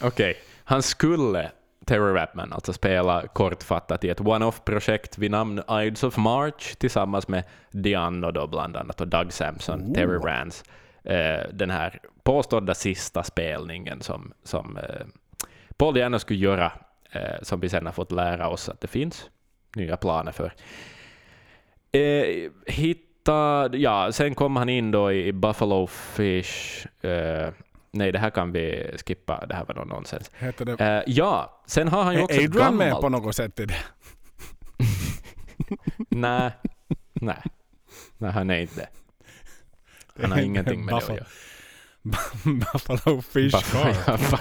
[0.00, 1.50] Okej, han skulle,
[1.84, 7.44] Terry Rapman, alltså spela kortfattat i ett one-off-projekt vid namn Ides of March tillsammans med
[7.70, 9.92] Diano då bland annat och Doug Sampson, Oh.
[9.94, 10.64] Terry Rance.
[11.04, 15.06] Eh, den här påstådda sista spelningen som, som eh,
[15.76, 16.72] Paul Diano skulle göra,
[17.10, 19.30] eh, som vi sen har fått lära oss att det finns
[19.76, 20.52] nya planer för.
[21.92, 26.86] Eh, hitta, ja, sen kom han in då i Buffalo Fish.
[27.04, 27.48] Eh,
[27.90, 29.46] nej, det här kan vi skippa.
[29.46, 30.30] Det här var nog nonsens.
[30.38, 30.84] Heter det...
[30.84, 33.02] Eh, ja, sen har han ju också Är ett Adrian med gammalt...
[33.02, 33.78] på något sätt i det?
[36.08, 36.50] Nej,
[37.12, 37.42] nej.
[38.18, 38.88] Nej, han är inte.
[40.22, 41.26] Han har ingenting med det att göra.
[42.72, 44.40] Buffalo Fish Buffalo- Car.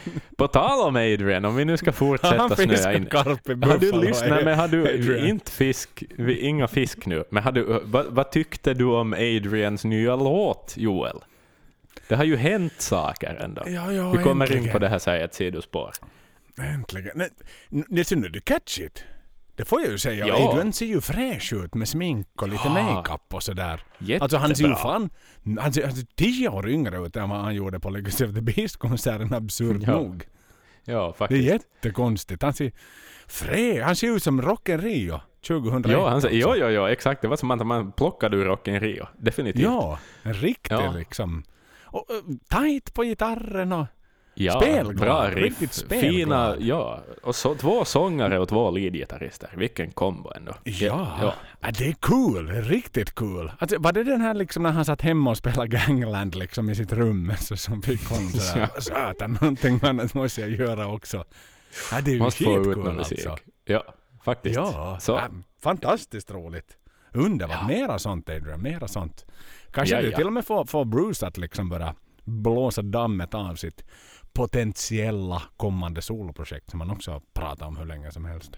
[0.36, 3.09] På tal om Adrian, om vi nu ska fortsätta Han snöa in.
[3.12, 5.26] Har du lyssnat, men har du Adrian.
[5.26, 9.85] inte fisk, vi- inga fisk nu, men har du, vad, vad tyckte du om Adrians
[9.85, 11.16] nya låt, Joel?
[12.09, 13.62] Det har ju hänt saker ändå.
[13.66, 14.72] Ja, ja, Vi kommer in äntligen.
[14.72, 15.90] på det här, säger ett sidospår.
[16.60, 17.12] Äntligen.
[17.14, 17.28] Nej,
[17.72, 19.05] n- Det är nu catchigt.
[19.56, 20.26] Det får jag ju säga.
[20.26, 20.48] Ja.
[20.51, 22.70] Adrian ser ju fräsch ut med smink och lite Ja.
[22.94, 23.82] makeup och sådär.
[23.98, 24.22] Jättebra.
[24.24, 25.10] Alltså han ser ju fan
[25.60, 28.35] han ser, han ser tio år yngre ut än vad han gjorde på Legacy of
[28.35, 30.24] the Beast-konserten absurt Ja, nog.
[30.85, 31.44] Ja, Det är faktiskt.
[31.44, 32.43] jättekonstigt.
[32.43, 32.72] Han ser
[33.26, 35.93] frä, han ser ut som Rocken Rio 2001.
[35.93, 36.59] Ja, han säger, också.
[36.59, 37.22] jo, jo, jo, exakt.
[37.22, 39.06] Det var som att man plockade ur Rock in Rio.
[39.18, 39.62] Definitivt.
[39.62, 40.93] Ja, en riktig Ja.
[40.93, 41.44] liksom.
[41.85, 43.86] Och, uh, tight på gitarren och...
[44.36, 45.36] Ja, Spelglad, bra riff.
[45.36, 46.11] riktigt spelglad.
[46.15, 47.01] Fina, ja.
[47.23, 49.51] Och så, två sångare och två leadgitarrister.
[49.56, 50.52] Vilken kombo ändå.
[50.65, 51.35] Ja, ja.
[51.61, 51.70] ja.
[51.78, 52.48] det är cool.
[52.48, 53.52] Riktigt cool.
[53.59, 56.74] Alltså, var det den här liksom när han satt hemma och spelade Gangland liksom i
[56.74, 58.81] sitt rum så som fick honom sådär, Ja.
[58.81, 61.24] satan, någonting annat måste jag göra också.
[61.93, 63.27] Ja, det är ju Måste få ut skitcool någon musik.
[63.27, 63.44] alltså.
[63.65, 63.85] Ja,
[64.24, 64.56] faktiskt.
[64.56, 65.12] Ja, Så.
[65.12, 65.28] ja,
[65.62, 66.77] fantastiskt roligt.
[67.12, 67.56] Underbart.
[67.61, 67.66] Ja.
[67.66, 69.24] Mera sånt Adrian, mera sånt.
[69.73, 70.16] Kanske Ja, ja.
[70.16, 71.94] till och med får, får Bruce att liksom börja
[72.24, 73.85] blåsa dammet av sitt
[74.35, 78.56] potentiella kommande soloprojekt som han också har pratat om hur länge som helst.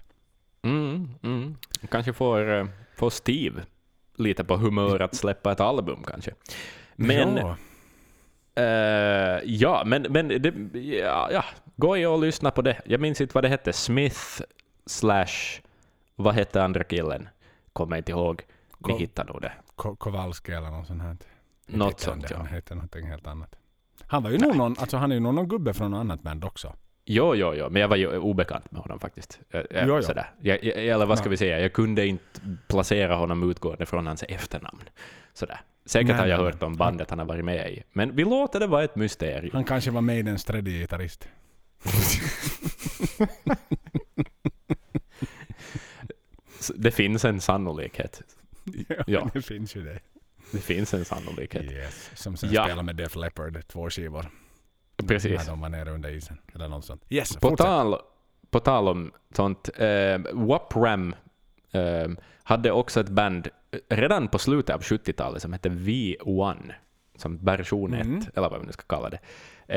[0.61, 1.57] Mm, mm.
[1.91, 3.61] Kanske får, eh, får Steve
[4.15, 6.33] lite på humör att släppa ett album kanske.
[6.95, 7.57] Men ja.
[8.57, 11.43] Eh, ja, men, men det, ja, ja,
[11.75, 12.81] gå och lyssna på det.
[12.85, 13.73] Jag minns inte vad det hette.
[13.73, 14.41] Smith
[14.85, 15.61] slash...
[16.19, 17.29] Vad hette andra killen?
[17.73, 18.41] Kommer inte ihåg.
[18.79, 19.51] Ni Ko- hittar nog det.
[19.75, 21.17] Ko- Kowalski eller något sånt här.
[21.67, 22.37] Något sånt, ja.
[22.37, 23.55] Han heter någonting helt annat.
[24.07, 26.21] Han var ju nog någon, alltså han är ju nog någon gubbe från något annat
[26.21, 26.73] band också.
[27.05, 29.39] Jo, jo, jo, men jag var ju obekant med honom faktiskt.
[29.49, 30.01] Eh, eh, Jo.
[30.01, 30.31] Sådär.
[30.41, 32.23] Jag, jag, eller vad ska vi säga, jag kunde inte
[32.67, 34.83] placera honom utgående från hans efternamn.
[35.33, 35.61] Sådär.
[35.85, 37.83] Säkert Nej, har jag hört om bandet han har varit med i.
[37.93, 39.49] Men vi låter det vara ett mysterium.
[39.53, 41.27] Han kanske var Maidens tredje gitarrist.
[46.75, 48.21] Det finns en sannolikhet.
[49.07, 49.29] Ja.
[49.33, 49.99] det finns ju det.
[50.51, 51.71] Det finns en sannolikhet.
[51.71, 52.11] Yes.
[52.15, 52.63] Som sen Ja.
[52.65, 54.25] spelar med Def Leppard, två skivor.
[55.07, 55.39] Precis.
[55.39, 56.37] När de var nere under isen.
[56.55, 57.01] Eller något sånt.
[57.09, 57.65] Yes, På fortsätt.
[57.65, 57.95] tal,
[58.51, 61.15] på tal om sånt, eh, Wapram
[61.71, 62.07] eh,
[62.43, 66.71] hade också ett band eh, redan på slutet av 70-talet som hette V1,
[67.15, 68.23] som version 1, Mm.
[68.35, 69.19] eller vad vi nu ska kalla det.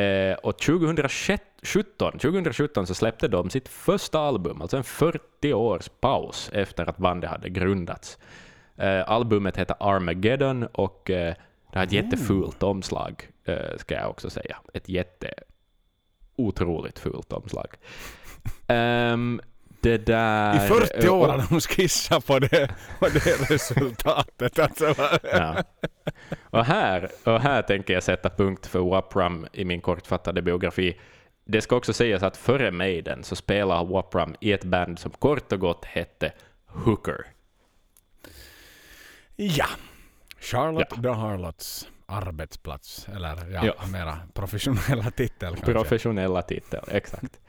[0.03, 6.51] Eh, och 2017, 2017 så släppte de sitt första album, alltså en 40 års paus
[6.55, 8.19] efter att bandet hade grundats.
[8.81, 11.35] Eh, albumet heter Armageddon och eh,
[11.73, 14.57] det har ett jättefult omslag, eh, ska jag också säga.
[14.75, 15.35] Ett jätte
[16.37, 17.67] otroligt fult omslag.
[18.67, 19.41] Ehm,
[19.81, 20.65] det där...
[20.65, 24.59] I 40 eh, år har de skissat på det, på det resultatet.
[24.59, 24.95] Alltså,
[25.33, 25.57] Ja.
[26.41, 30.97] Och, här, och här tänker jag sätta punkt för Wapram i min kortfattade biografi.
[31.45, 35.53] Det ska också sägas att före Maiden så spelade Wapram i ett band som kort
[35.53, 36.33] och gott hette
[36.67, 37.27] Hooker.
[39.41, 39.67] Ja.
[40.41, 41.03] Charlotte Ja.
[41.03, 43.09] the Harlots arbetsplats.
[43.09, 43.87] Eller ja, Ja.
[43.93, 45.73] mera professionella titel kanske.
[45.73, 47.41] Professionella titel, exakt.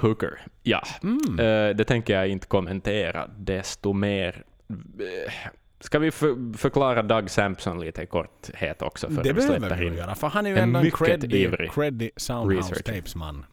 [0.00, 0.40] Hooker.
[0.62, 1.38] Ja, Mm.
[1.40, 4.44] eh, det tänker jag inte kommentera desto mer.
[4.68, 5.32] Eh,
[5.80, 9.08] Ska vi för, förklara Doug Sampson lite i korthet också?
[9.10, 12.82] För det behöver vi göra, för han är ju en ändå en creddy, creddy Soundhouse.
[12.82, 13.44] Tapes-man.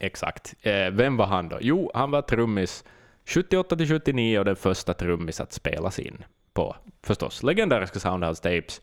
[0.00, 0.54] Exakt.
[0.62, 1.58] Eh, vem var han då?
[1.60, 2.84] Jo, han var trummis
[3.26, 6.24] 78 till 79 och den första trummis att spelas in
[6.54, 8.82] på förstås legendariska Soundhouse Tapes.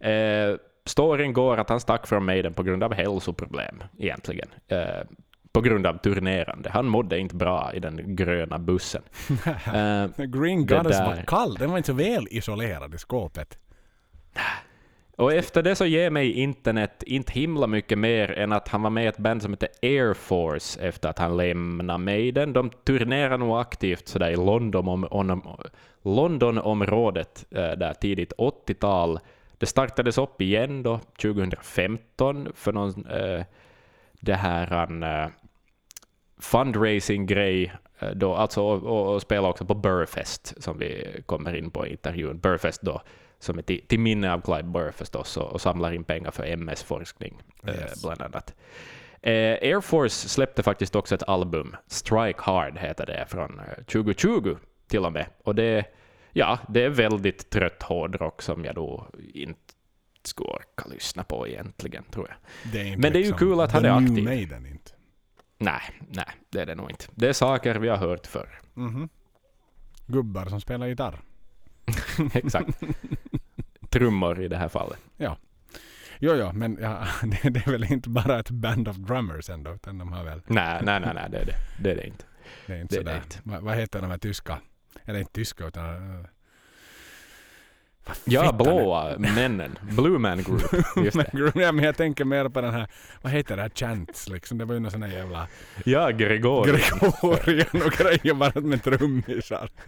[0.00, 0.56] Eh,
[0.86, 4.48] storyn går att han stack från Maiden på grund av hälsoproblem egentligen.
[4.68, 5.06] Eh,
[5.52, 6.70] på grund av turnerande.
[6.70, 9.02] Han mådde inte bra i den gröna bussen.
[9.74, 11.06] Eh, Green Goddess där.
[11.06, 11.54] var kall.
[11.54, 13.58] Den var inte så väl isolerad i skåpet.
[15.22, 18.90] Och efter det så ger mig internet inte himla mycket mer än att han var
[18.90, 22.52] med i ett band som heter Air Force efter att han lämnade Maiden.
[22.52, 25.58] De turnerar nog aktivt sådär i London om, om,
[26.02, 29.20] Londonområdet eh, där tidigt 80-tal.
[29.58, 33.44] Det startades upp igen då 2015 för någon eh,
[34.12, 35.28] det här eh,
[36.40, 41.70] fundraising-grej eh, då, alltså och, och, och spela också på Burfest som vi kommer in
[41.70, 42.38] på i intervjun.
[42.38, 43.02] Burfest då
[43.42, 46.44] som är till, till minne av Clive Burr förstås och, och samlar in pengar för
[46.44, 48.02] MS-forskning eh, Yes.
[48.02, 48.54] bland annat.
[49.22, 49.32] Eh,
[49.62, 54.56] Air Force släppte faktiskt också ett album, Strike Hard heter det, från eh, 2020
[54.86, 55.26] till och med.
[55.44, 55.84] Och det,
[56.32, 59.60] ja, det är väldigt trött hårdrock som jag då inte
[60.24, 62.72] skulle orka lyssna på egentligen, tror jag.
[62.72, 64.24] Det Men det är ju liksom kul att han är aktiv.
[64.24, 64.90] Maiden inte.
[65.58, 67.04] Nej, nej, det är det nog inte.
[67.10, 68.60] Det är saker vi har hört förr.
[68.74, 69.08] Mhm.
[70.06, 71.20] Gubbar som spelar gitarr.
[72.34, 72.82] Exakt.
[73.92, 74.98] Trummor i det här fallet.
[75.18, 79.74] Jo, jo, men ja, det, det är väl inte bara ett band of drummers ändå,
[79.74, 80.40] utan de har väl...
[80.46, 81.54] Nej, nej, nej, nej det är det.
[81.82, 82.24] Det är det inte.
[82.66, 83.16] Det är inte Det är sådär...
[83.24, 83.36] inte.
[83.42, 84.58] Vad, vad heter de här tyska?
[85.04, 86.18] Eller inte tyska, utan...
[88.06, 89.78] Vad Ja, är- blåa männen.
[89.82, 90.62] Blue Man Group.
[91.04, 91.30] Just det.
[91.32, 92.86] Men, ja, men jag tänker mer på den här,
[93.22, 94.58] vad heter det här, chants liksom.
[94.58, 95.48] Det var ju någon sån här jävla
[95.84, 96.66] Ja, Gregor.
[96.66, 99.70] Gregorian och grejer bara med trummisar.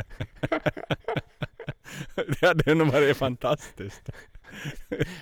[2.41, 4.09] det hade nog varit fantastiskt.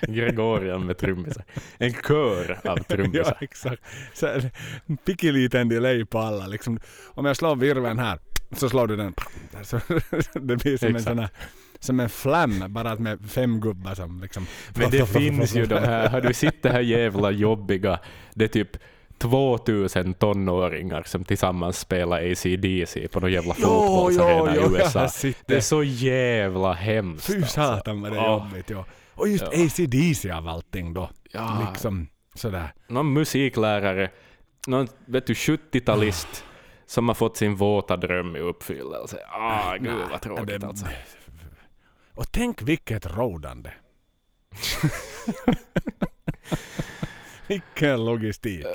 [0.09, 1.45] Gregorian med trummisar.
[1.79, 3.37] En kör av Ja, trummisar.
[3.41, 3.83] exakt.
[4.15, 4.27] Så
[4.87, 6.81] en pytteliten delay på alla liksom.
[7.07, 8.19] Om jag slår virveln här
[8.57, 9.15] så slår du den.
[9.63, 9.77] Så
[10.35, 11.05] det blir som en Exakt.
[11.05, 11.29] sån här,
[11.81, 14.47] som en flam bara att med fem gubbar som liksom.
[14.75, 18.01] Men det finns ju de här, har du sett det här jävla jobbiga,
[18.35, 18.77] det typ
[19.19, 25.09] 2000 tonåringar som tillsammans spelar ACDC på någon jävla fotbollsarena i USA.
[25.47, 27.27] Det är så jävla hemskt.
[27.27, 27.49] Fy alltså.
[27.55, 28.85] satan vad det är jobbigt ja.
[29.15, 29.65] Och just Ja.
[29.65, 31.11] ACDC av allting då.
[31.33, 31.67] Ja.
[31.71, 32.73] Liksom sådär.
[32.89, 34.11] Någon musiklärare,
[34.67, 36.45] någon vet du, 70-talist
[36.87, 39.19] som har fått sin våta dröm i uppfyllelse.
[39.31, 40.87] Ah, gud vad tråkigt det- alltså.
[42.15, 43.71] Och tänk vilket rådande.
[47.47, 48.67] vilken logistik.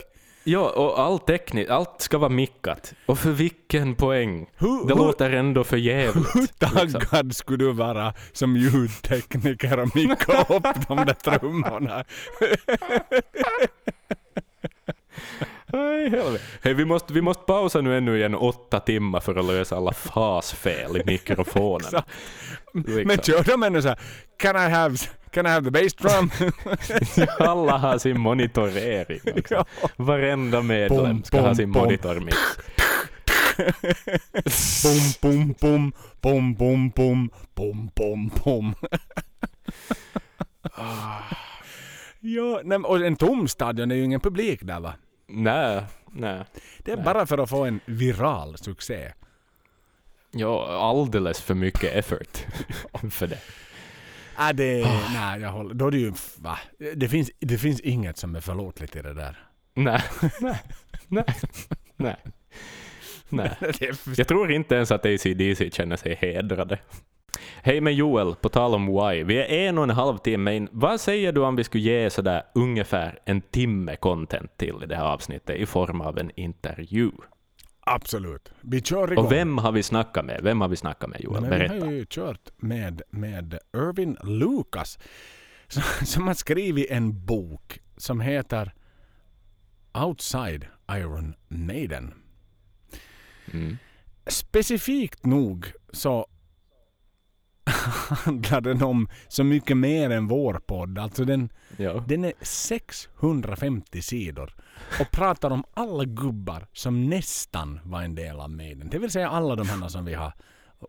[0.49, 2.93] Ja, och all teknik, allt ska vara mickat.
[3.05, 4.49] Och för vilken poäng?
[4.57, 6.35] Hur, Det hur, låter ändå för jävligt.
[6.35, 6.99] hur liksom.
[7.01, 12.03] taggad skulle du vara som ljudtekniker och micka upp de där trummorna?
[15.71, 16.43] Helvete.
[16.61, 19.93] Hej, vi måste, vi måste pausa nu ännu igen åtta timmar för att lösa alla
[19.93, 21.87] fasfel i mikrofonen.
[21.87, 22.09] Exakt.
[22.73, 23.03] Liksom.
[23.07, 23.99] Men kör de ännu såhär,
[24.37, 24.97] can I have,
[25.37, 26.31] can I have the bass drum?
[27.39, 29.19] Alla har sin monitorering.
[29.39, 29.53] Också.
[29.55, 29.65] Ja.
[29.95, 31.83] Varenda medlem ska ha bom, sin bom.
[31.83, 32.37] monitormix.
[34.83, 38.75] Bom, bom, bom, bom, bom, bom, bom, bom, bom.
[42.19, 44.93] ja, nej, men- och en tom stadion är ju ingen publik där va?
[45.27, 46.43] Nej, nej.
[46.79, 47.05] Det är Nej.
[47.05, 49.13] bara för att få en viral succé.
[50.31, 52.45] Ja, alldeles för mycket effort
[53.11, 53.39] för det.
[54.39, 56.59] Äh, det, nej, jag håller, då är det ju, va?
[56.95, 59.39] Det finns, det finns inget som är förlåtligt i det där.
[59.73, 60.01] Nej,
[61.07, 61.25] nej,
[61.95, 62.15] nej,
[63.29, 63.57] nej.
[64.17, 66.79] Jag tror inte ens att ACDC känner sig hedrade.
[67.61, 69.23] Hej med Joel, på tal om Why.
[69.23, 70.69] Vi är en och en halv timme in.
[70.71, 74.95] Vad säger du om vi skulle ge sådär ungefär en timme content till i det
[74.95, 77.11] här avsnittet i form av en intervju?
[77.87, 78.51] Absolut.
[78.61, 79.25] Vi kör igång.
[79.25, 80.39] Och vem har vi snackat med?
[80.43, 81.41] Vem har vi snackat med Joel?
[81.41, 81.85] Men vi Berätta.
[81.85, 84.99] har ju kört med, med Irvin Lucas
[85.67, 88.73] som- som har skrivit en bok som heter
[89.93, 92.13] Outside Iron Maiden.
[93.53, 93.77] Mm.
[94.27, 96.27] Specifikt nog så
[97.71, 100.97] handlar den om så mycket mer än vår podd.
[100.99, 102.03] Alltså den, Ja.
[102.07, 104.55] den är 650 sidor
[104.99, 108.89] och pratar om alla gubbar som nästan var en del av Maiden.
[108.89, 110.33] Det vill säga alla de här som vi har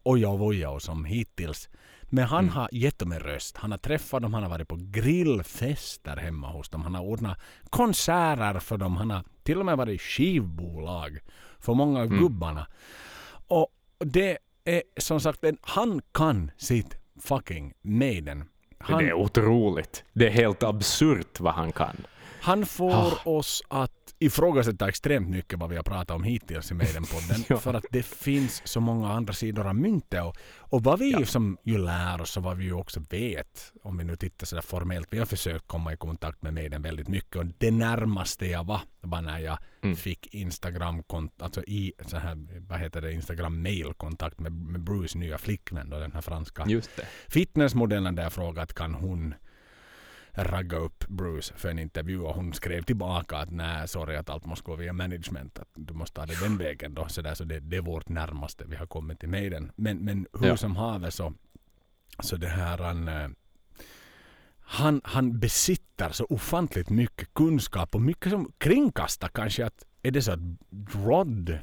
[0.02, 1.68] oja och voja och som hittills.
[2.10, 2.55] Men han Mm.
[2.55, 3.56] har gett dem en röst.
[3.56, 6.82] Han har träffat dem, han har varit på grillfester hemma hos dem.
[6.82, 7.38] Han har ordnat
[7.70, 8.96] konserter för dem.
[8.96, 11.18] Han har till och med varit skivbolag
[11.59, 12.18] för många av Mm.
[12.18, 12.66] gubbarna.
[13.48, 13.68] Och
[13.98, 14.38] det
[14.68, 18.44] är som sagt, en, han kan sitt fucking Maiden.
[18.78, 20.04] Han, Det är otroligt.
[20.12, 21.96] Det är helt absurt vad han kan.
[22.48, 23.20] Han får Ah.
[23.24, 27.44] oss att ifrågasätta extremt mycket vad vi har pratat om hittills i Maiden-podden.
[27.48, 27.56] Ja.
[27.58, 30.22] För att det finns så många andra sidor av myntet.
[30.24, 33.98] Och, och vad vi som ju lär oss och vad vi ju också vet, om
[33.98, 35.08] vi nu tittar sådär formellt.
[35.10, 37.36] Vi har försökt komma i kontakt med Maiden väldigt mycket.
[37.36, 39.96] Och det närmaste jag var, var när jag Mm.
[39.96, 41.02] fick Instagram,
[41.40, 45.98] alltså i så här, vad heter det, Instagram mailkontakt med, med Bruce nya flickvän då,
[45.98, 46.64] den här franska
[47.28, 49.34] fitnessmodellen där jag frågade att kan hon
[50.44, 54.44] ragga upp Bruce för en intervju och hon skrev tillbaka att nej sorry att allt
[54.47, 57.09] måste gå via management att du måste ta det den vägen då.
[57.09, 59.73] Så, där, så det, det är vårt närmaste vi har kommit till Maiden.
[59.77, 60.56] Men, men hur Ja.
[60.56, 61.35] som haver så
[62.23, 63.28] så det här han, eh,
[64.60, 70.23] han han besitter så ofantligt mycket kunskap och mycket som kringkastar kanske att är det
[70.23, 70.40] så att
[71.05, 71.59] Rod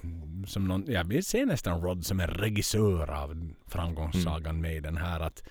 [0.48, 5.20] som någon, jag vill se nästan Rod som en regissör av framgångssagan med den här
[5.20, 5.44] att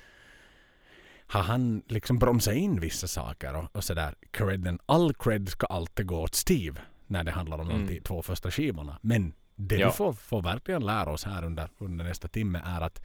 [1.34, 4.14] har han liksom bromsat in vissa saker och, och sådär.
[4.30, 8.50] Credden, all cred ska alltid gå åt Steve när det handlar om de två första
[8.50, 8.98] skivorna.
[9.02, 9.86] Men det Ja.
[9.86, 13.02] vi får, får verkligen lära oss här under, under nästa timme är att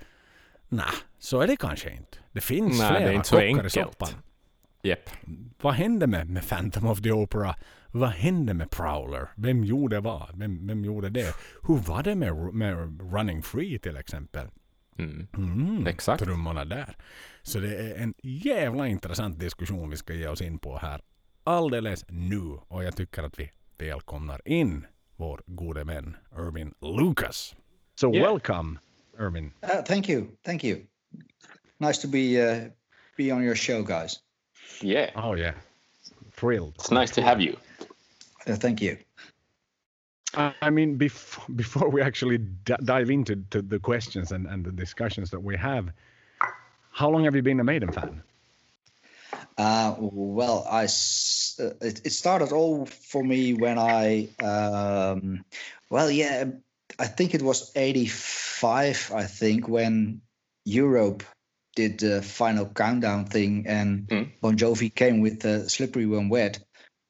[0.69, 0.85] nej,
[1.19, 2.17] så är det kanske inte.
[2.31, 3.73] Det finns Nej, det är flera inte så kockar i enkelt.
[3.73, 4.09] soppan.
[4.83, 5.09] Japp.
[5.61, 7.55] Vad hände med, med Phantom of the Opera?
[7.87, 9.27] Vad hände med Prowler?
[9.35, 10.29] Vem gjorde vad?
[10.33, 11.35] Vem, vem gjorde det?
[11.67, 14.47] Hur var det med, med Running Free till exempel?
[14.99, 15.27] Mm.
[15.37, 16.23] Mm, Exakt.
[16.23, 16.95] Trummorna där.
[17.43, 21.01] Så det är en jävla intressant diskussion vi ska ge oss in på här
[21.43, 22.39] alldeles nu.
[22.67, 24.85] Och jag tycker att vi välkomnar in
[25.15, 27.55] vår gode vän Irvin Lucas.
[27.95, 28.31] So Yeah.
[28.33, 28.79] welcome
[29.19, 29.53] Irvin.
[29.63, 30.79] Uh, thank you, thank you.
[31.77, 32.63] Nice to be uh,
[33.17, 34.19] be on your show, guys.
[34.81, 35.55] Yeah, Oh yeah.
[36.35, 36.75] Thrilled.
[36.75, 37.55] it's nice to have you.
[38.47, 38.97] Uh, thank you.
[40.33, 44.71] I mean, bef- before we actually d- dive into to the questions and, and the
[44.71, 45.91] discussions that we have,
[46.91, 48.21] how long have you been a Maiden fan?
[49.57, 55.43] Uh, well, I s- uh, it, it started all for me when I um,
[55.89, 56.45] well, yeah,
[56.97, 59.11] I think it was '85.
[59.13, 60.21] I think when
[60.65, 61.23] Europe
[61.75, 64.29] did the final countdown thing, and Mm.
[64.41, 66.59] Bon Jovi came with uh, "Slippery When Wet,"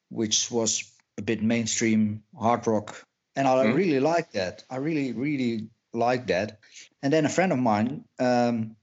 [0.08, 3.04] which was a bit mainstream hard rock,
[3.36, 3.74] and I Mm.
[3.74, 4.64] really like that.
[4.70, 6.58] I really, really like that.
[7.02, 8.04] And then a friend of mine.
[8.18, 8.76] Um,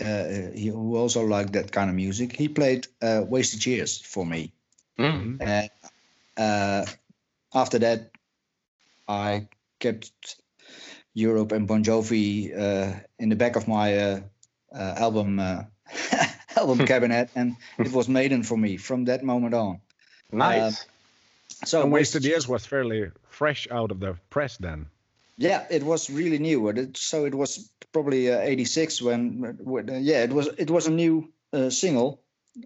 [0.00, 2.36] uh, he, who also liked that kind of music.
[2.36, 4.52] He played uh, "Wasted Years" for me,
[4.98, 5.40] Mm.
[5.40, 5.70] and
[6.36, 6.84] uh,
[7.54, 8.10] after that,
[9.08, 9.48] I
[9.78, 10.36] kept
[11.14, 14.20] Europe and Bon Jovi uh, in the back of my uh,
[14.74, 15.64] uh, album uh,
[16.56, 19.80] album cabinet, and it was Maiden for me from that moment on.
[20.32, 20.86] Nice.
[21.64, 24.86] So And Wasted Years was fairly fresh out of the press then.
[25.36, 26.90] Yeah, it was really new.
[26.94, 30.90] so it was probably uh, '86 when, when uh, yeah, it was it was a
[30.90, 32.22] new uh, single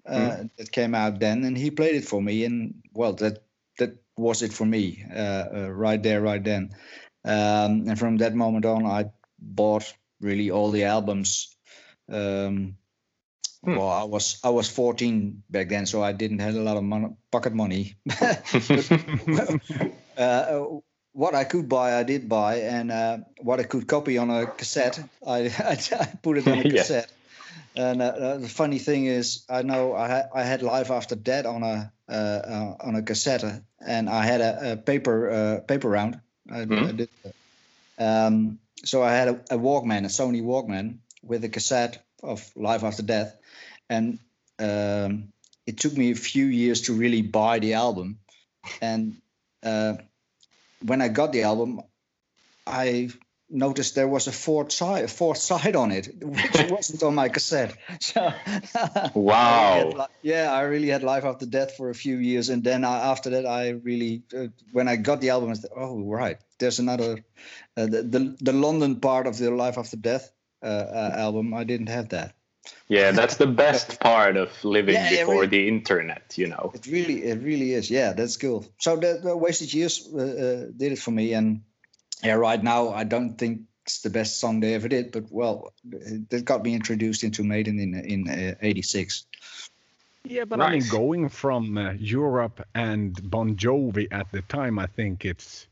[0.06, 3.42] uh, that came out then, and he played it for me, and well, that
[3.78, 6.70] that was it for me uh, uh, right there, right then.
[7.24, 11.56] Um, and from that moment on, I bought really all the albums.
[12.08, 12.76] Um,
[13.62, 13.76] Hmm.
[13.76, 16.82] Well, I was I was 14 back then, so I didn't have a lot of
[16.82, 17.94] mon- pocket money.
[20.16, 20.80] uh,
[21.12, 24.46] what I could buy, I did buy, and uh, what I could copy on a
[24.46, 26.82] cassette, I, I, I put it on a Yeah.
[26.82, 27.10] cassette.
[27.74, 31.16] And uh, uh, the funny thing is, I know I had I had Live After
[31.16, 33.44] Dead on a uh, uh, on a cassette,
[33.86, 36.20] and I had a, a paper uh, paper round.
[36.50, 36.96] I, I Mhm.
[36.96, 37.10] did.
[37.98, 42.82] Um, so I had a, a Walkman, a Sony Walkman, with a cassette of Life
[42.84, 43.36] After Death,
[43.88, 44.18] and
[44.58, 45.32] um,
[45.66, 48.18] it took me a few years to really buy the album.
[48.80, 49.16] And
[49.62, 49.94] uh,
[50.84, 51.80] when I got the album,
[52.66, 53.10] I
[53.50, 57.76] noticed there was a fourth side, fourth side on it, which wasn't on my cassette.
[58.00, 58.20] So,
[58.74, 59.90] I Wow.
[59.94, 63.10] li- yeah, I really had Life After Death for a few years, and then I,
[63.10, 66.78] after that, I really, uh, when I got the album, I said, "Oh, right, there's
[66.78, 67.24] another,
[67.76, 70.30] uh, the, the the London part of the Life After Death
[70.62, 71.54] uh, uh, album.
[71.54, 72.34] I didn't have that.
[72.88, 75.46] Yeah, that's the best part of living Yeah, yeah, before really.
[75.46, 76.72] the internet, you know.
[76.74, 77.90] It really, it really is.
[77.90, 78.66] Yeah, that's cool.
[78.78, 81.62] So the, the wasted years uh, uh, did it for me, and
[82.22, 85.72] yeah, right now I don't think it's the best song they ever did, but well,
[86.30, 89.24] that got me introduced into Maiden in in uh, '86.
[90.24, 94.86] Yeah, but I mean, going from uh, Europe and Bon Jovi at the time, I
[94.86, 95.66] think it's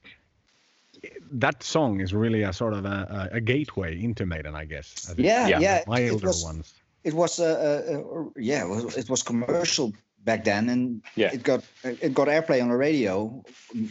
[1.33, 5.11] that song is really a sort of a, a, a gateway into Maiden, I guess.
[5.11, 5.61] I Yeah, Yeah.
[5.61, 5.85] yeah.
[5.87, 6.75] my it older was, ones.
[7.05, 9.93] It was, uh, uh, uh, yeah, it was, it was commercial
[10.25, 11.33] back then, and Yeah.
[11.33, 13.45] it got it got airplay on the radio.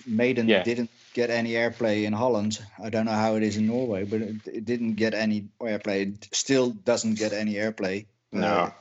[0.06, 0.64] Maiden Yeah.
[0.64, 2.60] didn't get any airplay in Holland.
[2.84, 6.14] I don't know how it is in Norway, but it, it didn't get any airplay.
[6.14, 8.06] It still doesn't get any airplay.
[8.32, 8.48] No.
[8.48, 8.72] Uh,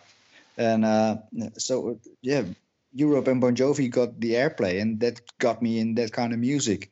[0.58, 1.16] and uh,
[1.56, 2.44] so yeah,
[2.92, 6.38] Europe and Bon Jovi got the airplay, and that got me in that kind of
[6.38, 6.90] music.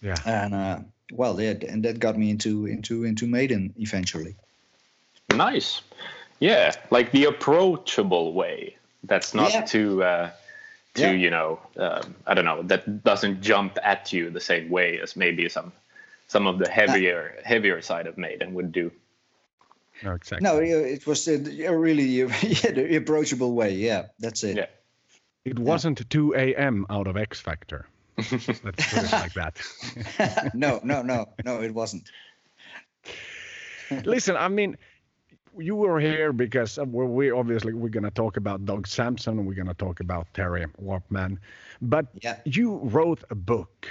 [0.00, 0.16] Yeah.
[0.24, 0.78] And uh,
[1.12, 4.36] well, yeah, and that got me into into into Maiden eventually.
[5.30, 5.82] Nice.
[6.42, 8.76] Yeah, like the approachable way.
[9.04, 9.64] That's not Yeah.
[9.64, 10.30] too, uh,
[10.94, 11.12] too Yeah.
[11.12, 12.62] you know, um, I don't know.
[12.62, 15.72] That doesn't jump at you the same way as maybe some,
[16.26, 18.90] some of the heavier, heavier side of Maiden would do.
[20.02, 20.42] No, exactly.
[20.42, 23.74] No, it was uh, a really yeah, the approachable way.
[23.74, 24.56] Yeah, that's it.
[24.56, 24.66] Yeah.
[25.44, 26.86] It wasn't 2 a.m.
[26.90, 27.86] out of X Factor.
[28.16, 28.30] Let's
[28.90, 29.60] put it like that.
[30.54, 32.10] no, no, no, no, it wasn't.
[34.04, 34.76] Listen, I mean,
[35.58, 39.44] you were here because uh, we obviously we're gonna talk about Doug Sampson.
[39.44, 41.38] We're gonna talk about Terry Warpman,
[41.80, 42.36] but Yeah.
[42.44, 43.88] you wrote a book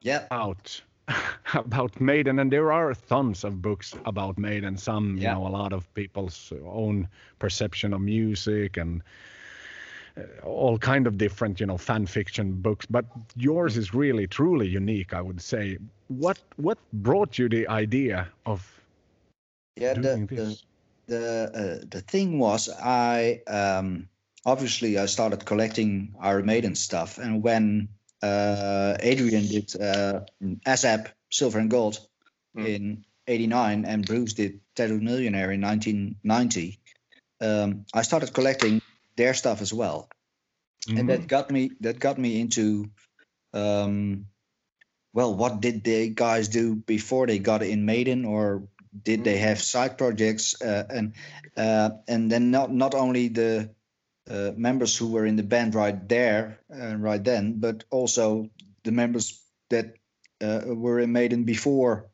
[0.00, 0.82] Yeah, about
[1.54, 4.76] about Maiden, and there are tons of books about Maiden.
[4.76, 7.08] Some, you know, a lot of people's own
[7.38, 9.02] perception of music and
[10.16, 12.86] uh, all kind of different, you know, fan fiction books.
[12.86, 13.06] But
[13.36, 15.78] yours is really, truly unique, I would say.
[16.08, 18.80] What what brought you the idea of
[19.76, 19.94] yeah.
[19.94, 20.64] Doing the this?
[21.06, 24.08] The uh, the thing was, I um,
[24.44, 27.88] obviously I started collecting Iron Maiden stuff, and when
[28.22, 30.20] uh, Adrian did uh,
[30.66, 31.98] ASAP Silver and Gold
[32.56, 32.66] Mm.
[32.66, 36.78] in '89, and Bruce did Tattooed Millionaire in 1990,
[37.40, 38.80] um, I started collecting
[39.16, 40.08] their stuff as well.
[40.86, 41.08] and Mm-hmm.
[41.08, 42.90] that got me that got me into
[43.54, 44.26] um
[45.12, 48.68] well what did the guys do before they got in maiden or
[49.02, 51.14] did they have side projects uh, and
[51.56, 53.70] uh, and then not not only the
[54.30, 58.48] uh, members who were in the band right there uh, right then but also
[58.84, 59.40] the members
[59.70, 59.94] that
[60.40, 62.10] uh, were in maiden before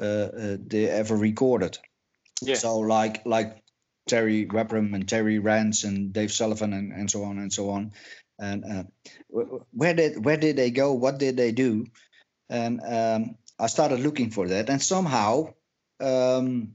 [0.00, 1.78] uh, uh, they ever recorded
[2.42, 2.56] Yeah.
[2.56, 3.62] so like like
[4.08, 7.92] Terry Webrham and Terry Rance and Dave Sullivan and, and so on and so on.
[8.38, 8.82] And uh,
[9.30, 10.94] wh- wh- where did where did they go?
[10.94, 11.86] What did they do?
[12.48, 15.54] And um, I started looking for that, and somehow
[16.02, 16.74] um,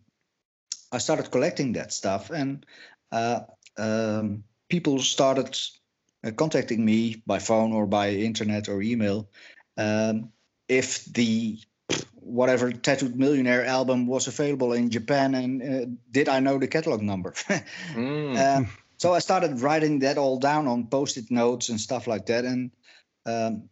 [0.92, 2.66] I started collecting that stuff, and
[3.12, 3.42] uh,
[3.78, 5.58] um, people started
[6.24, 9.30] uh, contacting me by phone or by internet or email
[9.78, 10.32] um,
[10.68, 11.60] if the
[12.16, 17.02] whatever tattooed millionaire album was available in japan and uh, did i know the catalog
[17.02, 17.34] number
[17.96, 18.36] Mm.
[18.36, 18.66] uh,
[18.98, 22.72] so i started writing that all down on post-it notes and stuff like that and
[23.26, 23.70] um,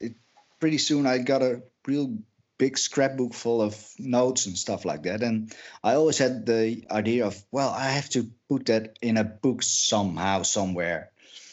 [0.00, 0.12] it,
[0.60, 2.16] pretty soon i got a real
[2.58, 7.26] big scrapbook full of notes and stuff like that and i always had the idea
[7.26, 11.10] of well i have to put that in a book somehow somewhere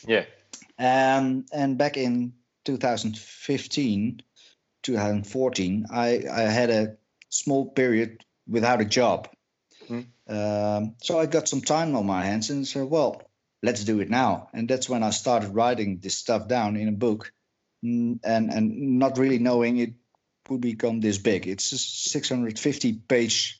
[0.07, 0.25] yeah.
[0.79, 2.33] um, and back in
[2.65, 4.21] 2015,
[4.83, 6.97] 2014, I, I had a
[7.29, 9.29] small period without a job.
[9.89, 10.07] Mm.
[10.27, 13.21] Um, so I got some time on my hands and said, well,
[13.63, 14.49] let's do it now.
[14.53, 17.31] And that's when I started writing this stuff down in a book
[17.83, 19.93] mm, and, and not really knowing it
[20.49, 21.47] would become this big.
[21.47, 23.59] It's a 650 page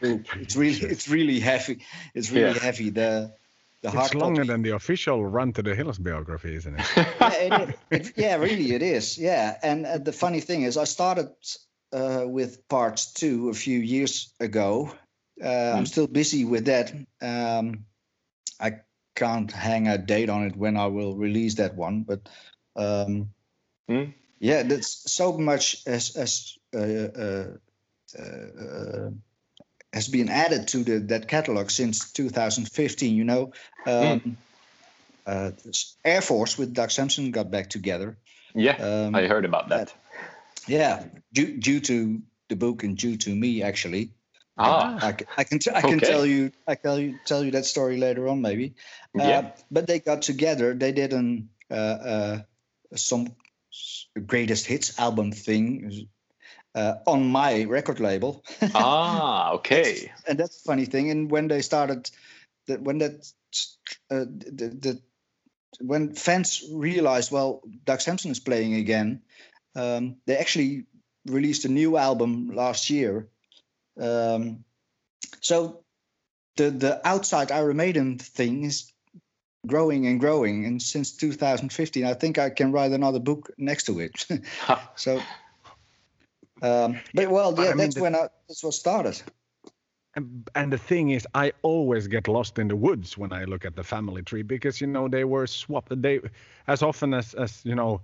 [0.00, 0.26] book.
[0.40, 1.84] It's really, it's really heavy.
[2.14, 2.58] It's really Yeah.
[2.58, 2.90] heavy.
[2.90, 3.32] The,
[3.82, 6.86] the hard It's longer copy- than the official Run to the Hills biography, isn't it?
[6.96, 9.18] yeah, it, it, yeah, really, it is.
[9.18, 11.28] Yeah, and uh, the funny thing is, I started
[11.92, 14.92] uh, with part two a few years ago.
[15.42, 16.92] Uh, I'm still busy with that.
[17.20, 17.84] Um,
[18.60, 18.80] I
[19.16, 22.28] can't hang a date on it when I will release that one, but
[22.76, 23.30] um,
[23.88, 24.12] Hmm.
[24.42, 27.46] Yeah, that's so much as as uh, uh,
[28.18, 29.10] uh, uh,
[29.92, 33.14] has been added to the that catalog since 2015.
[33.14, 33.52] You know,
[33.86, 34.36] um,
[35.26, 35.52] uh,
[36.04, 38.16] Air Force with Doug Sampson got back together.
[38.54, 38.76] Yeah.
[38.76, 39.94] Um, I heard about that.
[40.66, 44.10] Yeah, due, due to the book and due to me actually.
[44.58, 44.98] Ah.
[45.00, 46.06] I, I can t- I can Okay.
[46.06, 48.74] tell you I tell you tell you that story later on maybe.
[49.18, 49.50] Uh, Yeah.
[49.70, 50.74] But they got together.
[50.74, 52.38] They did an uh, uh,
[52.94, 53.34] some
[54.26, 56.08] greatest hits album thing
[56.74, 58.44] uh, on my record label.
[58.74, 59.52] ah.
[59.52, 60.12] Okay.
[60.26, 61.10] and that's funny thing.
[61.10, 62.10] And when they started,
[62.66, 63.32] that when that
[64.10, 65.02] uh, the, the
[65.80, 69.22] when fans realized, well, Doug Sampson is playing again,
[69.74, 70.86] um, they actually
[71.26, 73.28] released a new album last year.
[74.00, 74.64] Um,
[75.40, 75.84] so
[76.56, 78.92] the the outside Iron Maiden thing is
[79.66, 84.00] growing and growing, and since 2015, I think I can write another book next to
[84.00, 84.26] it.
[84.96, 85.20] so.
[86.62, 89.20] Um, but well, yeah, I mean, that's the- when I, that's what started.
[90.14, 93.64] And, and the thing is, I always get lost in the woods when I look
[93.64, 96.02] at the family tree because you know they were swapped.
[96.02, 96.20] They
[96.66, 98.02] as often as as you know,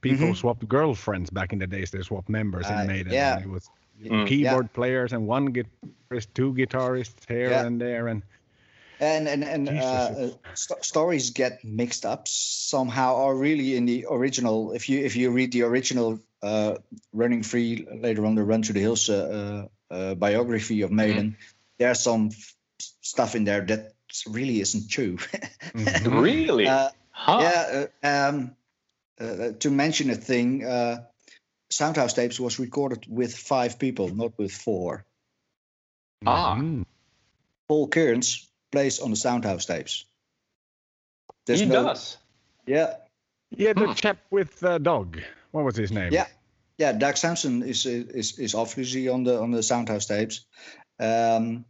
[0.00, 0.36] people Mhm.
[0.36, 1.90] swapped girlfriends back in the days.
[1.90, 3.12] They swapped members Uh, in Maiden.
[3.12, 3.40] yeah.
[3.40, 3.68] It was
[4.04, 4.28] Mm.
[4.28, 7.66] keyboard players and one guitarist, two guitarists here Yeah.
[7.66, 8.22] and there, and
[9.00, 14.06] and and and uh, uh, st- stories get mixed up somehow or really in the
[14.10, 16.74] original if you if you read the original uh,
[17.12, 21.36] running free later on the run to the hills uh, uh, uh, biography of maiden
[21.78, 22.54] there's some f-
[23.02, 23.92] stuff in there that
[24.26, 25.16] really isn't true
[25.74, 26.22] Mhm.
[26.22, 26.66] Really?
[26.66, 27.38] Uh, huh.
[27.40, 28.56] yeah uh, um,
[29.20, 31.04] uh, to mention a thing uh,
[31.70, 35.04] soundhouse tapes was recorded with five people not with four
[36.26, 36.56] Ah.
[36.56, 36.84] Mhm.
[37.68, 40.04] paul kearns plays on the soundhouse tapes
[41.46, 42.18] There's he no- does.
[42.66, 42.94] yeah
[43.50, 43.92] Yeah, the Hmm.
[43.94, 45.18] chap with the dog.
[45.52, 46.12] What was his name?
[46.12, 46.26] Yeah.
[46.76, 50.44] yeah, Doug Sampson is is is obviously on the on the Soundhouse tapes,
[51.00, 51.64] um,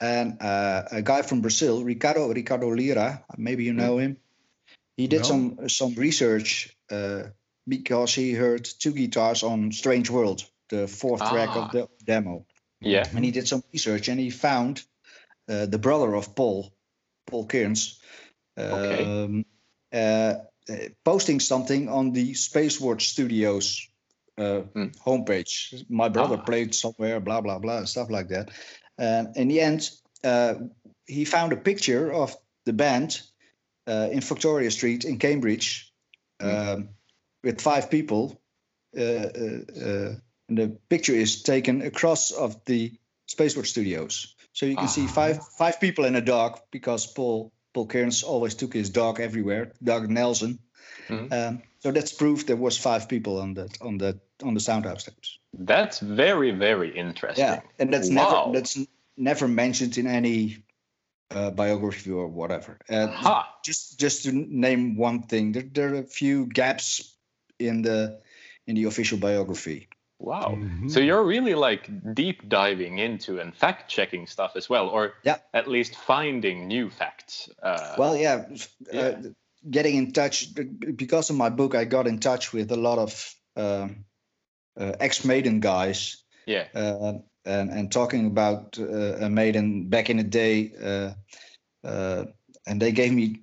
[0.00, 4.16] and uh, a guy from Brazil, Ricardo Ricardo Lira, maybe you know him.
[4.96, 5.26] He did No.
[5.28, 7.24] some some research uh,
[7.66, 11.64] because he heard two guitars on Strange World, the fourth track Ah.
[11.66, 12.46] of the demo,
[12.80, 13.04] Yeah.
[13.14, 14.82] and he did some research and he found
[15.48, 16.72] the brother of Paul,
[17.26, 18.00] Paul Kearns,
[18.58, 19.02] Okay.
[19.04, 19.44] um,
[19.92, 20.34] uh,
[20.70, 23.88] uh, posting something on the Spacewatch Studios
[24.36, 24.88] uh, Hmm.
[25.04, 25.84] homepage.
[25.88, 26.44] My brother Ah.
[26.44, 28.50] played somewhere, blah blah blah, stuff like that.
[28.98, 29.90] And in the end,
[30.24, 30.54] uh,
[31.06, 33.20] he found a picture of the band
[33.88, 35.92] uh, in Victoria Street in Cambridge
[36.40, 36.88] um,
[37.42, 38.40] with five people.
[38.96, 40.14] Uh, uh, uh,
[40.48, 42.92] and the picture is taken across of the
[43.26, 45.12] Spacewatch Studios, so you can see Ah.
[45.12, 49.72] five five people in a dog because Paul Paul Kearns always took his dog everywhere.
[49.82, 50.58] Doug Nelson.
[51.08, 51.32] Mhm.
[51.32, 55.04] Um, so that's proof there was five people on that on that on the Soundhouse
[55.04, 55.38] tapes.
[55.66, 57.44] That's very, very interesting.
[57.46, 58.14] Yeah, and that's Wow.
[58.14, 58.78] never that's
[59.16, 60.56] never mentioned in any
[61.30, 62.78] uh, biography or whatever.
[62.88, 63.54] Uh, Ha.
[63.64, 67.14] Just just to name one thing, there, there are a few gaps
[67.58, 68.20] in the
[68.66, 69.87] in the official biography.
[70.18, 70.56] Wow.
[70.56, 70.90] Mhm.
[70.90, 75.38] So you're really like deep diving into and fact checking stuff as well, or Yeah.
[75.52, 77.48] at least finding new facts.
[77.62, 78.44] Uh, Well, yeah,
[78.92, 79.00] yeah.
[79.00, 79.22] Uh,
[79.70, 80.48] getting in touch
[80.96, 84.04] because of my book, I got in touch with a lot of um,
[84.80, 86.24] uh, ex Maiden guys.
[86.46, 86.66] yeah.
[86.74, 91.12] uh, and and talking about uh, a maiden back in the day, uh,
[91.86, 92.24] uh,
[92.66, 93.42] and they gave me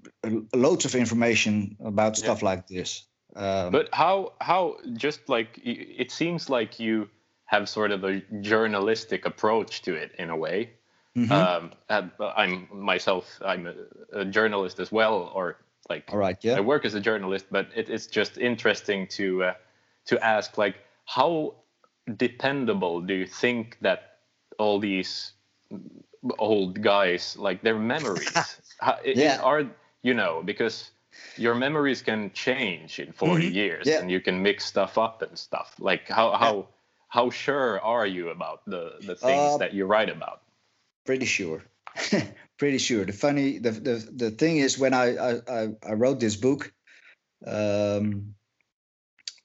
[0.53, 3.07] loads of information about stuff like this.
[3.35, 7.09] Um, But how how just like it seems like you
[7.45, 10.71] have sort of a journalistic approach to it in a way.
[11.15, 11.31] mhm.
[11.31, 11.71] Um,
[12.19, 13.39] I'm myself.
[13.43, 13.75] I'm a,
[14.21, 15.57] a journalist as well, or
[15.89, 19.43] like all right, yeah, I work as a journalist, but it, it's just interesting to
[19.43, 19.53] uh,
[20.05, 20.75] to ask like
[21.05, 21.55] how
[22.17, 24.19] dependable do you think that
[24.59, 25.33] all these
[26.39, 29.41] old guys like their memories how, Yeah.
[29.41, 29.63] are
[30.01, 30.91] you know because
[31.37, 33.89] your memories can change in 40 years Mm-hmm.
[33.89, 33.99] Yeah.
[34.01, 36.67] and you can mix stuff up and stuff like how how
[37.09, 40.41] how sure are you about the the things Uh, that you write about
[41.05, 41.61] pretty sure,
[42.57, 43.05] pretty sure.
[43.05, 46.73] The funny, the the the thing is when I I I, I wrote this book,
[47.45, 48.35] um,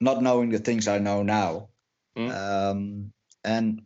[0.00, 1.68] not knowing the things I know now,
[2.16, 2.30] Mm.
[2.30, 3.12] um,
[3.44, 3.82] and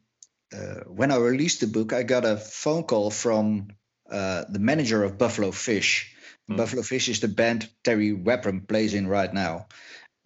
[0.53, 3.69] uh, when I released the book, I got a phone call from
[4.11, 6.14] uh, the manager of Buffalo Fish.
[6.51, 6.57] Mm.
[6.57, 9.67] Buffalo Fish is the band Terry Wepham plays in right now,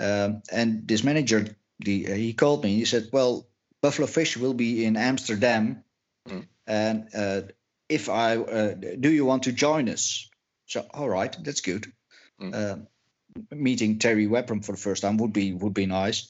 [0.01, 2.71] um, and this manager, the uh, he called me.
[2.71, 3.47] And he said, "Well,
[3.83, 5.85] Buffalo Fish will be in Amsterdam,
[6.29, 6.47] Mm.
[6.67, 7.43] and uh,
[7.89, 10.29] if I uh, do, you want to join us?"
[10.67, 11.93] So, all right, that's good.
[12.41, 12.55] Mm.
[12.55, 12.77] Uh,
[13.55, 16.29] meeting Terry Wepham for the first time would be would be nice.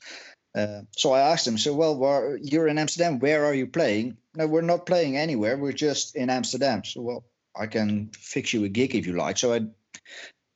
[0.55, 3.19] Uh, so I asked him, so well, where, you're in Amsterdam.
[3.20, 4.16] Where are you playing?
[4.35, 5.56] No, we're not playing anywhere.
[5.56, 6.85] We're just in Amsterdam.
[6.85, 7.24] So well,
[7.56, 9.39] I can fix you a gig if you like.
[9.39, 9.60] So I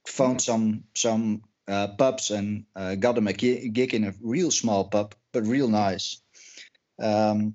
[0.06, 4.84] found some some uh, pubs and uh, got him a gig in a real small
[4.84, 6.20] pub, but real nice.
[7.00, 7.54] Um,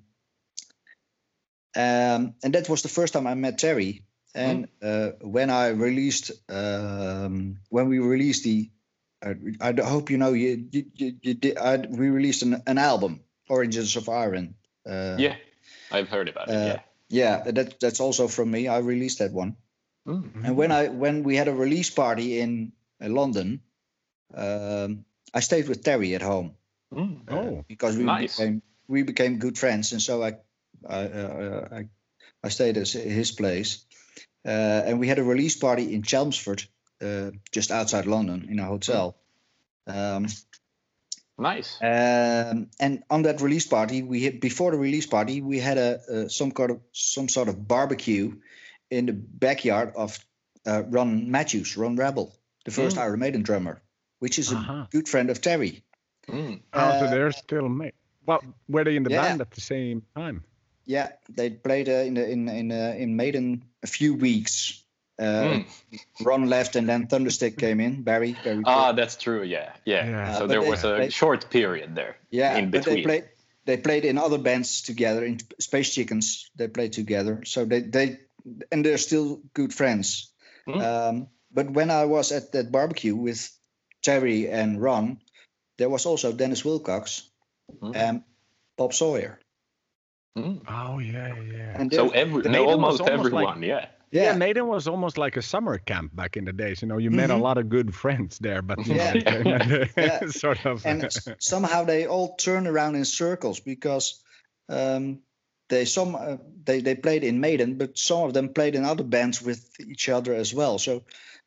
[1.76, 4.02] um, and that was the first time I met Terry.
[4.34, 8.70] And uh, when I released, um, when we released the,
[9.24, 12.78] uh, I hope you know, you, you, you, you did, I, we released an, an
[12.78, 14.54] album, Oranges of Iron.
[14.88, 15.34] Uh, yeah
[15.90, 18.68] i've heard about it uh, yeah yeah, that that's also from me.
[18.68, 19.56] I released that one.
[20.08, 20.44] Mm.
[20.44, 22.72] And when I when we had a release party in
[23.04, 23.60] uh, London,
[24.34, 25.04] um,
[25.34, 26.54] I stayed with Terry at home
[26.90, 27.28] Mm.
[27.28, 28.36] uh, Oh, because we nice.
[28.36, 30.36] became we became good friends, and so I
[30.88, 31.88] I uh, I,
[32.46, 33.84] I stayed at his place,
[34.46, 36.62] uh, and we had a release party in Chelmsford,
[37.02, 39.16] uh, just outside London, in a hotel.
[39.86, 40.26] Um,
[41.38, 45.78] nice um, and on that release party, we had before the release party, we had
[45.78, 48.32] a, uh some kind of some sort of barbecue
[48.90, 50.18] in the backyard of
[50.66, 52.34] uh, Ron Matthews, Ron Rebel,
[52.64, 53.02] the first Mm.
[53.02, 53.80] Iron Maiden drummer,
[54.18, 54.86] which is a Uh-huh.
[54.90, 55.82] good friend of Terry.
[56.28, 56.60] Mm.
[56.72, 57.92] oh, so Uh, they're still made.
[58.26, 59.22] Well, were they in the Yeah.
[59.22, 60.44] band at the same time?
[60.84, 64.84] Yeah, they played uh, in the, in in uh, in Maiden a few weeks,
[65.20, 65.64] Uh,
[66.22, 68.02] Ron left, and then Thunderstick came in.
[68.04, 68.62] Barry, Barry.
[68.64, 69.42] Ah, that's true.
[69.42, 70.06] Yeah, yeah.
[70.06, 70.32] Yeah.
[70.32, 72.14] So Uh, but there was a they- short period there.
[72.30, 73.04] yeah, in but they between.
[73.04, 73.24] played.
[73.64, 75.24] They played in other bands together.
[75.26, 77.44] In Space Chickens, they played together.
[77.44, 78.18] So they they
[78.72, 80.32] and they're still good friends.
[80.68, 80.82] Mm.
[80.82, 83.50] Um, but when I was at that barbecue with
[84.02, 85.20] Terry and Ron,
[85.78, 87.22] there was also Dennis Wilcox
[87.82, 87.96] Mm.
[87.96, 88.22] and
[88.76, 89.38] Bob Sawyer.
[90.38, 90.62] Mm.
[90.68, 91.80] Oh yeah, yeah.
[91.80, 93.62] And So every no, Maiden was almost, almost everyone.
[93.62, 93.86] yeah.
[94.10, 94.22] Yeah.
[94.32, 96.80] yeah, Maiden was almost like a summer camp back in the days.
[96.80, 97.42] You know, you met a Mhm.
[97.42, 99.12] lot of good friends there, but Yeah.
[99.44, 100.26] know, Yeah.
[100.28, 100.86] sort of.
[100.86, 104.22] and somehow they all turn around in circles because
[104.70, 105.20] um,
[105.68, 109.04] they some uh, they they played in Maiden, but some of them played in other
[109.04, 110.78] bands with each other as well.
[110.78, 111.02] So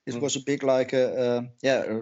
[0.06, 0.22] it Mm.
[0.22, 2.02] was a big like a, uh yeah a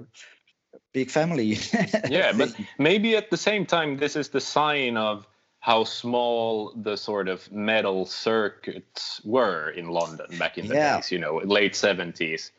[0.93, 1.57] big family.
[2.09, 5.27] yeah but maybe at the same time this is the sign of
[5.59, 10.97] how small the sort of metal circuits were in london back in the Yeah.
[10.97, 12.51] days you know late 70s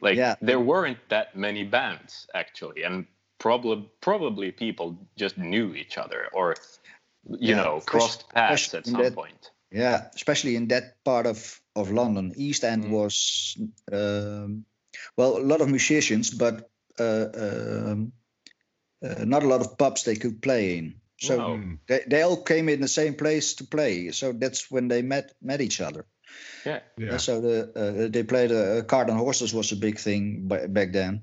[0.00, 0.34] like Yeah.
[0.40, 3.06] there weren't that many bands actually and
[3.38, 6.56] probably probably people just knew each other or
[7.24, 11.26] you Yeah, know especially- crossed paths at some that- point yeah, especially in that part
[11.26, 12.90] of of London, East End Mm.
[12.90, 13.56] was
[13.92, 14.64] um,
[15.16, 18.12] well a lot of musicians, but uh, um,
[19.04, 20.94] uh, not a lot of pubs they could play in.
[21.20, 21.56] So Wow.
[21.56, 21.78] Mm.
[21.86, 24.10] they, they all came in the same place to play.
[24.12, 26.04] So that's when they met met each other.
[26.66, 27.18] yeah yeah.
[27.18, 30.92] So the uh, they played uh, cart and horses was a big thing ba- back
[30.92, 31.22] then,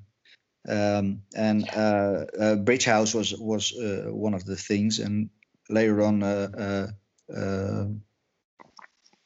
[0.69, 5.29] um, and uh, uh, Bridge House was was uh, one of the things, and
[5.69, 7.85] later on uh, uh, uh,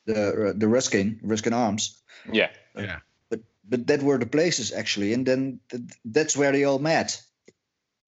[0.05, 2.01] the the Ruskin Ruskin Arms,
[2.31, 2.99] yeah yeah.
[3.29, 7.21] but but that were the places actually, and then th- that's where they all met.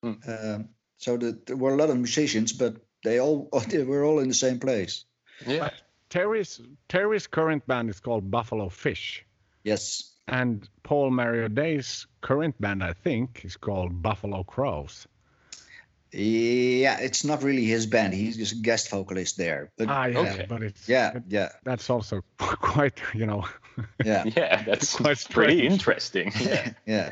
[0.04, 4.20] Um, so the, there were a lot of musicians, but they all they were all
[4.20, 5.06] in the same place.
[5.46, 5.70] yeah
[6.10, 6.60] Terry's
[6.90, 9.26] Terry's current band is called Buffalo Fish,
[9.64, 10.12] Yes.
[10.28, 15.08] and Paul Mario Day's current band, I think, is called Buffalo Crows.
[16.14, 18.14] Yeah, it's not really his band.
[18.14, 19.72] He's just a guest vocalist there.
[19.78, 20.46] But Ah, yeah, Okay.
[20.50, 23.46] but it's yeah, it- yeah, that's also quite, you know,
[24.04, 25.72] yeah, yeah that's Quite pretty strange.
[25.74, 27.12] interesting yeah yeah.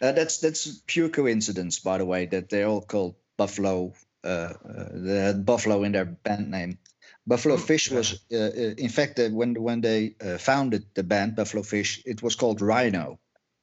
[0.00, 3.92] Uh, that's that's pure coincidence, by the way, that they're all called Buffalo.
[4.22, 4.28] Uh,
[4.68, 6.78] uh, they had Buffalo in their band name.
[7.26, 11.34] Buffalo Fish was, uh, uh, in fact, uh, when when they uh, founded the band
[11.34, 13.18] Buffalo Fish, it was called Rhino.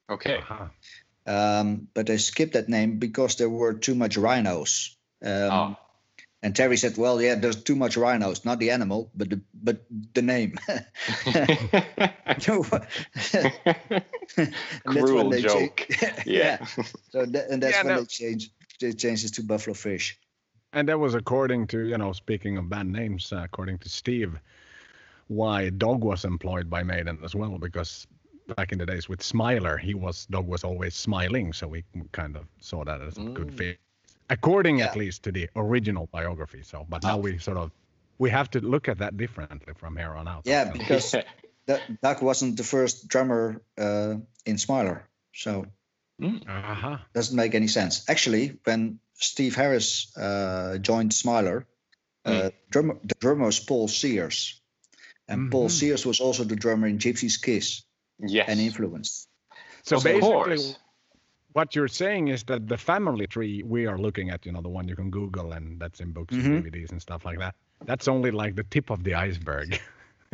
[0.09, 0.67] okay uh-huh.
[1.25, 4.95] Um, but they skipped that name because there were too much rhinos.
[5.23, 5.79] Um, Ah.
[6.43, 9.85] And Terry said, "Well, yeah, there's too much rhinos, not the animal, but the but
[10.13, 10.57] the name."
[14.85, 15.85] And Cruel joke.
[15.91, 16.65] cha- yeah.
[17.11, 17.99] So that, and that's Yeah, when no.
[18.01, 18.51] they changed
[18.81, 20.19] they changed it to Buffalo Fish.
[20.73, 24.39] And that was according to, you know, speaking of band names, uh, according to Steve,
[25.27, 28.07] why Dog was employed by Maiden as well, because
[28.47, 32.35] back in the days with Smiler, he was Dog was always smiling, so we kind
[32.35, 33.57] of saw that as a good Mm.
[33.57, 33.79] fit,
[34.29, 36.63] according at least to the original biography.
[36.63, 37.71] So, but now we sort of
[38.19, 40.43] we have to look at that differently from here on out.
[40.45, 41.11] Yeah, because
[41.65, 44.15] that Doug wasn't the first drummer uh,
[44.45, 45.65] in Smiler, so
[46.21, 46.97] uh-huh.
[47.13, 48.05] doesn't make any sense.
[48.09, 51.65] Actually, when Steve Harris uh, joined Smiler,
[52.25, 54.61] uh, drummer, the drummer was Paul Sears,
[55.27, 55.71] and Paul Mhm.
[55.71, 57.83] Sears was also the drummer in Gypsy's Kiss
[58.19, 59.27] yes and Influence.
[59.83, 60.79] So of basically, course
[61.53, 64.69] what you're saying is that the family tree we are looking at, you know, the
[64.69, 66.45] one you can Google and that's in books Mhm.
[66.45, 67.53] and DVDs and stuff like that.
[67.85, 69.73] That's only like the tip of the iceberg.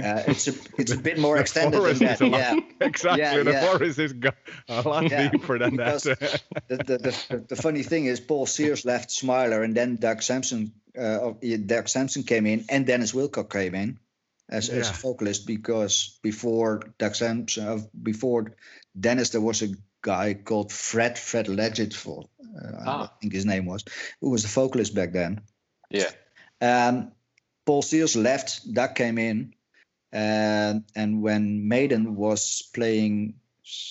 [0.01, 2.13] Uh, it's a it's a bit more The extended than forest that.
[2.13, 3.21] is a lot- Yeah, exactly.
[3.21, 3.65] Yeah, the yeah.
[3.65, 4.29] forest is go-
[4.69, 6.03] a lot Yeah, deeper than that.
[6.69, 10.71] the, the, the, the funny thing is, Paul Sears left Smiler, and then Doug Sampson,
[10.97, 11.33] uh,
[11.65, 13.99] Doug Sampson came in, and Dennis Wilcock came in
[14.49, 18.55] as, as a vocalist because before Doug Sampson, uh, before
[18.99, 19.69] Dennis, there was a
[20.01, 23.03] guy called Fred Fred Legend, for uh, Ah.
[23.03, 23.83] I think his name was,
[24.21, 25.41] who was the vocalist back then.
[25.89, 26.11] yeah
[26.61, 27.11] Um,
[27.65, 29.53] Paul Sears left, Doug came in,
[30.11, 33.35] and and when Maiden was playing,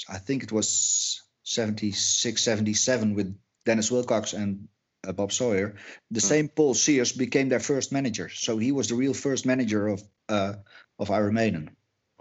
[0.09, 4.69] I think it was 76, 77 with Dennis Wilcox and
[5.07, 5.77] uh, Bob Sawyer,
[6.11, 8.29] the same Paul Sears became their first manager.
[8.29, 10.55] So he was the real first manager of uh,
[10.99, 11.71] of Iron Maiden.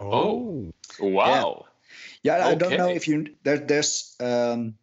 [0.00, 1.66] oh, wow
[2.22, 4.74] Yeah, I don't know if you there, there's um,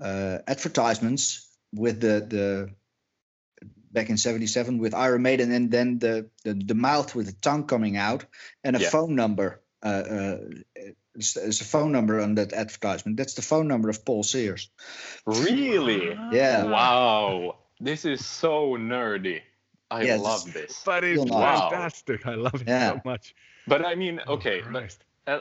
[0.00, 2.70] uh, advertisements with the the
[3.92, 7.66] back in '77 with Iron Maiden, and then the, the the mouth with the tongue
[7.66, 8.24] coming out,
[8.64, 8.90] and a Yeah.
[8.90, 9.60] phone number.
[9.82, 10.38] Uh, uh,
[11.14, 13.16] it's, it's a phone number on that advertisement.
[13.16, 14.70] That's the phone number of Paul Sears.
[15.26, 19.40] really Yeah, wow this is so nerdy
[19.90, 21.68] i Yeah, love this- this but it's Wow.
[21.70, 22.26] fantastic.
[22.26, 22.92] I love it Yeah.
[22.94, 23.34] so much.
[23.66, 25.40] but i mean Oh, okay but uh,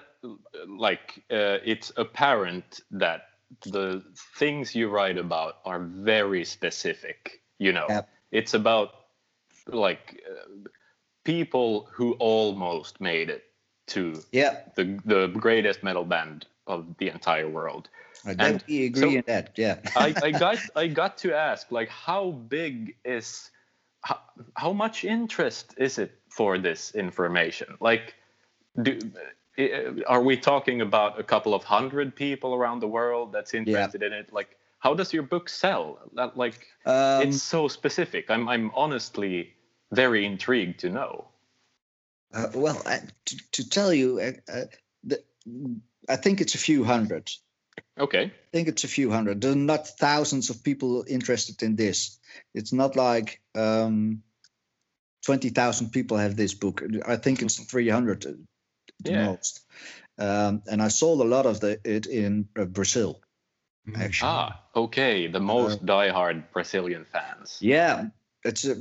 [0.68, 3.22] like uh, it's apparent that
[3.66, 4.04] the
[4.38, 7.42] things you write about are very specific.
[7.58, 8.10] You know, Yep.
[8.32, 8.90] it's about
[9.68, 10.70] like uh,
[11.24, 13.44] people who almost made it
[13.94, 17.90] to Yeah, the the greatest metal band of the entire world.
[18.26, 19.52] I And definitely agree so- in that.
[19.58, 19.78] Yeah.
[19.96, 23.52] I, I got I got to ask like how big is
[24.04, 24.18] how,
[24.56, 27.78] how much interest is it for this information?
[27.80, 28.16] Like,
[28.82, 28.98] do
[30.08, 34.14] are we talking about a couple of hundred people around the world that's interested in
[34.14, 34.32] it?
[34.34, 36.00] Like, how does your book sell?
[36.16, 38.30] That like Um, it's so specific.
[38.30, 39.54] I'm I'm honestly
[39.92, 41.26] very intrigued to know.
[42.34, 44.66] Uh, well, I, to, to tell you, uh, uh,
[45.04, 45.24] the,
[46.08, 47.30] I think it's a few hundred.
[48.00, 48.26] Okay.
[48.26, 49.42] I think it's a few hundred.
[49.42, 52.20] There are not thousands of people interested in this.
[52.54, 54.24] It's not like um,
[55.26, 56.84] 20,000 people have this book.
[57.08, 58.36] I think it's 300 at
[59.00, 59.26] the Yeah.
[59.26, 59.62] most.
[60.18, 63.22] Um, and I sold a lot of the, it in uh, Brazil,
[63.88, 64.00] Mm.
[64.00, 64.30] actually.
[64.30, 65.28] Ah, okay.
[65.28, 67.58] The most diehard Brazilian fans.
[67.62, 68.10] Yeah,
[68.44, 68.76] it's a,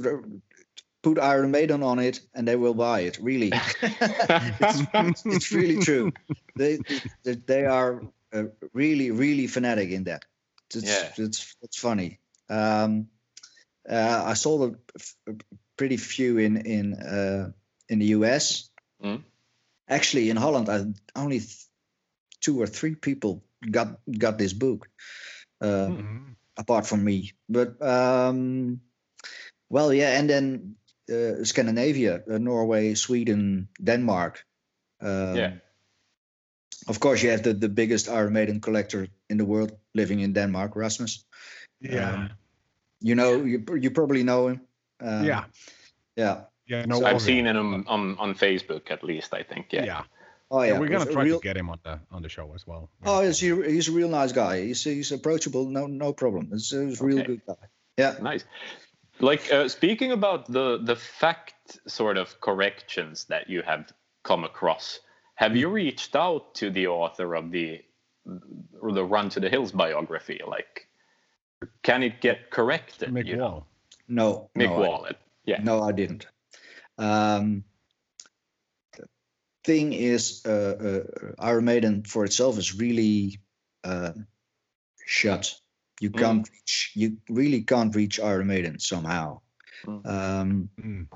[1.02, 3.18] put Iron Maiden on it and they will buy it.
[3.20, 3.50] Really,
[3.82, 6.12] it's, it's really true.
[6.56, 6.78] They
[7.24, 8.02] they, they are
[8.32, 10.24] uh, really really fanatic in that.
[10.74, 11.12] It's, Yeah.
[11.24, 12.18] it's it's funny.
[12.48, 13.08] Um,
[13.88, 15.32] uh, I sold a, f- a
[15.76, 17.50] pretty few in in uh,
[17.88, 18.70] in the US.
[19.02, 19.22] Mm.
[19.88, 20.84] Actually, in Holland, I
[21.18, 21.66] only th-
[22.40, 24.88] two or three people got got this book.
[25.62, 26.36] Uh, Mm.
[26.56, 27.32] apart from me.
[27.48, 28.80] But um,
[29.68, 30.76] well, yeah, and then
[31.44, 34.44] Scandinavia, uh, Norway, Sweden, Denmark.
[35.02, 35.52] Um, Yeah.
[36.88, 40.32] Of course, you have the, the biggest Iron Maiden collector in the world living in
[40.32, 41.24] Denmark, Rasmus.
[41.80, 42.12] Yeah.
[42.14, 42.30] Um,
[43.02, 44.60] You know, you you probably know him.
[45.00, 45.44] Um, yeah.
[46.16, 46.40] yeah.
[46.66, 46.86] Yeah.
[46.86, 46.98] No.
[47.00, 49.32] So I've seen him on, on on Facebook at least.
[49.34, 49.72] I think.
[49.72, 49.86] Yeah.
[49.86, 50.02] Yeah.
[50.50, 52.28] Oh Yeah, yeah, we're gonna a try real- to get him on the on the
[52.28, 52.88] show as well.
[53.04, 54.66] Oh, he's, he's a real nice guy.
[54.66, 55.64] He's he's approachable.
[55.70, 56.48] No no problem.
[56.52, 57.26] He's, he's a real Okay.
[57.26, 57.68] good guy.
[57.98, 58.16] Yeah.
[58.22, 58.44] Nice.
[59.20, 63.92] Like uh, speaking about the the fact sort of corrections that you have
[64.22, 65.00] come across,
[65.34, 67.82] have you reached out to the author of the
[68.80, 70.40] or the Run to the Hills biography?
[70.46, 70.86] Like,
[71.82, 73.10] can it get corrected?
[73.10, 73.48] Mick you know?
[73.48, 73.66] Wall.
[74.08, 74.50] No.
[74.56, 75.16] Mick no, I- Wallet.
[75.44, 75.62] Yeah.
[75.62, 76.26] No, I didn't.
[76.98, 77.64] Um,
[78.96, 79.08] the
[79.64, 83.40] thing is, uh, uh, Iron Maiden for itself is really
[83.84, 84.12] uh,
[85.06, 85.58] shut.
[86.00, 86.18] You Mm.
[86.18, 86.92] can't reach.
[86.94, 89.40] You really can't reach Iron Maiden somehow.
[89.86, 90.06] Mm.
[90.06, 91.06] Um, Mm.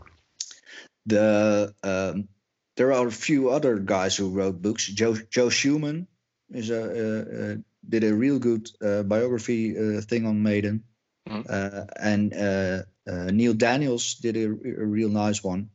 [1.07, 2.29] the um,
[2.77, 4.87] there are a few other guys who wrote books.
[4.87, 6.07] Joe Joe Schumann
[6.51, 7.57] is a uh, uh,
[7.89, 10.85] did a real good uh, biography uh, thing on Maiden,
[11.29, 11.45] Mhm.
[11.49, 15.71] uh, and uh, uh, Neil Daniels did a, a real nice one.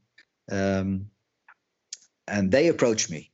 [0.51, 1.11] Um,
[2.27, 3.31] and they approached me.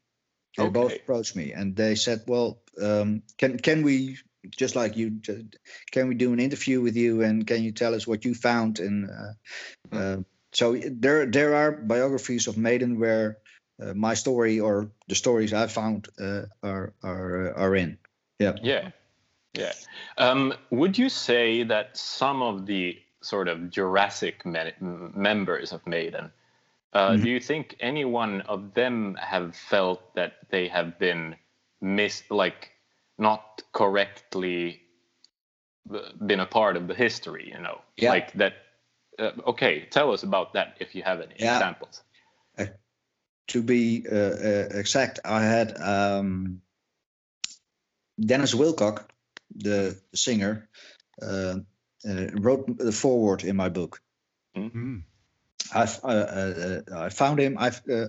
[0.57, 4.17] They both approached me, and they said, "Well, um, can can we
[4.51, 5.19] just like you?
[5.91, 7.21] Can we do an interview with you?
[7.23, 10.17] And can you tell us what you found?" And uh, uh,
[10.53, 13.37] so there there are biographies of Maiden where
[13.81, 17.97] uh, my story or the stories I found uh, are are uh, are in.
[18.39, 18.55] Yeah.
[18.61, 18.91] Yeah.
[19.53, 19.73] Yeah.
[20.17, 26.31] Um, would you say that some of the sort of Jurassic me- members of Maiden,
[26.93, 27.23] uh, Mhm.
[27.23, 31.35] do you think any one of them have felt that they have been
[31.81, 32.74] mis like
[33.17, 34.81] not correctly
[36.25, 37.51] been a part of the history?
[37.53, 38.11] You know, Yeah.
[38.11, 38.53] like that.
[39.17, 41.55] Uh, okay, tell us about that if you have any Yeah.
[41.55, 42.03] examples.
[43.49, 46.61] To be uh, uh, exact, I had um,
[48.19, 49.07] Dennis Wilcock,
[49.55, 50.67] the, singer,
[51.21, 51.59] uh,
[52.09, 54.01] uh, wrote the foreword in my book.
[54.55, 55.03] Mm.
[55.73, 57.57] I've, uh, uh, uh, I found him.
[57.59, 58.07] I've uh,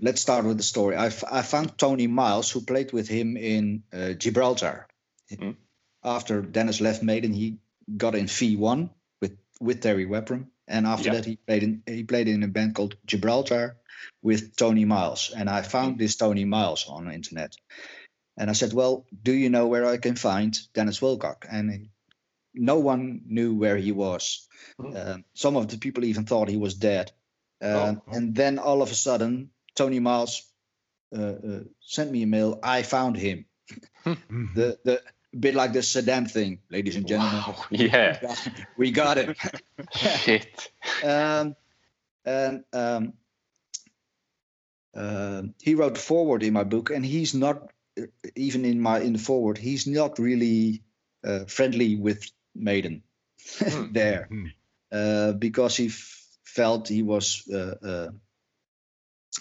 [0.00, 0.96] let's start with the story.
[0.96, 4.86] I, f- I found Tony Miles, who played with him in uh, Gibraltar.
[5.32, 5.56] Mm.
[6.04, 7.58] After Dennis left Maiden, he
[7.96, 11.14] got in V1 with with Terry Webram, and after Yeah.
[11.14, 13.76] that he played in he played in a band called Gibraltar
[14.22, 15.32] with Tony Miles.
[15.36, 17.56] And I found this Tony Miles on the internet,
[18.36, 21.90] and I said, "Well, do you know where I can find Dennis Wilcock?" And he-
[22.54, 24.48] no one knew where he was.
[24.80, 24.96] Mm.
[25.14, 27.12] Um, some of the people even thought he was dead.
[27.60, 28.12] Um, Oh.
[28.16, 30.42] And then all of a sudden, Tony Miles
[31.16, 32.58] uh, uh, sent me a mail.
[32.62, 33.44] I found him.
[34.04, 34.54] Mhm.
[34.54, 35.02] The the
[35.38, 37.42] bit like the Saddam thing, ladies and gentlemen.
[37.46, 37.64] Wow.
[37.70, 38.34] Yeah.
[38.76, 39.36] we got it.
[39.92, 40.72] Shit.
[41.04, 41.54] um,
[42.24, 43.12] and um,
[44.94, 49.00] um, he wrote the forward in my book, and he's not uh, even in my
[49.00, 49.58] in the forward.
[49.58, 50.82] He's not really
[51.24, 52.24] uh, friendly with
[52.54, 53.02] Maiden
[53.58, 53.92] Hmm.
[53.92, 54.52] there Mhm.
[54.92, 58.08] uh, because he f- felt he was uh, uh,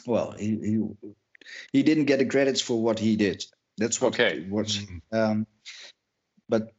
[0.06, 0.32] well.
[0.32, 0.88] He, he
[1.72, 3.46] he didn't get the credits for what he did.
[3.78, 4.38] That's what Okay.
[4.40, 4.80] it was.
[5.12, 5.48] Um,
[6.50, 6.74] but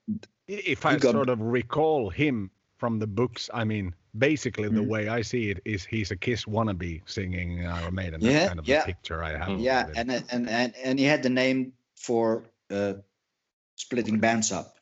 [0.46, 4.80] If I He got- sort of recall him from the books, I mean, basically the
[4.80, 4.86] Mhm.
[4.88, 8.20] way I see it is he's a Kiss wannabe singing Iron Maiden.
[8.20, 8.80] That's Yeah, kind of yeah.
[8.80, 9.60] the picture I have.
[9.60, 12.94] yeah, and and and and he had the name for uh,
[13.76, 14.74] splitting bands up.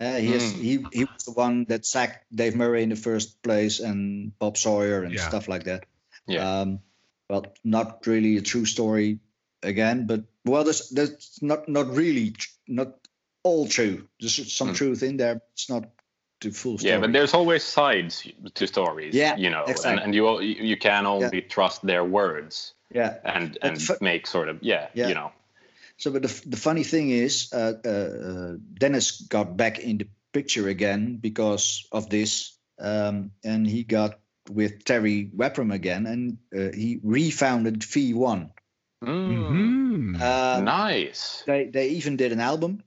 [0.00, 0.56] Uh, he, is, Mm.
[0.56, 4.56] he he was the one that sacked Dave Murray in the first place and Bob
[4.56, 5.28] Sawyer and Yeah.
[5.28, 5.84] stuff like that.
[6.26, 6.60] Yeah.
[6.62, 6.80] Um,
[7.30, 9.20] well, not really a true story
[9.62, 12.34] again, but well, there's there's not not really
[12.66, 12.88] not
[13.42, 14.08] all true.
[14.20, 14.76] There's some Mm.
[14.76, 15.34] truth in there.
[15.34, 15.84] But it's not
[16.40, 16.92] the full story.
[16.92, 19.14] Yeah, but there's always sides to stories.
[19.14, 20.04] Yeah, you know, and, exactly.
[20.04, 23.18] and you all- you you can only trust their words yeah.
[23.24, 25.08] and and fu- make sort of yeah, Yeah.
[25.08, 25.32] you know.
[25.96, 30.68] So, but the, the funny thing is, uh, uh, Dennis got back in the picture
[30.70, 34.18] again because of this, um, and he got
[34.50, 38.52] with Terry Wepram again, and uh, he refounded Fee One.
[39.04, 40.20] Mm, Mhm.
[40.20, 41.42] Uh, nice.
[41.46, 42.82] They they even did an album,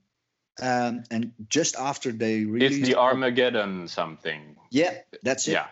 [0.62, 4.56] um, and just after they released, It's the Armageddon something.
[4.70, 5.52] yeah, that's it.
[5.52, 5.66] Yeah.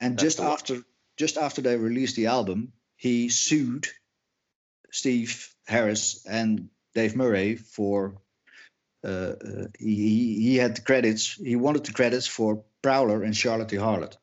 [0.00, 0.52] And That's just the one.
[0.52, 0.82] after
[1.16, 3.88] just after they released the album, he sued
[4.90, 8.20] Steve Harris and Dave Murray for
[9.04, 11.34] uh, uh, he, he he had the credits.
[11.34, 14.16] He wanted the credits for Prowler and Charlotte the Harlot.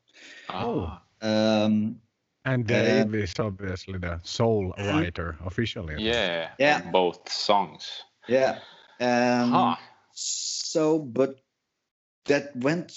[0.48, 2.00] Ah, Um,
[2.44, 5.96] And Uh, Dave is obviously the sole writer officially.
[5.98, 6.50] yeah.
[6.60, 6.90] Yeah.
[6.92, 8.04] Both songs.
[8.28, 8.60] yeah.
[9.00, 9.76] Um, huh.
[10.12, 11.40] So, but
[12.26, 12.92] that went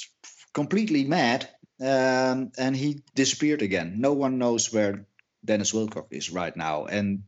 [0.53, 1.49] completely mad,
[1.81, 3.99] um, and he disappeared again.
[3.99, 5.05] No one knows where
[5.43, 7.23] Dennis Wilcock is right now, and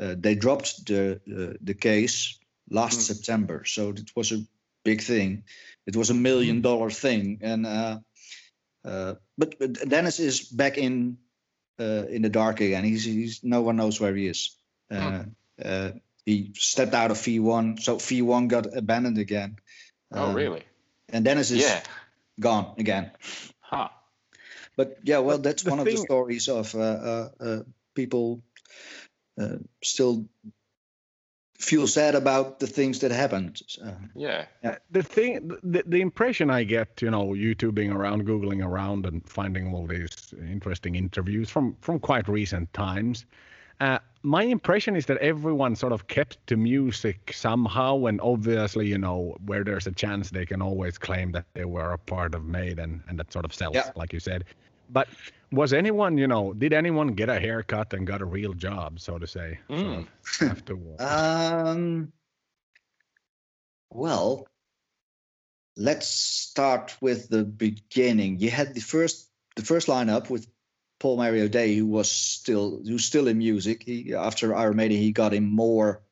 [0.00, 2.38] uh, they dropped the uh, the case
[2.68, 3.14] last Hmm.
[3.14, 3.64] September.
[3.64, 4.44] So it was a
[4.84, 5.44] big thing.
[5.86, 7.98] It was a million dollar thing, and uh,
[8.84, 11.18] uh, but, but Dennis is back in
[11.78, 12.84] uh, in the dark again.
[12.84, 14.56] He's, he's no one knows where he is.
[14.90, 15.24] Uh,
[15.64, 15.90] uh,
[16.26, 19.56] he stepped out of V1, so V1 got abandoned again.
[20.12, 20.62] Oh, Um, really?
[21.08, 21.82] And Dennis is Yeah.
[22.38, 23.10] gone again.
[23.60, 23.88] Huh.
[24.76, 27.62] But yeah, well, But that's the one of the stories of uh, uh, uh,
[27.94, 28.42] people
[29.40, 30.28] uh, still
[31.60, 33.60] feel sad about the things that happened.
[33.84, 34.46] Uh, Yeah.
[34.90, 39.72] the thing the, the impression i get you know youtubing around googling around and finding
[39.74, 43.26] all these interesting interviews from from quite recent times
[43.80, 48.98] uh, my impression is that everyone sort of kept to music somehow and obviously you
[48.98, 52.44] know where there's a chance they can always claim that they were a part of
[52.44, 53.90] maiden and that sort of sells Yeah.
[53.96, 54.44] like you said
[54.88, 55.08] but
[55.52, 59.18] was anyone you know did anyone get a haircut and got a real job so
[59.18, 60.06] to say sort Mm.
[60.42, 62.12] of afterwards Um,
[63.90, 64.46] well,
[65.76, 68.38] let's start with the beginning.
[68.38, 70.46] You had the first the first lineup with
[70.98, 73.82] Paul Mario Day, who was still who's still in music.
[73.82, 76.02] He after Iron Maiden, he got in more,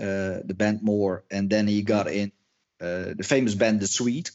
[0.00, 2.32] uh, the band more, and then he got in
[2.80, 4.30] uh, the famous band The Sweet,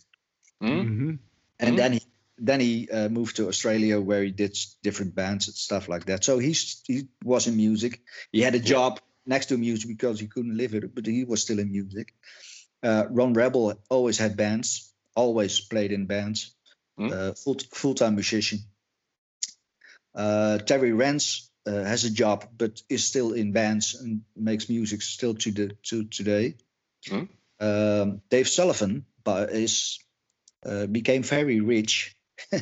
[0.62, 0.84] Mm?
[0.84, 1.20] Mhm.
[1.60, 1.78] and Mm.
[1.78, 2.02] then he
[2.42, 6.24] then he uh, moved to Australia where he did different bands and stuff like that.
[6.24, 8.02] So he's he was in music.
[8.32, 11.42] He had a job next to music because he couldn't live it, but he was
[11.42, 12.14] still in music.
[12.82, 16.56] Uh, Ron Rebel always had bands, always played in bands,
[17.00, 17.12] Mm.
[17.14, 18.60] uh, full full time musician.
[20.14, 25.02] Uh, Terry Rance uh, has a job, but is still in bands and makes music
[25.02, 26.56] still to the to today.
[27.08, 27.30] Mm.
[27.62, 30.00] Um, Dave Sullivan is
[30.66, 32.16] uh, became very rich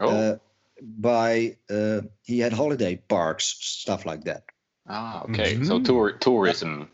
[0.00, 0.08] Oh.
[0.08, 0.36] uh,
[0.80, 4.44] by uh, he had holiday parks, stuff like that.
[4.86, 5.54] ah, okay.
[5.64, 5.84] So Mhm.
[5.84, 6.88] tour tourism.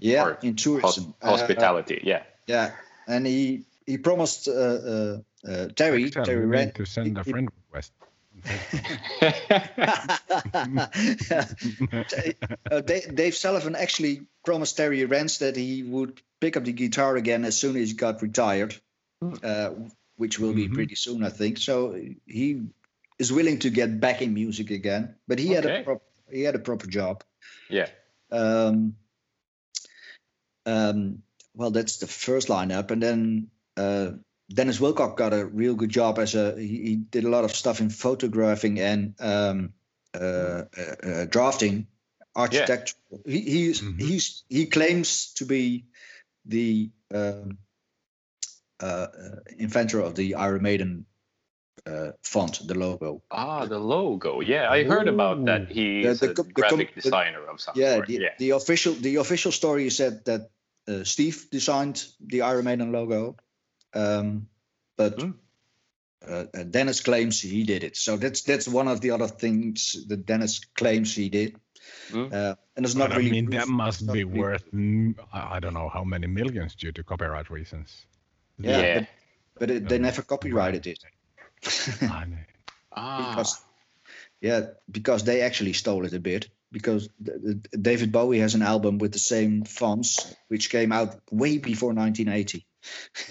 [0.00, 1.14] Yeah, or in hos- tourism.
[1.22, 2.00] Uh, hospitality.
[2.02, 2.22] yeah.
[2.46, 2.72] yeah,
[3.06, 7.16] and he he promised uh, uh, uh, Terry Excel, Terry you Ren need to send
[7.16, 7.92] a friend request
[12.70, 17.16] uh, Dave, Dave Sullivan actually promised Terry Rance that he would pick up the guitar
[17.16, 18.74] again as soon as he got retired,
[19.42, 19.70] uh,
[20.18, 20.74] which will be Mhm.
[20.74, 21.58] pretty soon, I think.
[21.58, 21.94] So
[22.26, 22.62] he
[23.18, 26.54] is willing to get back in music again, but he had a prop, he had
[26.54, 27.24] a proper job.
[27.70, 27.88] yeah.
[28.30, 28.94] Um,
[30.66, 31.22] um,
[31.54, 34.10] well, that's the first lineup, and then uh,
[34.52, 36.54] Dennis Wilcock got a real good job as a.
[36.58, 39.72] He, he did a lot of stuff in photographing and um,
[40.14, 41.86] uh, uh, uh, drafting,
[42.34, 42.96] architecture.
[43.24, 44.00] He he's, Mhm.
[44.00, 45.86] he's he claims to be
[46.44, 47.58] the um,
[49.58, 51.06] inventor of the Iron Maiden
[51.86, 53.22] uh, font, the logo.
[53.30, 54.40] Ah, the logo.
[54.40, 55.62] Yeah, I heard about that.
[55.70, 55.74] Ooh.
[55.74, 58.06] He's The- a the com- the graphic the- designer of some yeah, sort.
[58.08, 58.34] the, yeah.
[58.38, 60.50] the official the official story said that
[60.88, 63.36] uh, Steve designed the Iron Maiden logo,
[63.94, 64.48] um,
[64.96, 65.30] but Hmm.
[66.26, 67.96] uh, uh, Dennis claims he did it.
[67.96, 71.56] So that's that's one of the other things that Dennis claims he did.
[72.10, 72.32] Mm.
[72.32, 73.28] Uh, and it's not But, really.
[73.28, 76.04] I mean, proof- that must not be really- worth mm, I I don't know how
[76.04, 78.06] many millions due to copyright reasons.
[78.58, 78.94] Yeah, Yeah.
[78.94, 79.06] But,
[79.58, 80.98] but it, they never copyrighted it.
[82.02, 82.36] I know.
[82.92, 83.28] Ah.
[83.30, 83.60] because
[84.40, 84.60] yeah
[84.90, 88.98] because they actually stole it a bit because th- th- david bowie has an album
[88.98, 92.66] with the same fonts which came out way before 1980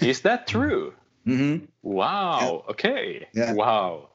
[0.00, 0.94] Is that true?
[1.24, 2.64] hmm Wow.
[2.70, 3.26] Okay.
[3.34, 3.54] Yeah.
[3.54, 4.10] Wow.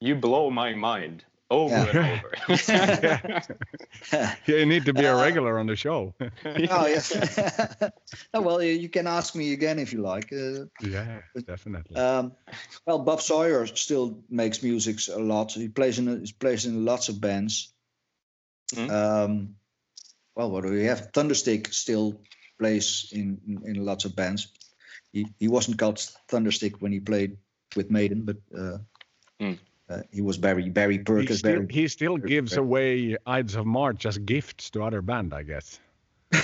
[0.00, 1.24] You blow my mind
[1.54, 1.90] over Yeah.
[1.90, 2.30] and over.
[4.46, 6.14] Yeah, you need to be a Uh, regular on the show.
[6.20, 7.12] oh yes
[8.34, 11.96] oh, well you, you can ask me again if you like uh, yeah, definitely.
[11.96, 12.32] um,
[12.86, 17.08] well bob sawyer still makes music a lot he plays in he plays in lots
[17.08, 17.70] of bands
[18.74, 18.90] Hmm.
[18.90, 19.54] um,
[20.36, 22.20] well what do we have thunderstick still
[22.58, 24.48] plays in, in in lots of bands
[25.12, 25.98] he, he wasn't called
[26.28, 27.36] thunderstick when he played
[27.76, 28.78] with maiden but uh,
[29.40, 29.54] Hmm.
[29.88, 33.16] Uh, he was barry barry he, Perkins, still, barry he still Very- gives very- away
[33.26, 35.78] Ides of March as gifts to other band, I guess.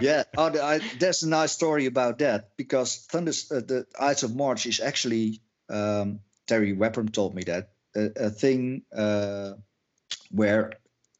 [0.00, 4.22] yeah, oh, the, I, there's a nice story about that because Thunder, uh, the Ides
[4.22, 9.52] of March is actually um, Terry Wepham told me that a, a thing uh,
[10.30, 10.72] where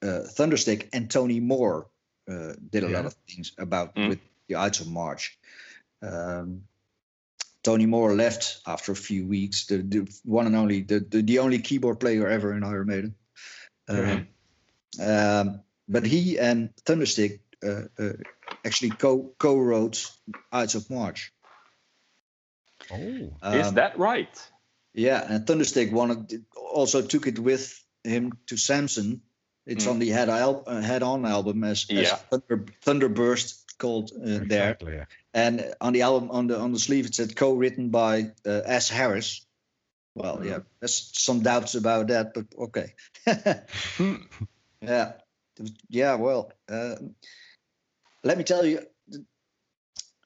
[0.03, 1.87] uh, Thunderstick and Tony Moore
[2.29, 2.97] uh, did a Yeah.
[2.97, 4.09] lot of things about Mm.
[4.11, 4.19] with
[4.49, 5.39] the Ides of March.
[6.03, 6.63] Um,
[7.67, 9.67] Tony Moore left after a few weeks.
[9.67, 13.15] The, the one and only, the, the the only keyboard player ever in Iron Maiden.
[13.89, 14.29] Um,
[15.01, 18.13] um, but he and Thunderstick uh, uh,
[18.65, 20.11] actually co co-wrote
[20.53, 21.33] Ides of March.
[22.91, 24.51] Oh, Is Um, that right?
[24.95, 29.21] Yeah, and Thunderstick wanted also took it with him to Samson.
[29.67, 29.91] It's Mm.
[29.91, 32.15] on the head al- uh, head on album as, as Yeah.
[32.31, 34.77] Thunder, Thunderburst called uh, there.
[34.83, 35.05] Yeah.
[35.35, 38.89] and on the album on the on the sleeve it said co-written by uh, S.
[38.89, 39.47] Harris.
[40.15, 42.95] Well, yeah, there's some doubts about that, but okay.
[44.81, 45.13] yeah,
[45.91, 46.15] yeah.
[46.15, 46.97] Well, uh,
[48.25, 48.81] let me tell you,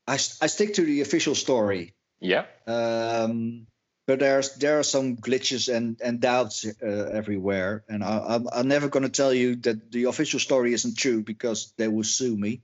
[0.07, 1.95] I I stick to the official story.
[2.21, 2.45] Yeah.
[2.67, 3.67] Um,
[4.07, 8.69] but there's there are some glitches and and doubts uh, everywhere, and I, I'm I'm
[8.69, 12.37] never going to tell you that the official story isn't true because they will sue
[12.37, 12.63] me.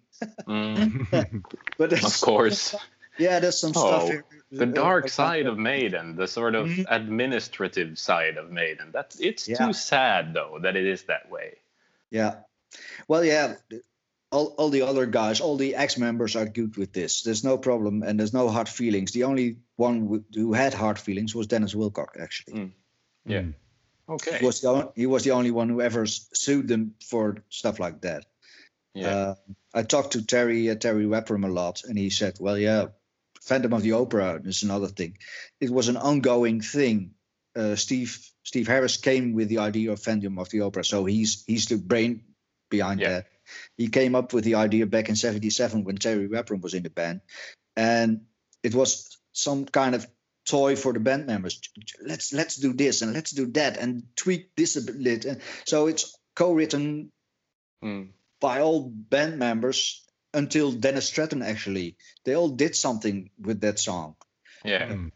[0.49, 1.45] Mm,
[1.79, 2.75] But of course.
[3.19, 4.03] yeah, there's some stuff.
[4.05, 6.87] Oh, here, The dark about side of Maiden, the sort of Mhm.
[6.89, 8.91] administrative side of Maiden.
[8.93, 9.67] That's it's Yeah.
[9.67, 11.59] too sad though that it is that way.
[12.11, 12.37] Yeah.
[13.09, 13.57] Well, yeah.
[14.33, 17.23] All, all the other guys, all the ex members are good with this.
[17.23, 19.13] There's no problem and there's no hard feelings.
[19.13, 22.55] The only one who- who had hard feelings was Dennis Wilcock, actually.
[22.55, 22.73] Mm.
[23.25, 23.41] Yeah.
[23.43, 23.55] Mm.
[24.09, 24.39] Okay.
[24.39, 27.79] He, was the, on- he was the only one who ever sued them for stuff
[27.81, 28.25] like that.
[28.97, 29.09] Yeah.
[29.09, 29.35] Uh,
[29.75, 32.87] I talked to Terry uh, Terry Wepham a lot, and he said, "Well, yeah,
[33.43, 35.19] Phantom of the Opera is another thing.
[35.61, 37.15] It was an ongoing thing.
[37.55, 41.45] Uh, Steve Steve Harris came with the idea of Phantom of the Opera, so he's
[41.47, 42.23] he's the brain
[42.71, 43.09] behind Yeah.
[43.11, 43.27] that.
[43.77, 46.91] He came up with the idea back in '77 when Terry Wepham was in the
[46.91, 47.21] band,
[47.77, 48.23] and
[48.63, 50.07] it was some kind of
[50.47, 51.61] toy for the band members.
[52.03, 55.25] Let's let's do this and let's do that and tweak this a bit.
[55.25, 57.13] And so it's co-written
[57.85, 58.09] Mm.
[58.41, 60.03] By all band members
[60.35, 61.97] until Dennis Stratton actually.
[62.25, 64.17] They all did something with that song.
[64.65, 64.87] Yeah.
[64.89, 65.13] Mm.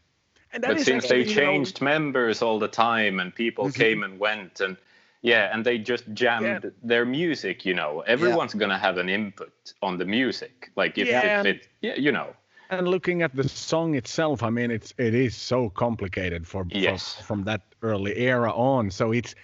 [0.53, 3.33] And that But is since they actually, you know, changed members all the time and
[3.33, 3.75] people Mhm.
[3.75, 4.77] came and went and
[5.23, 8.01] yeah, and they just jammed their music, you know.
[8.07, 10.71] Everyone's gonna have an input on the music.
[10.75, 11.41] Like if, Yeah.
[11.41, 12.33] if it yeah, you know.
[12.71, 17.23] And looking at the song itself, I mean, it's it is so complicated for, for-
[17.23, 18.89] from that early era on.
[18.91, 19.35] So it's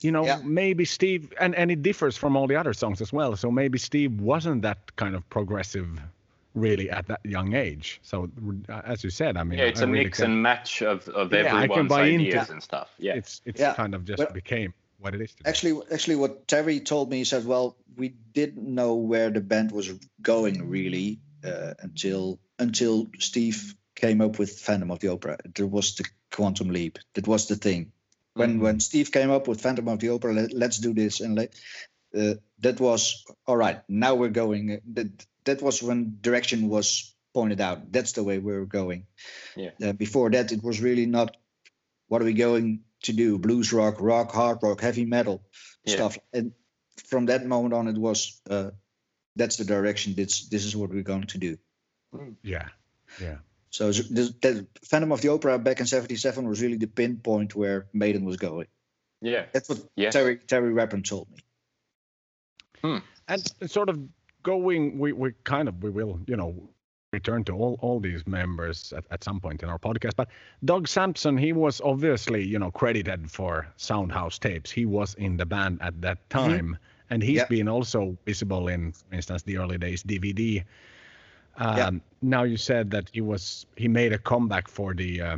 [0.00, 0.40] you know Yeah.
[0.44, 3.36] maybe Steve and and it differs from all the other songs as well.
[3.36, 5.88] So maybe Steve wasn't that kind of progressive
[6.54, 7.98] really at that young age.
[8.02, 8.30] So
[8.68, 10.82] uh, as you said, I mean, Yeah, it's I a really mix can- and match
[10.82, 12.88] of, of Yeah, I can everyone's buy into- ideas and stuff.
[12.98, 13.14] Yeah.
[13.16, 15.32] It's it's Yeah, kind of just but- became what it is.
[15.34, 15.50] Today.
[15.50, 19.72] Actually, actually, what Terry told me, he said, "Well, we didn't know where the band
[19.72, 19.90] was
[20.22, 25.38] going really uh, until until Steve came up with Phantom of the Opera.
[25.54, 26.98] There was the quantum leap.
[27.14, 27.92] That was the thing.
[28.34, 28.62] When Mhm.
[28.62, 31.54] when Steve came up with Phantom of the Opera, let, let's do this, and let,
[32.16, 33.82] uh, that was all right.
[33.88, 34.80] Now we're going.
[34.94, 37.92] That that was when direction was pointed out.
[37.92, 39.06] That's the way we're going.
[39.56, 39.70] Yeah.
[39.82, 41.36] Uh, before that, it was really not.
[42.08, 43.38] What are we going to do?
[43.38, 45.40] Blues rock, rock, hard rock, heavy metal
[45.84, 45.94] Yeah.
[45.94, 46.18] stuff.
[46.32, 46.52] And
[47.08, 48.70] from that moment on, it was uh,
[49.36, 50.14] that's the direction.
[50.14, 51.56] This this is what we're going to do.
[52.42, 52.68] yeah,
[53.20, 53.38] yeah.
[53.74, 57.56] So s- the, the Phantom of the Opera back in '77 was really the pinpoint
[57.56, 58.68] where Maiden was going.
[59.20, 59.46] Yeah.
[59.52, 60.10] That's what Yeah.
[60.10, 61.38] Terry Terry Rappin told me.
[62.82, 62.98] Hmm.
[63.28, 63.98] and sort of
[64.42, 66.68] going we, we kind of we will you know
[67.12, 70.16] return to all, all these members at, at some point in our podcast.
[70.16, 70.28] But
[70.64, 74.70] Doug Sampson, he was obviously, you know, credited for Soundhouse tapes.
[74.70, 76.50] He was in the band at that mm-hmm.
[76.50, 76.78] time.
[77.10, 77.46] And he's Yeah.
[77.46, 80.64] been also visible in, for instance, the early days DVD.
[81.56, 81.90] Um, Yeah.
[82.22, 85.36] Now you said that he was he made a comeback for the uh,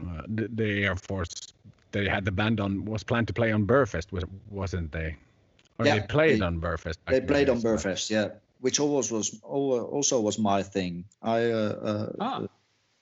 [0.00, 1.28] uh, the, the Air Force.
[1.92, 5.16] They had the band on was planned to play on Burfest, was- wasn't they?
[5.78, 6.96] Or Yeah, they played they- on Burfest.
[7.06, 8.28] They played on Burfest, yeah,
[8.60, 11.04] which always was also was my thing.
[11.22, 12.46] I uh, uh, Ah.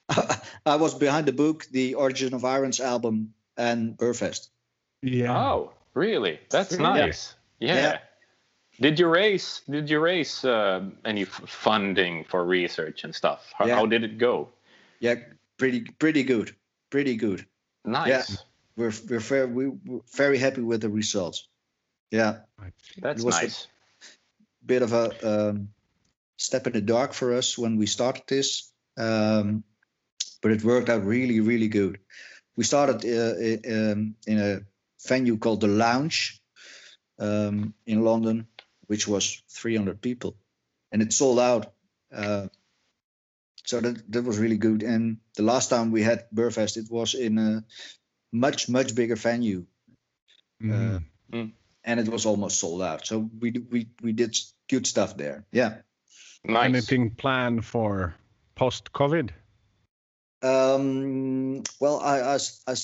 [0.65, 4.49] I was behind the book, the Origin of Irons album, and Burfest.
[5.01, 5.35] Yeah.
[5.37, 6.39] Oh, really?
[6.49, 6.83] That's Really?
[6.83, 7.35] nice.
[7.59, 7.75] Yeah.
[7.75, 7.97] Yeah.
[8.83, 13.39] Did you raise Did you raise uh, any f- funding for research and stuff?
[13.57, 13.75] How, Yeah.
[13.75, 14.49] how did it go?
[14.99, 15.15] Yeah,
[15.57, 16.53] pretty pretty good,
[16.89, 17.45] pretty good.
[17.85, 18.43] Nice.
[18.75, 21.47] We're we're very we, we're very happy with the results.
[22.11, 22.39] Yeah,
[23.01, 23.67] That's It was a- nice.
[24.65, 25.69] bit of a um,
[26.37, 29.63] step in the dark for us when we started this, um,
[30.41, 31.99] but it worked out really really good.
[32.57, 34.59] We started uh, i- um, in a
[35.07, 36.41] venue called the Lounge
[37.19, 38.47] um, in London,
[38.87, 40.35] which was 300 people,
[40.91, 41.73] and it sold out.
[42.11, 42.47] Uh,
[43.65, 44.83] so that that was really good.
[44.83, 47.63] And the last time we had Burfest, it was in a
[48.31, 49.65] much much bigger venue,
[50.61, 51.03] Mhm.
[51.83, 53.05] and it was almost sold out.
[53.07, 54.37] So we we we did
[54.69, 55.45] good stuff there.
[55.51, 55.81] Yeah.
[56.43, 56.65] Nice.
[56.65, 58.15] Anything planned for
[58.55, 59.29] post COVID?
[60.41, 62.75] Um, well, I uh,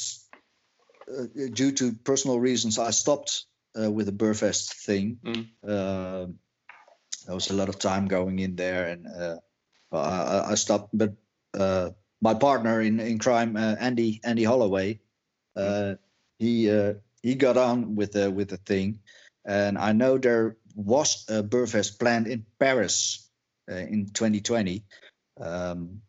[1.53, 3.45] due to personal reasons, I stopped
[3.79, 5.19] uh, with the Burfest thing.
[5.23, 5.47] Mm.
[5.63, 6.31] Uh,
[7.25, 9.35] there was a lot of time going in there, and uh,
[9.91, 10.89] I, I- stopped.
[10.93, 11.13] But
[11.53, 11.91] uh,
[12.21, 14.99] my partner in in crime, uh, Andy Andy Holloway,
[15.55, 15.95] uh,
[16.37, 18.99] he uh, he got on with the with the thing,
[19.45, 23.29] and I know there was a Burfest planned in Paris
[23.69, 24.85] uh, in 2020.
[25.39, 26.01] Um,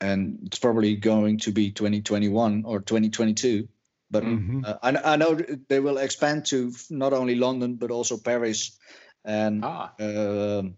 [0.00, 3.68] and it's probably going to be 2021 or 2022.
[4.10, 4.64] But Mhm.
[4.66, 5.34] uh, I, I know
[5.68, 8.76] they will expand to not only London but also Paris.
[9.24, 10.76] And ah, um,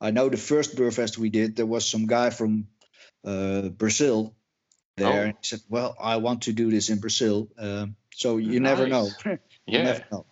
[0.00, 2.66] I know the first Burfest we did, there was some guy from
[3.24, 4.34] uh, Brazil
[4.96, 5.06] there.
[5.22, 5.24] Oh.
[5.26, 8.86] And he said, "Well, I want to do this in Brazil." Um, so you never
[8.88, 9.04] know.
[9.24, 9.24] Nice.
[9.24, 9.38] You
[9.78, 9.82] yeah.
[9.84, 10.26] never know.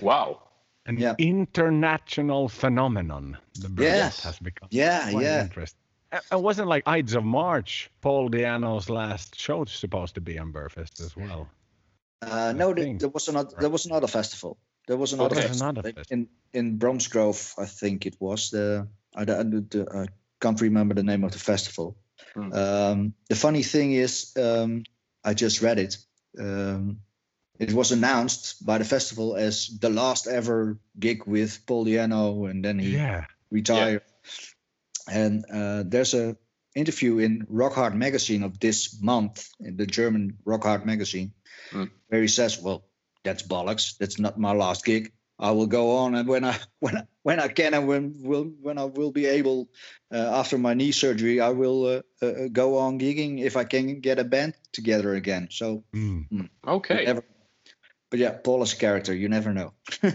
[0.00, 0.42] Wow.
[0.86, 1.14] An Yeah.
[1.18, 3.36] international phenomenon.
[3.54, 4.22] The Burfest Yes.
[4.24, 4.68] has become.
[4.70, 5.42] Yeah, quite yeah.
[5.42, 5.80] interesting.
[6.12, 7.90] Uh, It wasn't like Ides of March.
[8.00, 11.48] Paul Diano's last show is supposed to be on Burfest as well.
[12.22, 13.00] Uh, no, there, think.
[13.00, 13.54] there was another.
[13.60, 14.58] There was another festival.
[14.86, 15.48] There was another, Okay.
[15.48, 16.26] festival Another in- festival.
[16.52, 18.50] in in Bromsgrove, I think it was.
[18.50, 20.06] The I, don't- the, I
[20.40, 21.96] can't remember the name of the festival.
[22.34, 22.52] Hmm.
[22.52, 24.84] Um, the funny thing is, um,
[25.24, 25.98] I just read it.
[26.38, 27.00] Um,
[27.58, 32.64] it was announced by the festival as the last ever gig with Paul Diano, and
[32.64, 33.24] then he Yeah.
[33.50, 34.02] retired.
[35.08, 36.36] And uh, there's a
[36.76, 41.32] interview in Rock Hard magazine of this month, in the German Rock Hard magazine,
[41.72, 41.90] Mm.
[42.08, 42.84] where he says, "Well,
[43.24, 43.96] that's bollocks.
[43.98, 45.10] That's not my last gig.
[45.38, 48.44] I will go on, and when I when I, when I can and when will
[48.62, 49.68] when I will be able,
[50.12, 54.00] uh, after my knee surgery, I will uh, uh, go on gigging if I can
[54.00, 56.48] get a band together again." So, Mm.
[56.66, 57.00] Okay.
[57.00, 57.24] you never,
[58.10, 59.14] but yeah, Paul is a character.
[59.14, 59.72] You never know.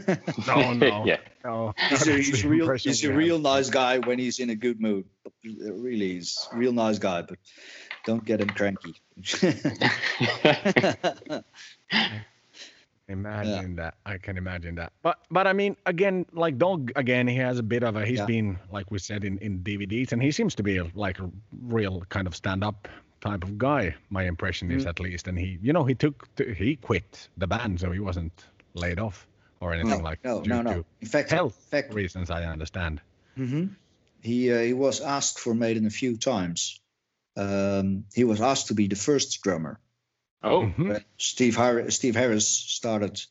[0.47, 1.03] No, no.
[1.05, 1.17] yeah.
[1.43, 1.73] no.
[1.89, 5.05] he's a, he's real, he's a real nice guy when he's in a good mood.
[5.43, 7.37] Really, he's a real nice guy, but
[8.05, 8.95] don't get him cranky.
[13.07, 13.95] Imagine that.
[14.05, 14.93] I can imagine that.
[15.01, 18.05] But but I mean, again, like Dog, again, he has a bit of a.
[18.05, 18.25] He's Yeah.
[18.25, 21.29] been like we said in in DVDs, and he seems to be a, like a
[21.61, 22.87] real kind of stand up
[23.21, 23.95] type of guy.
[24.09, 24.89] My impression is Mm.
[24.89, 27.99] at least, and he, you know, he took to, he quit the band, so he
[27.99, 28.33] wasn't
[28.73, 29.27] laid off
[29.59, 30.73] or anything no, like no, due no, no.
[30.73, 32.29] to In fact, health in fact, reasons.
[32.31, 32.99] I understand.
[33.37, 33.75] mhm.
[34.23, 36.79] he uh, he was asked for Maiden a few times.
[37.37, 39.79] Um, he was asked to be the first drummer.
[40.43, 41.03] Oh, Mhm.
[41.17, 43.21] Steve Har- Steve Harris started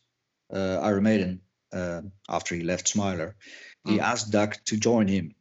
[0.53, 1.41] uh, Iron Maiden
[1.73, 3.35] uh, after he left Smiler.
[3.85, 4.03] He Mm.
[4.03, 5.35] asked Doug to join him,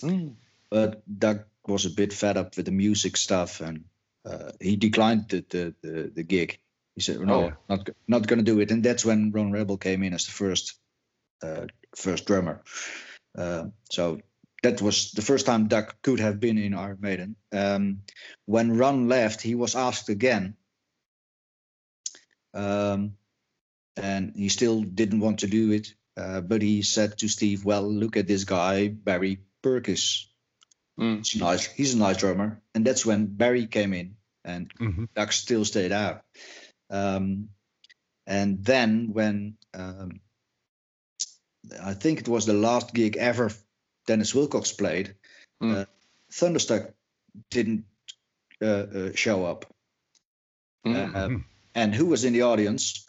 [0.00, 0.34] Mm.
[0.70, 3.84] but Doug was a bit fed up with the music stuff, and
[4.24, 6.58] uh, he declined the, the the the gig.
[6.96, 7.52] He said, "No, Oh.
[7.68, 10.32] not not going to do it." And that's when Ron Rebel came in as the
[10.32, 10.74] first
[11.42, 11.66] uh,
[11.96, 12.62] first drummer.
[13.38, 14.20] Uh, so
[14.62, 17.36] that was the first time Doug could have been in Iron Maiden.
[17.52, 18.02] Um,
[18.46, 20.56] when Ron left, he was asked again,
[22.54, 23.16] um,
[23.96, 25.94] and he still didn't want to do it.
[26.16, 30.26] Uh, but he said to Steve, "Well, look at this guy, Barry Purkis.
[31.00, 31.18] Mm.
[31.18, 31.64] He's nice.
[31.66, 35.08] He's a nice drummer." And that's when Barry came in, and Mhm.
[35.14, 36.22] Doug still stayed out.
[36.90, 37.48] Um,
[38.26, 40.20] and then when um,
[41.82, 43.50] I think it was the last gig ever
[44.06, 45.14] Dennis Wilcox played,
[45.62, 45.76] Mm.
[45.76, 45.84] uh,
[46.32, 46.94] Thunderstruck
[47.50, 47.84] didn't
[48.62, 49.64] uh, uh, show up.
[50.86, 51.14] Mm.
[51.14, 51.38] Uh,
[51.74, 53.06] and who was in the audience?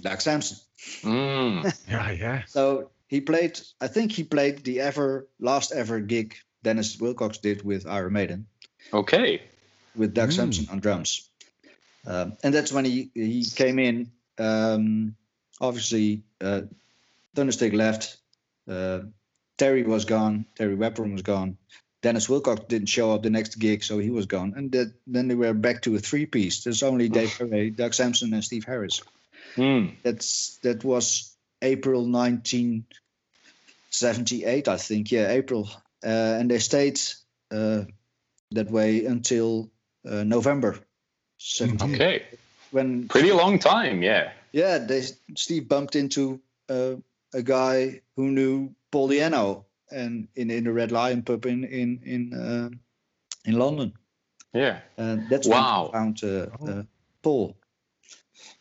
[0.00, 0.58] Doug Sampson.
[1.02, 1.64] Mm.
[1.88, 2.42] Yeah, yeah.
[2.46, 3.60] So he played.
[3.80, 6.34] I think he played the ever last ever gig
[6.66, 8.46] Dennis Wilcox did with Iron Maiden
[8.92, 9.40] Okay.
[9.94, 10.36] with Doug Mm.
[10.36, 11.30] Sampson on drums.
[12.04, 14.10] Um, and that's when he he came in.
[14.38, 15.14] Um,
[15.60, 16.62] obviously, uh,
[17.34, 18.16] Thunderstick left.
[18.68, 19.02] Uh,
[19.58, 20.44] Terry was gone.
[20.56, 21.56] Terry Webber was gone.
[22.02, 24.52] Dennis Wilcox didn't show up the next gig, so he was gone.
[24.56, 26.62] And that, then they were back to a three-piece.
[26.64, 29.00] There's only Dave Perry, Doug Sampson, and Steve Harris.
[29.56, 29.94] Mm.
[30.02, 35.10] That's that was April 1978, I think.
[35.12, 35.70] Yeah, April,
[36.02, 37.00] and they stayed
[37.50, 37.84] uh,
[38.52, 39.70] that way until
[40.08, 40.78] uh, November
[41.38, 41.94] 78.
[41.94, 42.24] Okay.
[42.70, 44.02] When Pretty long time.
[44.02, 44.32] Yeah.
[44.52, 45.02] yeah, they
[45.36, 46.96] Steve bumped into uh,
[47.32, 52.00] a guy who knew Paul Diano and in in the Red Lion pub in in
[52.04, 52.70] in uh,
[53.44, 53.92] in London.
[54.52, 54.80] Yeah.
[54.96, 55.90] And that's Wow.
[55.92, 56.82] when he found uh, uh,
[57.22, 57.56] Paul.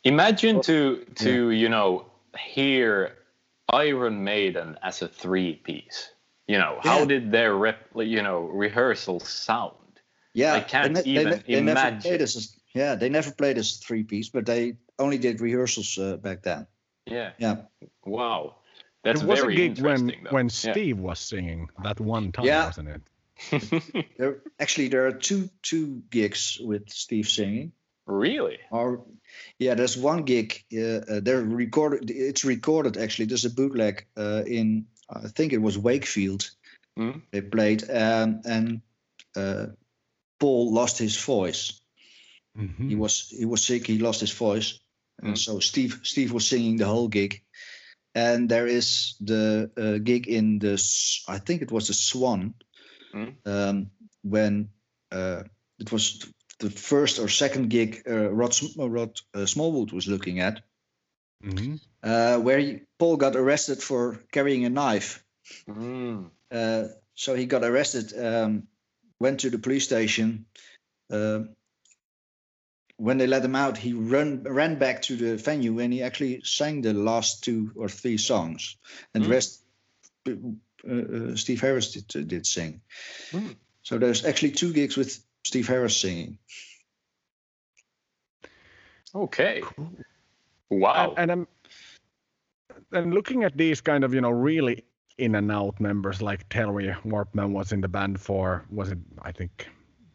[0.04, 2.06] Imagine to to you know
[2.38, 3.18] hear
[3.70, 6.12] Iron Maiden as a three piece.
[6.48, 7.06] You know how Yeah.
[7.06, 9.74] did their rep you know rehearsals sound?
[10.34, 12.02] Yeah, I can't they, even they, ne- they never imagine.
[12.02, 16.18] played as yeah, they never played as three piece, but they only did rehearsals uh,
[16.18, 16.68] back then.
[17.06, 17.32] Yeah.
[17.38, 17.56] Yeah,
[18.06, 18.56] Wow.
[19.04, 20.24] That's There was a gig when interesting.
[20.24, 20.30] though.
[20.32, 20.72] when Yeah.
[20.72, 22.66] Steve was singing that one time, Yeah.
[22.66, 23.02] wasn't it?
[24.18, 27.72] there actually there are two two gigs with Steve singing.
[28.08, 28.58] really?
[28.72, 29.06] Or
[29.60, 30.64] yeah, there's one gig.
[30.74, 32.10] Uh, uh, they're recorded.
[32.12, 33.26] It's recorded actually.
[33.28, 36.50] There's a bootleg uh, in I think it was Wakefield.
[36.98, 37.22] Mm.
[37.32, 38.82] They played um, and
[39.36, 39.68] uh,
[40.40, 41.82] Paul lost his voice.
[42.58, 42.90] Mhm.
[42.90, 43.88] He was he was sick.
[43.88, 44.80] He lost his voice,
[45.22, 45.38] and Mm.
[45.38, 47.42] so Steve Steve was singing the whole gig.
[48.14, 50.74] And there is the uh, gig in the
[51.28, 52.54] I think it was the Swan,
[53.14, 53.36] Mm.
[53.46, 53.92] um,
[54.24, 54.70] when
[55.12, 55.44] uh,
[55.80, 56.26] it was
[56.60, 60.62] the first or second gig uh, Rod, uh, Rod uh, Smallwood was looking at,
[61.44, 61.80] Mhm.
[62.04, 65.24] uh, where he, Paul got arrested for carrying a knife.
[65.68, 66.32] Mm.
[66.52, 68.68] Uh, so he got arrested, um,
[69.20, 70.46] went to the police station.
[71.10, 71.44] Uh,
[72.98, 76.42] when they let him out, he run ran back to the venue and he actually
[76.44, 78.78] sang the last two or three songs,
[79.14, 79.32] and the Mm.
[79.32, 79.62] rest
[80.28, 80.32] uh,
[80.90, 82.82] uh, Steve Harris did did sing.
[83.32, 83.56] Mm.
[83.84, 86.40] So there's actually two gigs with Steve Harris singing.
[89.14, 89.62] Okay.
[90.70, 91.14] Wow.
[91.18, 91.48] And, and I'm
[92.92, 94.84] and looking at these kind of you know really
[95.18, 99.32] in and out members like Terry Warpman was in the band for was it I
[99.32, 99.68] think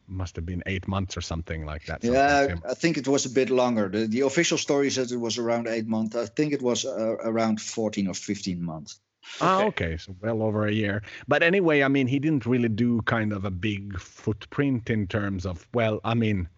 [0.07, 2.03] must have been eight months or something like that.
[2.03, 3.89] Yeah, sim- I think it was a bit longer.
[3.89, 6.17] The, the official story says it was around eight months.
[6.17, 8.99] I think it was uh, around 14 or 15 months.
[9.41, 9.67] Ah, Okay.
[9.67, 11.03] okay, so well over a year.
[11.29, 15.47] But anyway, I mean, he didn't really do kind of a big footprint in terms
[15.47, 16.49] of, well, I mean,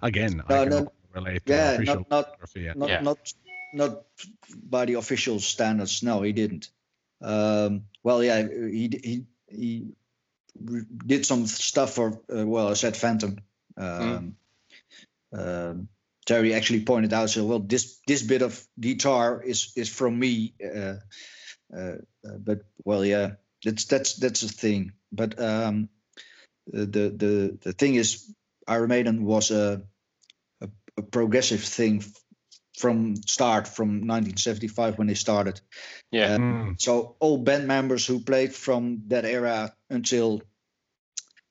[0.00, 3.00] again, No, I can no, only relate to yeah, the official not- not- Not Yeah.
[3.02, 3.34] not
[3.72, 4.02] not
[4.52, 6.02] by the official standards.
[6.02, 6.68] No, he didn't.
[7.20, 9.86] Um, well, yeah, he he he
[11.06, 13.38] did some stuff for uh, well, I said Phantom.
[13.76, 14.36] Um,
[15.32, 15.88] um,
[16.26, 20.54] Terry actually pointed out, so well, this this bit of guitar is is from me.
[20.62, 20.96] Uh,
[21.74, 23.32] uh, uh, but well, yeah,
[23.64, 24.92] that's that's that's a thing.
[25.10, 25.88] But um,
[26.66, 28.32] the the the thing is,
[28.68, 29.82] Iron Maiden was a
[30.60, 32.04] a, a progressive thing
[32.82, 35.60] from start from 1975 when they started.
[36.10, 36.36] yeah.
[36.38, 40.42] Mm, So all band members who played from that era until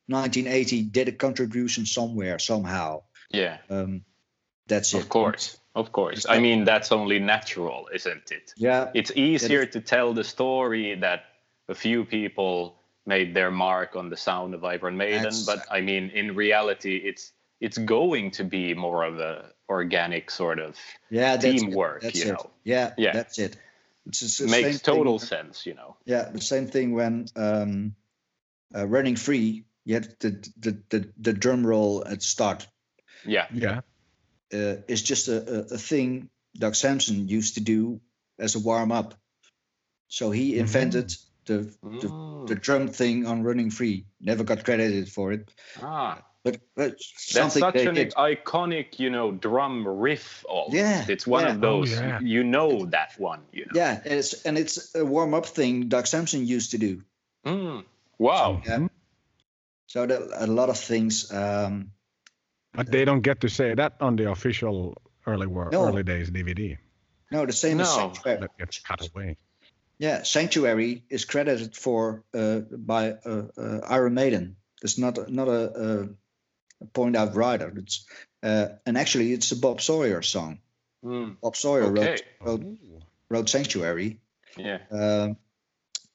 [0.08, 3.02] 1980 did a contribution somewhere somehow.
[3.32, 3.58] yeah.
[3.70, 4.04] Um,
[4.68, 5.02] that's it.
[5.02, 5.58] Of course.
[5.76, 6.26] Of course.
[6.30, 8.54] I mean, that's only natural, isn't it?
[8.58, 8.90] Yeah.
[8.94, 11.20] It's easier to tell the story that
[11.70, 12.76] a few people
[13.06, 16.96] made their mark on the sound of Iron Maiden, That's- but I mean, in reality,
[17.10, 20.76] it's it's going to be more of a organic sort of
[21.10, 21.38] Yeah.
[21.38, 22.04] Teamwork, It.
[22.04, 22.34] That's you it.
[22.34, 22.50] know.
[22.64, 22.94] Yeah.
[22.98, 23.14] Yeah.
[23.14, 23.58] That's it.
[24.08, 25.96] It's just makes same thing- total sense, you know.
[26.06, 27.96] Yeah, the same thing when um,
[28.76, 29.64] uh, running free.
[29.86, 30.30] You had the,
[30.60, 32.68] the the the drum roll at start.
[33.26, 33.48] Yeah.
[33.54, 33.82] yeah.
[34.54, 38.00] uh, is just a, a, a thing Doug Sampson used to do
[38.40, 39.14] as a warm up.
[40.08, 41.14] So he invented
[41.46, 42.48] the, the Mm.
[42.48, 44.06] the drum thing on Running Free.
[44.20, 46.98] Never got credited for it, Ah, but, but
[47.34, 48.14] that's such they an did.
[48.14, 50.44] iconic, you know, drum riff.
[50.50, 50.76] Almost.
[50.76, 51.52] Yeah, it's one yeah.
[51.52, 51.98] of those.
[51.98, 52.20] Oh, yeah.
[52.20, 53.42] You know that one.
[53.52, 53.72] You know.
[53.76, 57.04] Yeah, and it's and it's a warm up thing Doug Sampson used to do.
[57.46, 57.84] Mm.
[58.18, 58.62] Wow.
[58.66, 58.88] Yeah.
[59.88, 61.32] So that, a lot of things.
[61.32, 61.92] Um,
[62.74, 64.96] But they don't get to say that on the official
[65.28, 65.86] early wor- No.
[65.88, 66.78] early days DVD.
[67.32, 67.96] no, the same as No.
[68.02, 68.40] Sanctuary.
[68.40, 69.38] That gets cut away.
[70.00, 74.56] Yeah, Sanctuary is credited for uh, by uh, uh, Iron Maiden.
[74.82, 76.10] It's not not a, a, a
[76.94, 77.72] point out writer.
[77.76, 78.06] It's
[78.44, 80.60] uh, and actually it's a Bob Sawyer song.
[81.04, 82.18] Mm, Bob Sawyer Okay.
[82.42, 82.78] wrote, wrote
[83.30, 84.20] wrote Sanctuary
[84.58, 84.80] yeah.
[84.92, 85.38] um,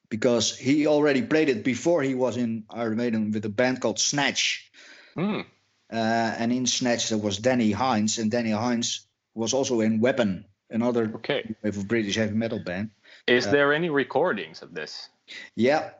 [0.08, 3.98] because he already played it before he was in Iron Maiden with a band called
[3.98, 4.70] Snatch.
[5.16, 5.44] Mm,
[5.90, 10.44] Uh, and in Snatch there was Danny Hines, and Danny Hines was also in Weapon,
[10.70, 11.54] another okay.
[11.86, 12.90] British heavy metal band.
[13.26, 15.08] Is Uh, there any recordings of this?
[15.54, 15.90] Yeah,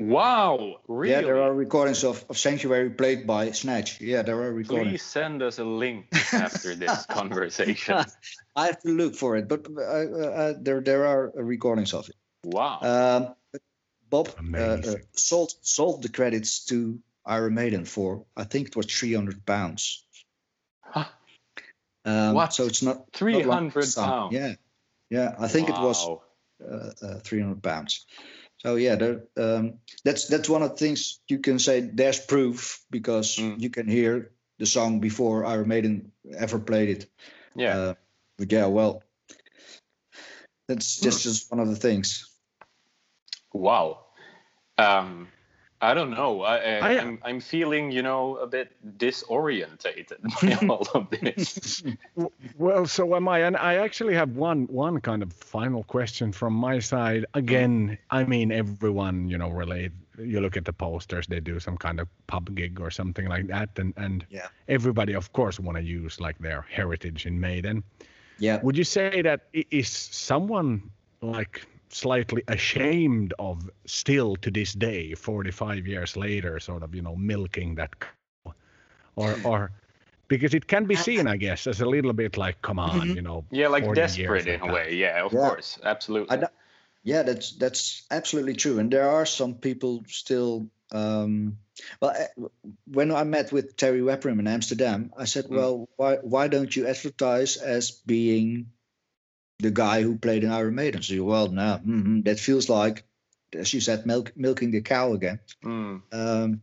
[0.00, 1.10] Wow, really?
[1.10, 4.00] yeah, there are recordings of, of Sanctuary played by Snatch.
[4.00, 4.90] Yeah, there are recordings.
[4.90, 8.04] Please send us a link after this conversation.
[8.54, 12.14] I have to look for it, but uh, uh, there there are recordings of it.
[12.44, 12.78] Wow.
[12.80, 13.34] Um,
[14.08, 18.86] Bob uh, uh, sold sold the credits to Iron Maiden for I think it was
[18.86, 20.04] three hundred pounds.
[20.80, 21.06] Huh.
[22.04, 22.54] Um, What?
[22.54, 24.32] So it's not not 300 pounds?
[24.32, 24.54] Yeah,
[25.10, 25.34] yeah.
[25.38, 28.06] I think it was uh, uh, three hundred pounds.
[28.62, 29.74] So yeah, there, um,
[30.04, 31.80] that's that's one of the things you can say.
[31.80, 33.60] There's proof because Mm.
[33.60, 37.10] you can hear the song before Iron Maiden ever played it.
[37.54, 37.78] Yeah.
[37.78, 37.94] Uh,
[38.36, 39.02] but yeah, well,
[40.66, 41.04] that's Hmm.
[41.04, 42.28] just just one of the things.
[43.52, 44.04] Wow.
[44.76, 45.28] Um,
[45.80, 46.42] I don't know.
[46.42, 50.18] I, I, I- I'm, I'm feeling, you know, a bit disorientated
[50.60, 51.82] by all of this.
[52.56, 56.52] Well, so am I, and I actually have one one kind of final question from
[56.54, 57.26] my side.
[57.34, 59.92] Again, I mean, everyone you know relate.
[60.18, 63.46] You look at the posters; they do some kind of pub gig or something like
[63.46, 64.48] that, and and Yeah.
[64.68, 67.84] everybody, of course, want to use like their heritage in Maiden.
[68.40, 68.60] Yeah.
[68.62, 70.90] Would you say that is someone
[71.22, 77.16] like slightly ashamed of still to this day, 45 years later, sort of you know
[77.16, 78.54] milking that, cow?
[79.16, 79.70] or or
[80.28, 83.14] because it can be seen, I guess, as a little bit like, come on, Mhm.
[83.16, 84.94] you know, yeah, like desperate in like a way.
[84.94, 85.48] Yeah, of Yeah.
[85.48, 85.78] course.
[85.82, 86.30] Absolutely.
[86.30, 86.52] I don't-
[87.04, 90.68] Yeah, that's that's absolutely true, and there are some people still.
[90.92, 91.56] Um,
[92.02, 92.26] well, eh,
[92.90, 95.56] when I met with Terry Wepprim in Amsterdam, I said, Mm.
[95.56, 98.66] "Well, why why don't you advertise as being
[99.58, 103.04] the guy who played in Iron Maiden?" So, well, no, mhm, that feels like,
[103.52, 105.40] as you said, milk, milking the cow again.
[105.64, 106.62] Mm, Um,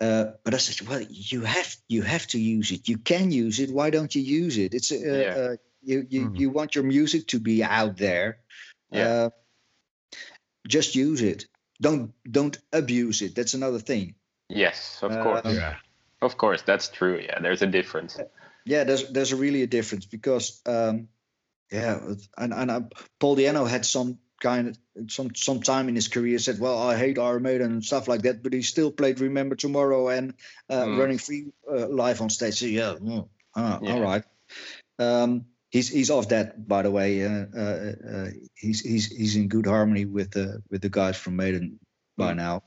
[0.00, 2.88] uh, but I said, well, you have you have to use it.
[2.88, 3.70] You can use it.
[3.70, 4.74] Why don't you use it?
[4.74, 5.34] It's uh, Yeah.
[5.36, 6.38] uh, you you Mhm.
[6.38, 8.38] you want your music to be out there.
[8.90, 9.08] Yeah.
[9.08, 9.30] Uh,
[10.66, 11.46] just use it.
[11.80, 13.34] Don't don't abuse it.
[13.34, 14.14] That's another thing.
[14.48, 15.54] yes, of Uh, course.
[15.54, 15.76] yeah,
[16.20, 17.18] Of course, that's true.
[17.18, 18.18] Yeah, there's a difference.
[18.64, 21.08] Yeah, there's there's really a difference because um,
[21.72, 21.98] yeah,
[22.36, 22.80] and and uh,
[23.18, 26.96] Paul Diano had some kind of some some time in his career said, well, I
[26.96, 30.34] hate Iron Maiden and stuff like that, but he still played Remember Tomorrow and
[30.68, 30.98] uh, Mm.
[30.98, 32.58] Running Free uh, live on stage.
[32.58, 33.92] So yeah, mm, ah, Yeah.
[33.94, 34.24] all right.
[34.98, 37.24] Um, he's he's off that, by the way.
[37.24, 41.36] Uh, uh, uh, he's he's he's in good harmony with the with the guys from
[41.36, 41.78] Maiden
[42.16, 42.36] by Mm.
[42.36, 42.62] now.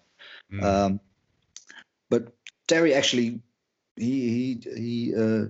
[0.51, 0.63] Mm.
[0.63, 0.99] Um,
[2.09, 2.33] but
[2.67, 3.41] Terry actually
[3.95, 5.45] he he he uh,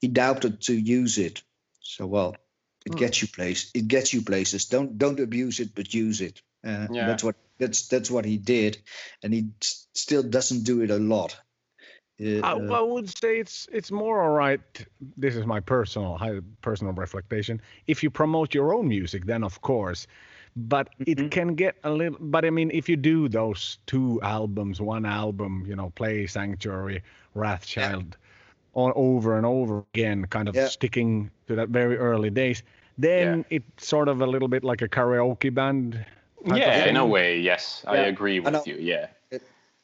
[0.00, 1.42] he doubted to use it.
[1.80, 2.36] So well,
[2.86, 2.96] it Hmm.
[2.96, 3.70] gets you place.
[3.74, 4.66] It gets you places.
[4.66, 6.42] Don't don't abuse it, but use it.
[6.66, 7.04] Uh, Yeah.
[7.06, 8.78] That's what that's that's what he did,
[9.22, 11.36] and he s- still doesn't do it a lot.
[12.20, 14.60] Uh, I, uh, I would say it's it's more all right.
[15.16, 17.60] This is my personal high, personal reflection.
[17.86, 20.06] If you promote your own music, then of course,
[20.56, 21.30] but it Mhm.
[21.30, 22.18] can get a little.
[22.20, 27.02] But I mean, if you do those two albums, one album, you know, play Sanctuary,
[27.34, 28.14] Wrathchild,
[28.76, 30.68] on over and over again, kind of Yeah.
[30.68, 32.62] sticking to that very early days,
[32.98, 36.04] then it's sort of a little bit like a karaoke band.
[36.44, 38.50] Yeah, in a way, yes, I agree know.
[38.52, 38.76] with you.
[38.76, 39.08] Yeah.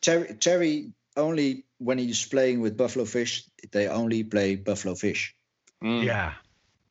[0.01, 5.35] Terry Terry only when he's playing with Buffalo Fish, they only play Buffalo Fish.
[5.83, 6.35] Mm, Yeah.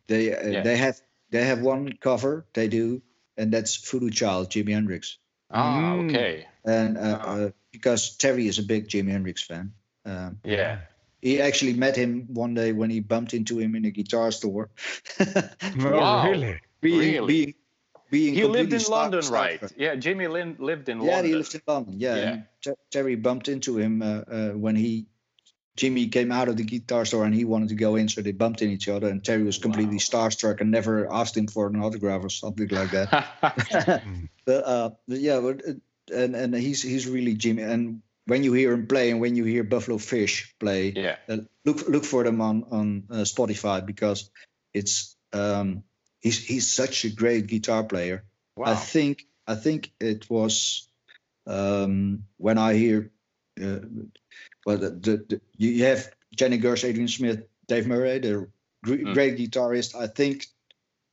[0.08, 0.64] They uh, Yeah.
[0.64, 1.00] they have
[1.30, 3.02] they have one cover they do,
[3.38, 5.18] and that's Voodoo Child, Jimi Hendrix.
[5.52, 6.06] Ah, Mm.
[6.10, 6.48] okay.
[6.66, 7.36] and uh, Ah.
[7.36, 9.74] uh, because Terry is a big Jimi Hendrix fan.
[10.06, 10.80] Um, Yeah.
[11.22, 14.70] He actually met him one day when he bumped into him in a guitar store.
[15.20, 16.24] Oh, Wow.
[16.26, 16.60] really?
[16.82, 17.28] being, Really?
[17.28, 17.54] being,
[18.10, 19.62] being He lived in star- London, right?
[19.62, 19.74] starstruck.
[19.78, 21.26] Yeah, Jimmy Lin lived in Yeah, London.
[21.26, 21.94] Yeah, he lived in London.
[22.00, 22.32] Yeah, Yeah.
[22.34, 25.06] and Ter- Terry bumped into him uh, uh, when he
[25.78, 28.34] Jimmy came out of the guitar store and he wanted to go in, so they
[28.34, 29.08] bumped in each other.
[29.08, 30.28] And Terry was completely Wow.
[30.28, 33.10] starstruck and never asked him for an autograph or something like that.
[34.46, 35.74] But, uh, but yeah, but, uh,
[36.14, 37.62] and and he's he's really Jimmy.
[37.64, 41.16] And when you hear him play, and when you hear Buffalo Fish play, yeah.
[41.28, 44.30] uh, look look for them on on uh, Spotify because
[44.74, 45.84] it's um,
[46.20, 48.24] he's he's such a great guitar player.
[48.56, 48.72] Wow.
[48.72, 50.88] I think I think it was
[51.48, 53.12] um, when I hear
[53.62, 53.80] uh,
[54.66, 58.48] well the, the, the you have Jenny Gers, Adrian Smith, Dave Murray, the
[58.84, 59.14] gr- Mm.
[59.14, 59.96] great guitarist.
[59.96, 60.46] I think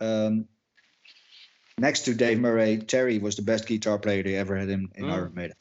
[0.01, 0.47] um,
[1.79, 5.05] next to Dave Murray, Terry was the best guitar player they ever had in, in
[5.07, 5.13] Mm.
[5.13, 5.57] Iron Maiden.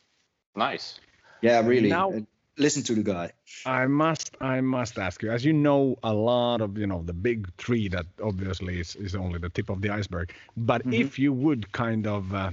[0.56, 1.00] Nice.
[1.42, 1.90] Yeah, really.
[1.90, 2.14] Now-
[2.58, 3.32] listen to the guy.
[3.66, 7.14] I must I must ask you, as you know a lot of you know the
[7.14, 10.34] big three that obviously is, is only the tip of the iceberg.
[10.56, 12.52] But if you would kind of uh,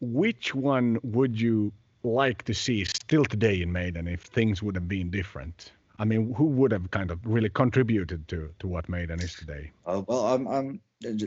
[0.00, 1.72] which one would you
[2.02, 5.72] like to see still today in Maiden if things would have been different?
[5.98, 9.70] I mean, who would have kind of really contributed to to what Maiden is today?
[9.86, 10.80] Uh, well, I'm, I'm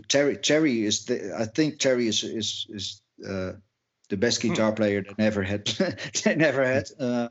[0.07, 0.37] Terry.
[0.37, 1.35] Terry is the.
[1.37, 3.53] I think Terry is is is uh,
[4.09, 5.65] the best guitar player that never had.
[6.23, 6.85] they never had.
[6.99, 7.29] Uh,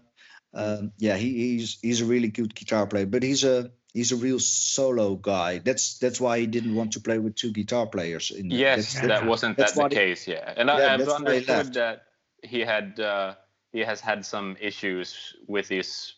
[0.53, 4.17] um, yeah, he, he's he's a really good guitar player, but he's a he's a
[4.17, 5.59] real solo guy.
[5.59, 8.31] That's that's why he didn't want to play with two guitar players.
[8.31, 10.29] In the- Yes, that's- that wasn't that the what he- case.
[10.29, 12.03] Yeah, and I, Yeah, why he understood that
[12.43, 13.35] he had uh,
[13.73, 16.15] he has had some issues with his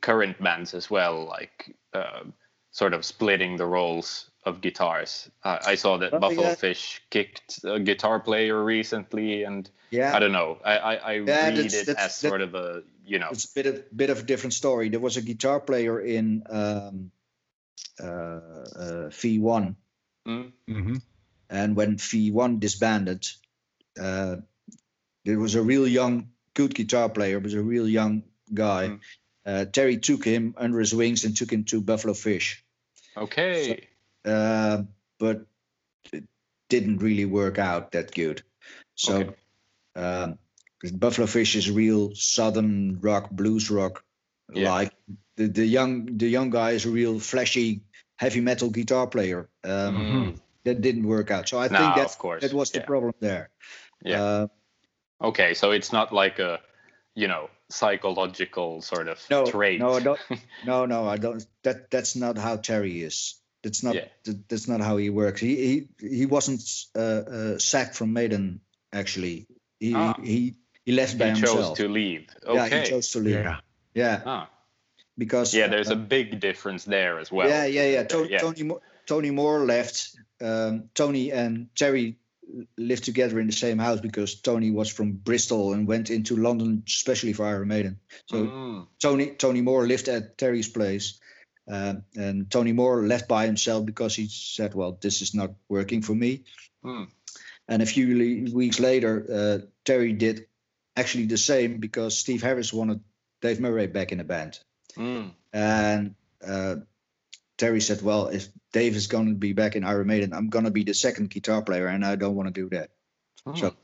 [0.00, 2.24] current bands as well, like uh,
[2.72, 5.28] sort of splitting the roles of guitars.
[5.42, 6.54] Uh, I saw that Oh, Buffalo yeah.
[6.54, 10.58] Fish kicked a guitar player recently, and Yeah, I don't know.
[10.64, 13.28] I I, I Yeah, read that's- it that's- as that- sort of a you know.
[13.30, 14.88] it's a bit of bit of a different story.
[14.88, 17.10] There was a guitar player in um,
[18.00, 19.76] uh, uh, V1
[20.26, 20.96] Mm, Mm-hmm.
[21.50, 23.28] And when V1 disbanded,
[24.00, 24.36] uh,
[25.24, 28.88] there was a real young, good guitar player, was a real young guy.
[28.88, 29.00] Mm.
[29.46, 32.64] Uh, Terry took him under his wings and took him to Buffalo Fish,
[33.16, 33.86] okay.
[34.26, 34.82] Uh,
[35.18, 35.46] but
[36.12, 36.24] it
[36.68, 38.42] didn't really work out that good.
[38.94, 39.34] So, Okay.
[39.94, 40.38] um,
[40.98, 44.04] Buffalo Fish is real southern rock, blues rock.
[44.52, 44.70] Yeah.
[44.72, 44.92] Like
[45.36, 47.80] the, the young the young guy is a real flashy
[48.16, 49.48] heavy metal guitar player.
[49.64, 51.48] Um, Mm, That didn't work out.
[51.48, 52.86] So I No, think of course, that was the yeah.
[52.86, 53.50] problem there.
[54.04, 54.22] Yeah.
[54.22, 54.46] Uh,
[55.18, 56.60] Okay, so it's not like a,
[57.14, 59.80] you know, psychological sort of no, trait.
[59.80, 60.20] no, I don't.
[60.66, 61.44] No, no, I don't.
[61.62, 63.40] That that's not how Terry is.
[63.66, 63.94] That's not.
[63.94, 64.06] Yeah.
[64.24, 65.40] that- that's not how he works.
[65.40, 65.74] He he
[66.18, 66.62] he wasn't
[66.94, 67.00] uh,
[67.36, 68.60] uh, sacked from Maiden.
[68.92, 69.46] Actually,
[69.80, 70.14] he Ah.
[70.22, 70.54] he
[70.86, 71.78] he left by he chose himself.
[71.78, 72.22] to leave.
[72.46, 73.42] Yeah, he chose to leave.
[73.44, 73.58] Yeah.
[73.94, 74.48] Yeah, Ah.
[75.18, 77.48] because Yeah, there's uh, a big difference there as well.
[77.48, 78.04] yeah, yeah, yeah.
[78.06, 78.38] To- Yeah.
[78.38, 80.16] Tony Mo- Tony Moore left.
[80.40, 82.16] Um, Tony and Terry
[82.76, 86.82] lived together in the same house because Tony was from Bristol and went into London
[86.86, 87.98] especially for Iron Maiden.
[88.30, 91.18] So Mm, Tony Tony Moore lived at Terry's place,
[91.68, 96.02] um, and Tony Moore left by himself because he said, "Well, this is not working
[96.02, 96.44] for me."
[96.84, 97.08] mm.
[97.68, 100.46] And a few le- weeks later, uh, Terry did
[100.96, 103.00] actually the same because Steve Harris wanted
[103.42, 104.58] Dave Murray back in the band,
[104.96, 105.32] Mm.
[105.52, 106.14] and
[106.46, 106.76] uh,
[107.58, 110.64] Terry said, "Well, if Dave is going to be back in Iron Maiden, I'm going
[110.66, 112.90] to be the second guitar player, and I don't want to do that."
[113.46, 113.58] Mm.
[113.58, 113.74] So,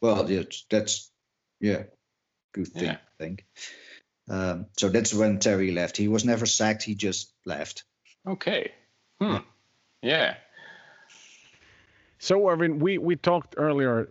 [0.00, 1.10] well, yeah, that's
[1.60, 1.84] yeah,
[2.52, 2.96] good thing, Yeah.
[2.98, 3.46] I think.
[4.30, 5.96] Um, so that's when Terry left.
[5.96, 6.84] He was never sacked.
[6.84, 7.84] He just left.
[8.26, 8.70] Okay.
[9.20, 9.38] Hmm.
[10.02, 10.36] Yeah.
[12.18, 14.08] So, Erwin, we, we talked earlier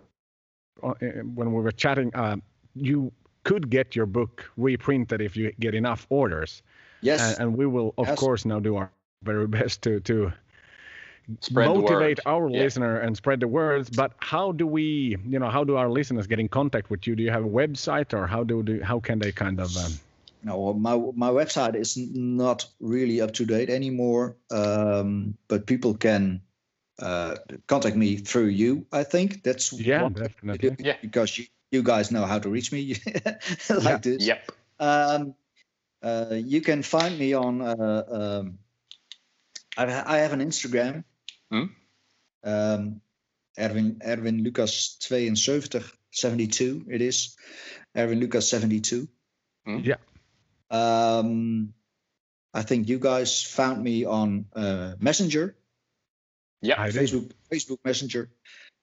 [0.84, 0.94] uh, uh,
[1.24, 2.14] when we were chatting.
[2.14, 2.38] Uh,
[2.76, 3.12] you
[3.44, 6.62] could get your book reprinted if you get enough orders,
[7.02, 8.20] Yes, and, and we will, of Yes.
[8.20, 8.92] course, now do our
[9.24, 10.34] very best to to
[11.42, 12.64] Spread the motivate our Yeah.
[12.64, 13.90] listener and spread the words.
[13.90, 17.16] But how do we, you know, how do our listeners get in contact with you?
[17.16, 19.76] Do you have a website, or how do, do how can they kind of?
[19.78, 19.92] Um,
[20.44, 24.38] no, my my website is not really up to date anymore.
[24.52, 26.42] Um, but people can
[27.00, 27.36] uh,
[27.68, 28.86] contact me through you.
[28.92, 30.76] I think that's yeah, what- definitely.
[30.80, 30.98] Yeah.
[31.02, 32.96] because you, you guys know how to reach me
[33.70, 33.98] like Yeah.
[33.98, 34.26] this.
[34.26, 34.52] Yep.
[34.80, 35.36] Um,
[36.02, 37.62] uh, you can find me on.
[37.62, 38.60] Uh, um,
[39.78, 39.84] I,
[40.16, 41.04] I have an Instagram.
[41.52, 41.66] Hmm?
[42.44, 43.02] Um,
[43.58, 47.36] Erwin Erwin Lucas 72 72 it is.
[47.98, 49.08] Erwin Lucas 72.
[49.68, 49.96] Yeah.
[50.72, 51.74] Um,
[52.54, 55.56] I think you guys found me on uh, Messenger,
[56.62, 56.82] Yeah.
[56.82, 57.02] I did.
[57.02, 58.30] Facebook Facebook Messenger.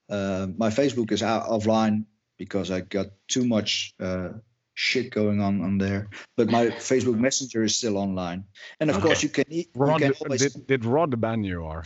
[0.09, 2.05] Uh, my Facebook is out offline
[2.37, 4.29] because I got too much uh,
[4.73, 6.07] shit going on on there.
[6.37, 8.45] But my Facebook Messenger is still online,
[8.79, 9.07] and of Okay.
[9.07, 9.45] course you can.
[9.49, 11.83] e- You Rod, can always, did, did Rod ban you or?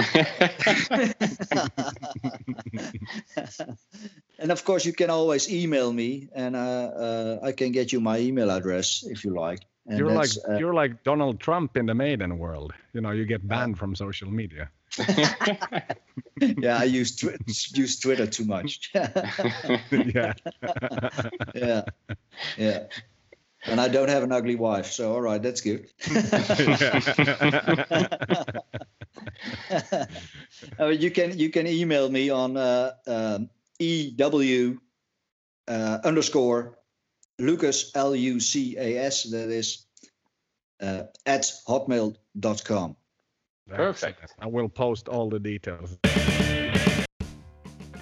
[4.38, 8.00] and of course you can always email me, and uh, uh, I can get you
[8.00, 9.60] my email address if you like.
[9.86, 12.72] And you're like uh, you're like Donald Trump in the Maiden world.
[12.92, 14.70] You know, you get banned from social media.
[16.58, 18.90] yeah, I use twi- use Twitter too much.
[18.94, 20.32] yeah.
[21.54, 21.82] yeah,
[22.56, 22.84] yeah.
[23.66, 25.90] And I don't have an ugly wife, so all right, that's good.
[30.78, 34.80] Uh, you can you can email me on uh, um, ew
[35.68, 36.78] uh, underscore
[37.38, 39.24] Lucas L U C A S.
[39.24, 39.86] That is
[40.80, 42.96] uh, at hotmail.com.
[43.68, 44.34] Perfect.
[44.38, 45.96] I will post all the details.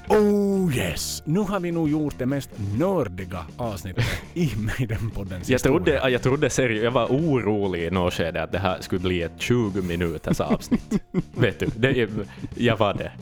[0.08, 1.22] Oh yes!
[1.24, 4.04] Nu har vi nog gjort det mest nördiga avsnittet
[4.34, 8.58] i Maiden-poddens Jag trodde, jag trodde seriöst, jag var orolig i något skede att det
[8.58, 11.02] här skulle bli ett 20 minuters avsnitt.
[11.34, 12.08] Vet du, det
[12.54, 13.12] jag var det.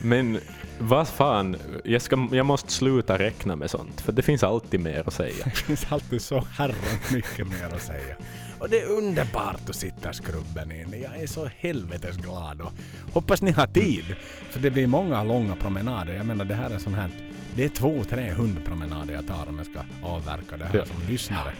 [0.00, 0.38] Men
[0.78, 5.02] vad fan, jag, ska, jag måste sluta räkna med sånt, för det finns alltid mer
[5.06, 5.44] att säga.
[5.44, 8.16] Det finns alltid så herrans mycket mer att säga.
[8.62, 10.94] Och det är underbart att sitta skrubben in.
[11.02, 12.72] Jag är så helvetes glad och
[13.12, 14.04] hoppas ni har tid.
[14.50, 16.14] För det blir många långa promenader.
[16.14, 17.10] Jag menar det här är sån här...
[17.56, 20.84] Det är två, tre hundpromenader jag tar om jag ska avverka det här Ja.
[20.86, 21.52] som lyssnare.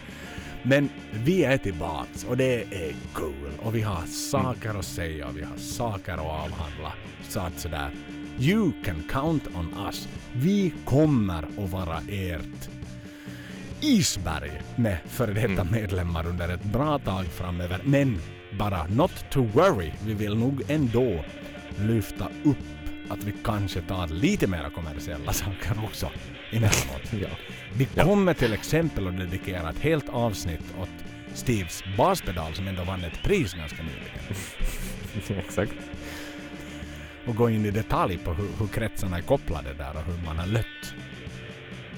[0.63, 3.51] Men vi är tillbaks och det är cool.
[3.63, 6.93] Och vi har saker att säga och vi har saker att avhandla.
[7.29, 7.89] Så att sådär.
[8.39, 10.07] You can count on us.
[10.33, 12.69] Vi kommer att vara ert
[13.83, 17.81] isberg med före detta medlemmar under ett bra tag framöver.
[17.83, 18.21] Men
[18.59, 19.91] bara not to worry.
[20.05, 21.23] Vi vill nog ändå
[21.79, 22.57] lyfta upp
[23.09, 26.09] att vi kanske tar lite mera kommersiella saker också
[26.51, 27.13] emellanåt.
[27.21, 27.27] Ja.
[27.73, 30.89] Vi kommer till exempel att dedikera ett helt avsnitt åt
[31.33, 35.39] Steves baspedal som ändå vann ett pris ganska nyligen.
[35.45, 35.73] Exakt.
[37.27, 40.39] Och gå in i detalj på hur, hur kretsarna är kopplade där och hur man
[40.39, 40.93] har lött.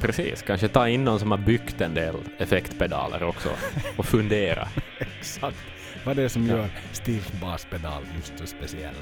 [0.02, 3.50] Precis, kanske ta in någon som har byggt en del effektpedaler också
[3.98, 4.68] och fundera.
[5.00, 5.58] Exakt.
[6.06, 8.96] Vad det är som gör Steves baspedal just så speciell.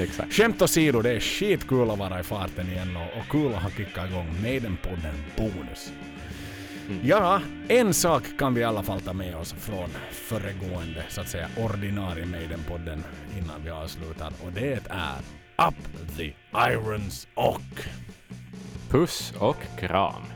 [0.00, 0.32] Exakt.
[0.32, 3.70] Skämt åsido, det är skitkul att vara i farten igen och, och kul att ha
[3.70, 5.92] kickat igång Maiden-podden Bonus.
[7.02, 11.28] Ja, en sak kan vi i alla fall ta med oss från föregående, så att
[11.28, 13.04] säga, ordinarie Maiden-podden
[13.38, 15.18] innan vi avslutar och det är
[15.68, 15.74] Up
[16.16, 16.32] the
[16.72, 17.88] Irons och
[18.90, 20.27] Puss och kram.